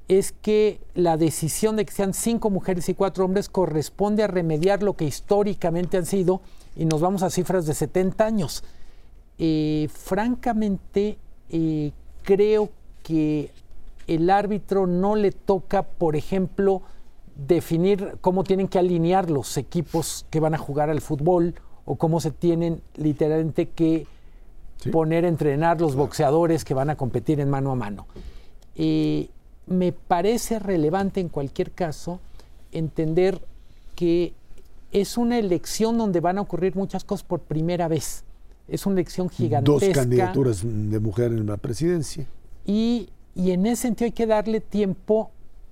es 0.08 0.32
que 0.32 0.82
la 0.94 1.18
decisión 1.18 1.76
de 1.76 1.86
que 1.86 1.94
sean 1.94 2.14
cinco 2.14 2.50
mujeres 2.50 2.90
y 2.90 2.94
cuatro 2.94 3.26
hombres 3.26 3.50
corresponde 3.50 4.24
a 4.24 4.28
remediar 4.28 4.84
lo 4.84 4.94
que 4.94 5.06
históricamente 5.06 5.98
han 5.98 6.06
sido, 6.06 6.42
y 6.76 6.86
nos 6.86 7.02
vamos 7.02 7.24
a 7.24 7.30
cifras 7.30 7.66
de 7.66 7.74
70 7.74 8.26
años. 8.26 8.64
Eh, 9.38 9.90
francamente, 9.92 11.18
eh, 11.50 11.92
creo 12.24 12.70
que 13.04 13.52
el 14.08 14.30
árbitro 14.30 14.88
no 14.88 15.16
le 15.16 15.32
toca, 15.32 15.84
por 15.84 16.16
ejemplo, 16.16 16.82
definir 17.36 18.18
cómo 18.22 18.44
tienen 18.44 18.68
que 18.68 18.80
alinear 18.80 19.30
los 19.30 19.58
equipos 19.58 20.26
que 20.30 20.40
van 20.40 20.54
a 20.54 20.58
jugar 20.58 20.90
al 20.90 21.02
fútbol 21.02 21.56
o 21.86 21.96
cómo 21.96 22.20
se 22.20 22.32
tienen 22.32 22.82
literalmente 22.96 23.70
que 23.70 24.06
poner 24.92 25.26
a 25.26 25.28
entrenar 25.28 25.80
los 25.82 25.96
boxeadores 25.96 26.66
que 26.66 26.74
van 26.74 26.90
a 26.90 26.96
competir 26.96 27.40
en 27.40 27.50
mano 27.50 27.72
a 27.72 27.76
mano. 27.76 28.08
Eh, 28.76 29.30
me 29.72 29.92
parece 29.92 30.60
relevante 30.60 31.20
en 31.20 31.30
cualquier 31.30 31.72
caso 31.72 32.20
entender 32.72 33.42
que 33.96 34.34
es 34.92 35.18
una 35.18 35.38
elección 35.38 35.98
donde 35.98 36.20
van 36.20 36.38
a 36.38 36.42
ocurrir 36.42 36.76
muchas 36.76 37.04
cosas 37.04 37.24
por 37.24 37.40
primera 37.40 37.88
vez. 37.88 38.24
Es 38.68 38.86
una 38.86 38.96
elección 38.96 39.30
gigantesca. 39.30 39.88
Dos 39.88 39.96
candidaturas 39.96 40.62
de 40.64 41.00
mujer 41.00 41.32
en 41.32 41.46
la 41.46 41.58
presidencia. 41.58 42.26
Y, 42.66 43.10
en 43.36 43.66
ese 43.66 43.84
sentido 43.84 44.06
hay 44.06 44.12
que 44.12 44.28
darle 44.28 44.60
tiempo. 44.60 45.32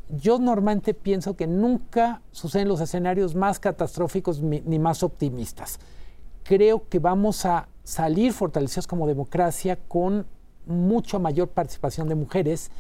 Yo 0.09 0.39
normalmente 0.39 0.93
pienso 0.93 1.35
que 1.35 1.47
nunca 1.47 2.21
suceden 2.31 2.67
los 2.67 2.81
escenarios 2.81 3.35
más 3.35 3.59
catastróficos 3.59 4.41
ni 4.41 4.79
más 4.79 5.03
optimistas. 5.03 5.79
Creo 6.43 6.87
que 6.89 6.99
vamos 6.99 7.45
a 7.45 7.67
salir 7.83 8.33
fortalecidos 8.33 8.87
como 8.87 9.07
democracia 9.07 9.77
con 9.87 10.25
mucha 10.65 11.19
mayor 11.19 11.49
participación 11.49 12.07
de 12.09 12.15
mujeres 12.15 12.71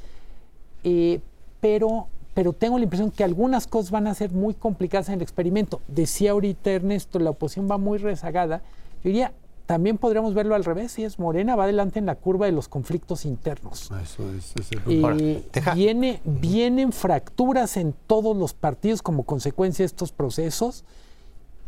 eh, 0.83 1.19
pero, 1.59 2.07
pero 2.33 2.53
tengo 2.53 2.77
la 2.77 2.83
impresión 2.83 3.11
que 3.11 3.23
algunas 3.23 3.67
cosas 3.67 3.91
van 3.91 4.07
a 4.07 4.13
ser 4.13 4.31
muy 4.31 4.53
complicadas 4.53 5.09
en 5.09 5.15
el 5.15 5.21
experimento. 5.21 5.81
Decía 5.87 6.31
ahorita 6.31 6.71
Ernesto, 6.71 7.19
la 7.19 7.31
oposición 7.31 7.67
va 7.69 7.77
muy 7.77 7.97
rezagada 7.97 8.61
Yo 9.03 9.09
diría, 9.09 9.33
también 9.69 9.99
podríamos 9.99 10.33
verlo 10.33 10.55
al 10.55 10.65
revés, 10.65 10.93
si 10.93 11.03
es 11.03 11.19
Morena, 11.19 11.55
va 11.55 11.65
adelante 11.65 11.99
en 11.99 12.07
la 12.07 12.15
curva 12.15 12.47
de 12.47 12.51
los 12.51 12.67
conflictos 12.67 13.23
internos. 13.23 13.91
Eso 14.01 14.33
es, 14.33 14.55
el 14.71 15.05
Eh, 15.21 15.43
viene, 15.75 16.21
vienen 16.25 16.91
fracturas 16.91 17.77
en 17.77 17.93
todos 18.07 18.35
los 18.35 18.55
partidos 18.55 19.03
como 19.03 19.25
consecuencia 19.25 19.83
de 19.83 19.85
estos 19.85 20.11
procesos 20.11 20.85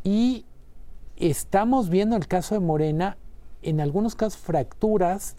y 0.03 0.45
estamos 1.18 1.89
viendo 1.89 2.16
el 2.16 2.28
caso 2.28 2.55
de 2.55 2.62
Morena, 2.62 3.18
en 3.62 3.80
algunos 3.80 4.16
casos 4.16 4.39
fracturas 4.39 5.36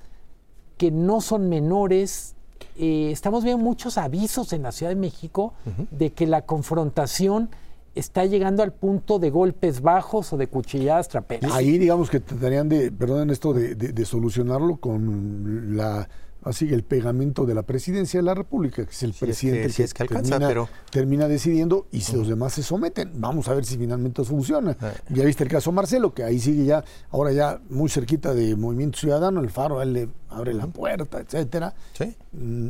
que 0.79 0.93
no 0.93 1.21
son 1.21 1.49
menores. 1.49 2.32
Eh, 2.77 3.11
estamos 3.13 3.45
viendo 3.45 3.63
muchos 3.63 3.99
avisos 3.99 4.53
en 4.53 4.63
la 4.63 4.73
Ciudad 4.73 4.91
de 4.91 4.97
México 4.97 5.55
de 5.91 6.13
que 6.13 6.27
la 6.27 6.43
confrontación 6.43 7.51
está 7.95 8.25
llegando 8.25 8.63
al 8.63 8.73
punto 8.73 9.19
de 9.19 9.29
golpes 9.31 9.83
bajos 9.83 10.33
o 10.33 10.37
de 10.39 10.47
cuchilladas 10.47 11.09
traperas. 11.09 11.53
Ahí 11.53 11.77
digamos 11.79 12.09
que 12.09 12.21
tratarían 12.21 12.69
de, 12.69 12.91
perdón, 12.91 13.31
esto 13.31 13.53
de, 13.53 13.75
de- 13.75 13.93
de 13.93 14.05
solucionarlo 14.07 14.77
con 14.77 15.77
la 15.77 16.09
así 16.45 16.73
el 16.73 16.83
pegamento 16.85 17.47
de 17.47 17.55
la 17.55 17.63
presidencia 17.63 18.19
de 18.21 18.25
la 18.25 18.35
República, 18.35 18.85
que 18.85 18.91
es 18.91 19.03
el 19.03 19.13
Si 19.13 19.15
es 19.15 19.21
que- 19.21 19.27
presidente 19.27 19.69
si 19.71 19.83
es 19.83 19.95
que 19.95 20.03
alcanza, 20.03 20.31
termina, 20.31 20.49
pero- 20.49 20.69
termina 20.91 21.29
decidiendo 21.29 21.87
y 21.93 22.01
si 22.01 22.17
los 22.17 22.29
demás 22.29 22.53
se 22.55 22.63
someten. 22.63 23.13
Vamos 23.21 23.49
a 23.49 23.55
ver 23.55 23.65
si 23.65 23.77
finalmente 23.79 24.23
eso 24.23 24.31
funciona. 24.31 24.73
Eh. 24.73 24.93
Ya 25.11 25.25
viste 25.25 25.45
el 25.45 25.51
caso 25.51 25.73
Marcelo, 25.73 26.13
que 26.15 26.25
ahí 26.25 26.39
sigue 26.39 26.65
ya, 26.65 26.85
ahora 27.11 27.33
ya 27.33 27.61
muy 27.71 27.89
cerquita 27.89 28.35
de 28.35 28.57
Movimiento 28.57 28.99
Ciudadano, 28.99 29.41
el 29.41 29.51
Faro, 29.51 29.81
él 29.83 29.93
le 29.93 30.09
abre 30.29 30.55
la 30.55 30.67
puerta, 30.67 31.21
etcétera. 31.21 31.75
Sí. 31.93 32.17
Mm, 32.33 32.69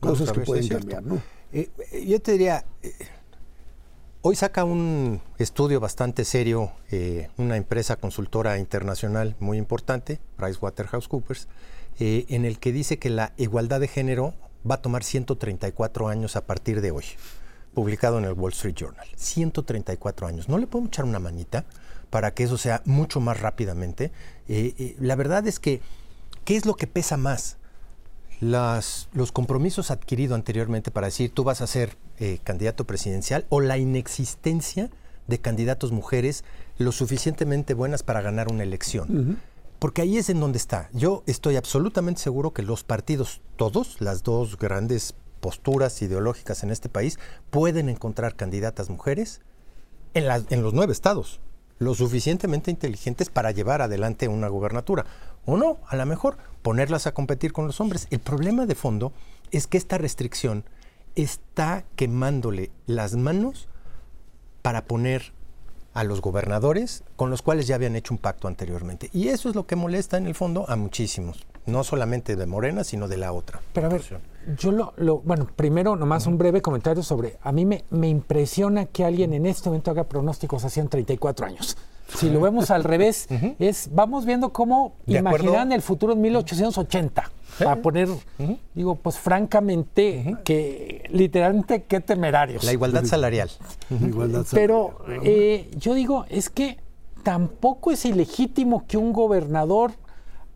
Cosas 0.00 0.32
que 0.32 0.40
pueden 0.40 0.66
cambiar, 0.68 1.02
¿no? 1.02 1.16
Eh, 1.52 1.70
eh, 1.92 2.06
yo 2.06 2.20
te 2.20 2.32
diría, 2.32 2.64
eh, 2.82 2.92
hoy 4.22 4.36
saca 4.36 4.64
un 4.64 5.20
estudio 5.38 5.80
bastante 5.80 6.24
serio 6.24 6.72
eh, 6.90 7.28
una 7.36 7.56
empresa 7.56 7.96
consultora 7.96 8.58
internacional 8.58 9.36
muy 9.40 9.58
importante, 9.58 10.20
PricewaterhouseCoopers, 10.36 11.48
eh, 11.98 12.26
en 12.28 12.44
el 12.44 12.58
que 12.58 12.72
dice 12.72 12.98
que 12.98 13.10
la 13.10 13.32
igualdad 13.36 13.80
de 13.80 13.88
género 13.88 14.34
va 14.68 14.76
a 14.76 14.82
tomar 14.82 15.02
134 15.02 16.08
años 16.08 16.36
a 16.36 16.46
partir 16.46 16.80
de 16.80 16.92
hoy, 16.92 17.04
publicado 17.74 18.18
en 18.18 18.24
el 18.24 18.32
Wall 18.32 18.52
Street 18.52 18.74
Journal. 18.74 19.06
134 19.16 20.26
años. 20.26 20.48
¿No 20.48 20.58
le 20.58 20.68
podemos 20.68 20.88
echar 20.88 21.04
una 21.04 21.18
manita 21.18 21.64
para 22.10 22.32
que 22.32 22.44
eso 22.44 22.58
sea 22.58 22.82
mucho 22.84 23.20
más 23.20 23.40
rápidamente? 23.40 24.12
Eh, 24.48 24.74
eh, 24.78 24.96
la 25.00 25.16
verdad 25.16 25.46
es 25.48 25.58
que, 25.58 25.80
¿qué 26.44 26.56
es 26.56 26.64
lo 26.64 26.74
que 26.74 26.86
pesa 26.86 27.16
más? 27.16 27.58
los 28.40 29.30
compromisos 29.32 29.92
adquiridos 29.92 30.34
anteriormente 30.34 30.90
para 30.90 31.06
decir 31.06 31.30
tú 31.32 31.44
vas 31.44 31.60
a 31.60 31.68
ser 31.68 31.96
eh, 32.24 32.38
candidato 32.44 32.84
presidencial 32.84 33.46
o 33.48 33.60
la 33.60 33.78
inexistencia 33.78 34.90
de 35.26 35.40
candidatos 35.40 35.90
mujeres 35.90 36.44
lo 36.78 36.92
suficientemente 36.92 37.74
buenas 37.74 38.04
para 38.04 38.20
ganar 38.20 38.46
una 38.46 38.62
elección. 38.62 39.40
Porque 39.80 40.02
ahí 40.02 40.18
es 40.18 40.30
en 40.30 40.38
donde 40.38 40.58
está. 40.58 40.88
Yo 40.92 41.24
estoy 41.26 41.56
absolutamente 41.56 42.20
seguro 42.20 42.52
que 42.52 42.62
los 42.62 42.84
partidos, 42.84 43.40
todos, 43.56 44.00
las 44.00 44.22
dos 44.22 44.56
grandes 44.56 45.16
posturas 45.40 46.00
ideológicas 46.00 46.62
en 46.62 46.70
este 46.70 46.88
país, 46.88 47.18
pueden 47.50 47.88
encontrar 47.88 48.36
candidatas 48.36 48.88
mujeres 48.88 49.40
en, 50.14 50.26
en 50.48 50.62
los 50.62 50.74
nueve 50.74 50.92
estados, 50.92 51.40
lo 51.80 51.92
suficientemente 51.96 52.70
inteligentes 52.70 53.30
para 53.30 53.50
llevar 53.50 53.82
adelante 53.82 54.28
una 54.28 54.46
gubernatura. 54.46 55.06
O 55.44 55.56
no, 55.56 55.78
a 55.88 55.96
lo 55.96 56.06
mejor 56.06 56.36
ponerlas 56.62 57.08
a 57.08 57.14
competir 57.14 57.52
con 57.52 57.66
los 57.66 57.80
hombres. 57.80 58.06
El 58.10 58.20
problema 58.20 58.64
de 58.64 58.76
fondo 58.76 59.12
es 59.50 59.66
que 59.66 59.76
esta 59.76 59.98
restricción 59.98 60.64
está 61.16 61.84
quemándole 61.96 62.70
las 62.86 63.14
manos 63.16 63.68
para 64.62 64.84
poner 64.84 65.32
a 65.94 66.04
los 66.04 66.22
gobernadores 66.22 67.04
con 67.16 67.28
los 67.30 67.42
cuales 67.42 67.66
ya 67.66 67.74
habían 67.74 67.96
hecho 67.96 68.14
un 68.14 68.18
pacto 68.18 68.48
anteriormente. 68.48 69.10
Y 69.12 69.28
eso 69.28 69.48
es 69.50 69.54
lo 69.54 69.66
que 69.66 69.76
molesta 69.76 70.16
en 70.16 70.26
el 70.26 70.34
fondo 70.34 70.64
a 70.70 70.76
muchísimos, 70.76 71.46
no 71.66 71.84
solamente 71.84 72.34
de 72.34 72.46
Morena, 72.46 72.82
sino 72.82 73.08
de 73.08 73.18
la 73.18 73.32
otra. 73.32 73.60
Pero 73.74 73.88
a 73.88 73.90
ver, 73.90 74.02
yo 74.56 74.72
lo, 74.72 74.94
lo- 74.96 75.18
bueno, 75.18 75.46
primero 75.54 75.94
nomás 75.96 76.26
un 76.26 76.38
breve 76.38 76.62
comentario 76.62 77.02
sobre, 77.02 77.36
a 77.42 77.52
mí 77.52 77.66
me, 77.66 77.84
me 77.90 78.08
impresiona 78.08 78.86
que 78.86 79.04
alguien 79.04 79.34
en 79.34 79.44
este 79.44 79.68
momento 79.68 79.90
haga 79.90 80.04
pronósticos 80.04 80.64
hace 80.64 80.82
34 80.82 81.44
años. 81.46 81.76
Si 82.16 82.30
lo 82.30 82.40
vemos 82.40 82.70
al 82.70 82.84
revés, 82.84 83.26
es, 83.58 83.90
vamos 83.92 84.24
viendo 84.24 84.50
cómo 84.52 84.94
De 85.06 85.18
acuerdo. 85.18 85.54
el 85.72 85.82
futuro 85.82 86.14
en 86.14 86.20
1880. 86.22 87.30
Para 87.58 87.76
poner, 87.82 88.08
digo, 88.74 88.96
pues 88.96 89.18
francamente, 89.18 90.36
que 90.44 91.08
literalmente 91.10 91.84
qué 91.84 92.00
temerarios. 92.00 92.64
La 92.64 92.72
igualdad 92.72 93.04
salarial. 93.04 93.50
Igualdad 93.90 94.46
Pero 94.50 94.96
salarial. 94.98 95.26
eh, 95.26 95.70
yo 95.76 95.94
digo, 95.94 96.24
es 96.28 96.48
que 96.50 96.78
tampoco 97.22 97.90
es 97.90 98.04
ilegítimo 98.04 98.86
que 98.86 98.96
un 98.96 99.12
gobernador 99.12 99.92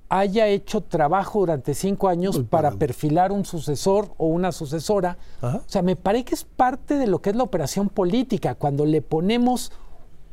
haya 0.09 0.47
hecho 0.47 0.83
trabajo 0.83 1.41
durante 1.41 1.75
cinco 1.75 2.09
años 2.09 2.37
Muy 2.37 2.45
para 2.45 2.71
perfilar 2.73 3.33
un 3.33 3.45
sucesor 3.45 4.11
o 4.17 4.27
una 4.27 4.53
sucesora. 4.53 5.19
Ajá. 5.41 5.59
O 5.59 5.69
sea, 5.69 5.83
me 5.83 5.97
parece 5.97 6.25
que 6.27 6.35
es 6.35 6.45
parte 6.45 6.95
de 6.95 7.07
lo 7.07 7.21
que 7.21 7.31
es 7.31 7.37
la 7.37 7.43
operación 7.43 7.89
política, 7.89 8.55
cuando 8.55 8.87
le 8.87 9.03
ponemos 9.03 9.73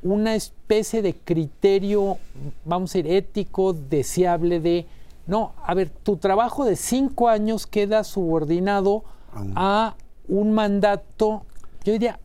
una 0.03 0.35
especie 0.35 1.01
de 1.01 1.15
criterio, 1.15 2.17
vamos 2.65 2.91
a 2.91 2.99
decir, 2.99 3.11
ético, 3.11 3.73
deseable 3.73 4.59
de, 4.59 4.85
no, 5.25 5.53
a 5.63 5.73
ver, 5.73 5.89
tu 5.89 6.17
trabajo 6.17 6.65
de 6.65 6.75
cinco 6.75 7.29
años 7.29 7.65
queda 7.67 8.03
subordinado 8.03 9.03
A 9.55 9.95
un- 10.27 10.53
mandato, 10.53 11.45
yo 11.83 11.93
diría, 11.93 12.19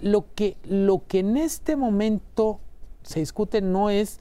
lo 0.00 0.26
que, 0.34 0.56
lo 0.64 1.02
que 1.08 1.20
en 1.20 1.36
este 1.36 1.74
momento 1.76 2.60
se 3.02 3.20
discute 3.20 3.60
no 3.60 3.90
es 3.90 4.20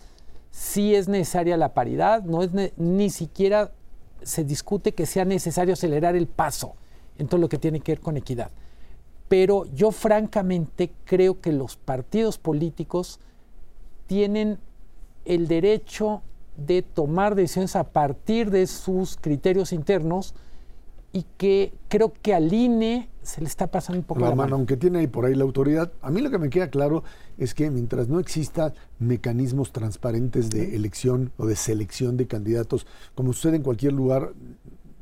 si 0.49 0.95
es 0.95 1.08
necesaria 1.08 1.58
la 1.58 1.74
paridad, 1.74 2.24
no 2.24 2.41
es 2.41 2.49
ni 2.78 3.10
siquiera 3.12 3.72
se 4.24 4.43
discute 4.43 4.93
que 4.93 5.05
sea 5.05 5.26
necesario 5.26 5.74
acelerar 5.74 6.16
el 6.16 6.26
paso 6.28 6.74
en 7.20 7.28
todo 7.28 7.39
lo 7.39 7.49
que 7.49 7.60
tiene 7.60 7.82
que 7.82 7.91
ver 7.91 7.99
con 7.99 8.18
equidad. 8.18 8.49
Pero 9.28 9.66
yo 9.76 9.91
francamente 9.91 10.91
creo 11.05 11.39
que 11.39 11.51
los 11.51 11.76
partidos 11.78 12.38
políticos 12.39 13.20
tienen 14.08 14.58
el 15.26 15.47
derecho 15.47 16.22
de 16.58 16.82
tomar 16.82 17.36
decisiones 17.36 17.76
a 17.76 17.86
partir 17.86 18.51
de 18.51 18.68
sus 18.68 19.18
criterios 19.18 19.72
internos 19.72 20.34
y 21.14 21.26
que 21.38 21.74
creo 21.88 22.14
que 22.22 22.34
al 22.34 22.53
INE 22.53 23.10
se 23.24 23.41
le 23.41 23.47
está 23.47 23.68
pasando 23.68 23.99
un 23.99 24.05
poco 24.05 24.22
la 24.22 24.30
la, 24.30 24.36
mano, 24.36 24.43
mano. 24.43 24.55
aunque 24.58 24.78
tiene 24.78 24.99
ahí 24.99 25.08
por 25.08 25.26
ahí 25.26 25.36
la 25.36 25.43
autoridad. 25.43 25.91
A 26.01 26.12
mí 26.12 26.22
lo 26.22 26.30
que 26.30 26.38
me 26.38 26.49
queda 26.49 26.70
claro 26.70 27.03
es 27.38 27.53
que 27.53 27.70
mientras 27.70 28.08
no 28.08 28.20
exista 28.20 28.74
mecanismos 28.99 29.72
transparentes 29.72 30.49
de 30.49 30.76
elección 30.76 31.32
o 31.38 31.45
de 31.45 31.55
selección 31.55 32.18
de 32.18 32.28
candidatos, 32.28 32.88
como 33.16 33.34
sucede 33.34 33.58
en 33.58 33.64
cualquier 33.64 33.93
lugar 33.93 34.34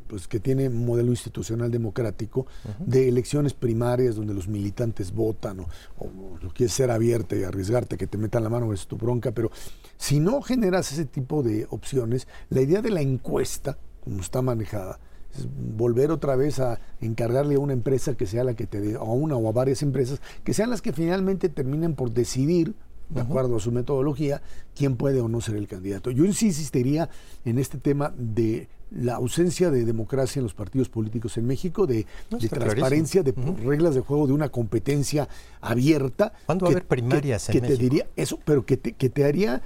pues 0.08 0.28
que 0.28 0.40
tiene 0.40 0.68
un 0.68 0.86
modelo 0.86 1.12
institucional 1.12 1.72
democrático, 1.72 2.46
de 2.80 3.08
elecciones 3.08 3.54
primarias 3.54 4.16
donde 4.16 4.34
los 4.34 4.48
militantes 4.48 5.12
votan 5.12 5.62
o, 5.62 5.68
o 5.98 6.38
lo 6.42 6.50
quieres 6.54 6.74
ser 6.74 6.92
abierta 6.92 7.36
y 7.36 7.44
arriesgarte 7.44 7.98
que 7.98 8.08
te 8.08 8.18
metan 8.18 8.44
la 8.44 8.50
mano, 8.50 8.72
es 8.74 8.88
tu 8.88 8.98
bronca, 8.98 9.32
pero 9.32 9.52
si 9.98 10.20
no 10.20 10.42
generas 10.42 10.92
ese 10.92 11.06
tipo 11.06 11.44
de 11.44 11.68
opciones, 11.70 12.28
la 12.50 12.62
idea 12.62 12.82
de 12.82 12.92
la 12.92 13.02
encuesta, 13.02 13.78
como 14.04 14.22
está 14.22 14.42
manejada, 14.42 15.00
es 15.38 15.48
volver 15.76 16.12
otra 16.12 16.36
vez 16.36 16.60
a 16.60 16.80
encargarle 17.02 17.56
a 17.56 17.60
una 17.60 17.74
empresa 17.74 18.16
que 18.16 18.26
sea 18.26 18.44
la 18.44 18.54
que 18.54 18.68
te 18.68 18.80
dé, 18.80 18.96
a 18.96 19.04
una 19.04 19.36
o 19.36 19.50
a 19.50 19.52
varias 19.52 19.82
empresas, 19.82 20.22
que 20.44 20.54
sean 20.54 20.70
las 20.70 20.82
que 20.82 20.94
finalmente 20.94 21.50
terminen 21.50 21.96
por 21.96 22.12
decidir, 22.12 22.76
de 23.10 23.22
acuerdo 23.22 23.58
a 23.58 23.60
su 23.60 23.72
metodología, 23.72 24.42
quién 24.76 24.96
puede 24.96 25.22
o 25.22 25.28
no 25.28 25.42
ser 25.42 25.56
el 25.56 25.68
candidato. 25.68 26.12
Yo 26.12 26.24
sí 26.34 26.48
insistiría 26.48 27.10
en 27.46 27.60
este 27.60 27.78
tema 27.78 28.14
de 28.18 28.68
la 28.92 29.16
ausencia 29.16 29.72
de 29.72 29.84
democracia 29.86 30.40
en 30.40 30.44
los 30.44 30.54
partidos 30.54 30.90
políticos 30.90 31.38
en 31.38 31.46
México, 31.48 31.86
de, 31.88 32.06
No, 32.30 32.38
de 32.38 32.46
está 32.46 32.58
transparencia, 32.60 33.24
de 33.24 33.34
reglas 33.64 33.96
de 33.96 34.02
juego, 34.02 34.28
de 34.28 34.34
una 34.34 34.50
competencia 34.50 35.28
abierta. 35.62 36.34
¿Cuándo 36.46 36.66
va 36.66 36.70
a 36.70 36.72
haber 36.74 36.86
primarias 36.88 37.50
en 37.50 37.54
que 37.54 37.62
te 37.62 37.78
diría 37.78 38.08
eso, 38.16 38.40
pero 38.46 38.66
que 38.66 38.78
te, 38.78 38.94
que 38.94 39.10
te 39.10 39.26
haría, 39.26 39.62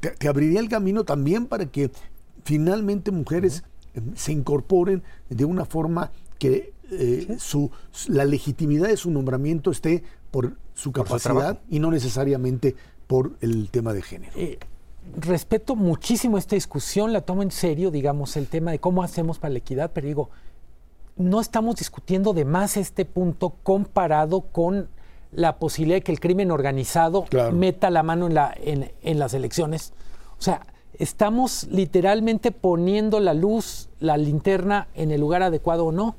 te, 0.00 0.10
te 0.10 0.28
abriría 0.28 0.60
el 0.60 0.68
camino 0.68 1.04
también 1.04 1.46
para 1.46 1.66
que 1.66 1.90
finalmente 2.44 3.10
mujeres 3.10 3.64
eh, 3.94 4.00
se 4.14 4.32
incorporen 4.32 5.02
de 5.28 5.44
una 5.44 5.64
forma 5.64 6.10
que 6.38 6.72
eh, 6.90 7.36
su- 7.38 7.70
la 8.08 8.24
legitimidad 8.24 8.88
de 8.88 8.96
su 8.96 9.10
nombramiento 9.10 9.70
esté 9.70 10.04
por 10.34 10.56
su 10.74 10.90
Por 10.90 11.06
su 11.06 11.18
capacidad 11.20 11.58
y 11.70 11.78
no 11.78 11.92
necesariamente 11.92 12.74
por 13.06 13.36
el 13.40 13.70
tema 13.70 13.92
de 13.92 14.02
género. 14.02 14.32
Eh, 14.34 14.58
respeto 15.16 15.76
muchísimo 15.76 16.38
esta 16.38 16.56
discusión, 16.56 17.12
la 17.12 17.20
tomo 17.20 17.42
en 17.42 17.52
serio, 17.52 17.92
digamos, 17.92 18.36
el 18.36 18.48
tema 18.48 18.72
de 18.72 18.80
cómo 18.80 19.04
hacemos 19.04 19.38
para 19.38 19.52
la 19.52 19.58
equidad, 19.58 19.92
pero 19.94 20.08
digo, 20.08 20.30
no 21.16 21.40
estamos 21.40 21.76
discutiendo 21.76 22.32
de 22.32 22.44
más 22.44 22.76
este 22.76 23.04
punto 23.04 23.54
comparado 23.62 24.40
con 24.40 24.88
la 25.30 25.58
posibilidad 25.58 25.98
de 25.98 26.02
que 26.02 26.10
el 26.10 26.18
crimen 26.18 26.50
organizado 26.50 27.26
Claro. 27.26 27.52
meta 27.52 27.90
la 27.90 28.02
mano 28.02 28.26
en, 28.26 28.34
la, 28.34 28.52
en, 28.60 28.90
en 29.02 29.18
las 29.20 29.34
elecciones. 29.34 29.92
O 30.38 30.42
sea, 30.42 30.66
estamos 30.98 31.68
literalmente 31.70 32.50
poniendo 32.50 33.20
la 33.20 33.34
luz, 33.34 33.88
la 34.00 34.16
linterna 34.16 34.88
en 34.94 35.12
el 35.12 35.20
lugar 35.20 35.42
adecuado 35.42 35.86
o 35.86 35.92
no. 35.92 36.16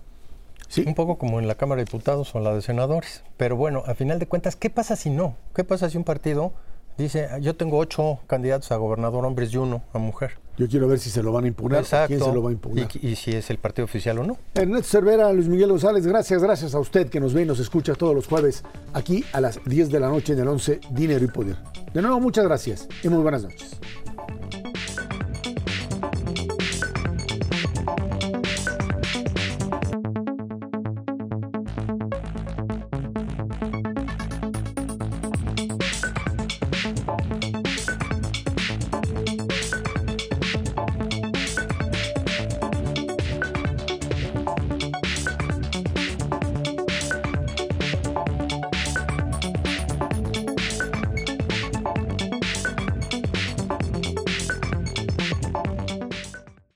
Sí, 0.76 0.84
Un 0.86 0.96
poco 0.96 1.18
como 1.18 1.40
en 1.40 1.48
la 1.48 1.56
Cámara 1.56 1.80
de 1.80 1.86
Diputados 1.86 2.34
o 2.36 2.38
en 2.38 2.44
la 2.44 2.54
de 2.54 2.62
Senadores. 2.62 3.24
Pero 3.38 3.56
bueno, 3.56 3.84
a 3.86 3.96
final 3.96 4.20
de 4.20 4.28
cuentas, 4.28 4.56
¿qué 4.56 4.70
pasa 4.70 4.96
si 4.96 5.10
no? 5.10 5.36
¿Qué 5.56 5.64
pasa 5.64 5.90
si 5.90 5.98
un 5.98 6.04
partido 6.04 6.54
Dice, 6.98 7.28
yo 7.42 7.56
tengo 7.58 7.78
ocho 7.78 8.20
candidatos 8.26 8.72
a 8.72 8.78
gobernador, 8.78 9.26
hombres 9.26 9.54
y 9.54 9.58
uno 9.58 9.84
a 9.92 9.98
mujer. 9.98 10.38
Yo 10.58 10.70
quiero 10.70 10.88
ver 10.88 11.00
si 11.00 11.10
se 11.10 11.22
lo 11.22 11.34
van 11.34 11.44
a 11.44 11.48
impugnar. 11.48 11.82
Exacto. 11.82 12.08
¿Quién 12.08 12.22
se 12.22 12.32
lo 12.32 12.42
va 12.42 12.52
a 12.52 12.54
impugnar? 12.54 12.88
Y, 13.02 13.10
y 13.10 13.16
si 13.18 13.32
es 13.32 13.50
el 13.50 13.58
partido 13.58 13.84
oficial 13.84 14.20
o 14.20 14.24
no. 14.24 14.38
Ernesto 14.54 14.88
Cervera, 14.88 15.34
Luis 15.34 15.50
Miguel 15.50 15.70
González, 15.70 16.08
gracias, 16.08 16.42
gracias 16.42 16.74
a 16.74 16.80
usted 16.80 17.10
que 17.10 17.20
nos 17.20 17.34
ve 17.34 17.42
y 17.42 17.46
nos 17.46 17.60
escucha 17.60 17.96
todos 17.96 18.16
los 18.16 18.28
jueves 18.28 18.64
aquí 18.94 19.26
a 19.34 19.42
las 19.42 19.60
10 19.66 19.92
de 19.92 20.00
la 20.00 20.08
noche 20.08 20.34
en 20.34 20.40
el 20.40 20.48
11 20.48 20.80
Dinero 20.92 21.26
y 21.26 21.28
Poder. 21.28 21.58
De 21.94 22.02
nuevo, 22.02 22.22
muchas 22.22 22.46
gracias 22.46 22.88
y 23.04 23.10
muy 23.10 23.22
buenas 23.22 23.44
noches. 23.44 23.78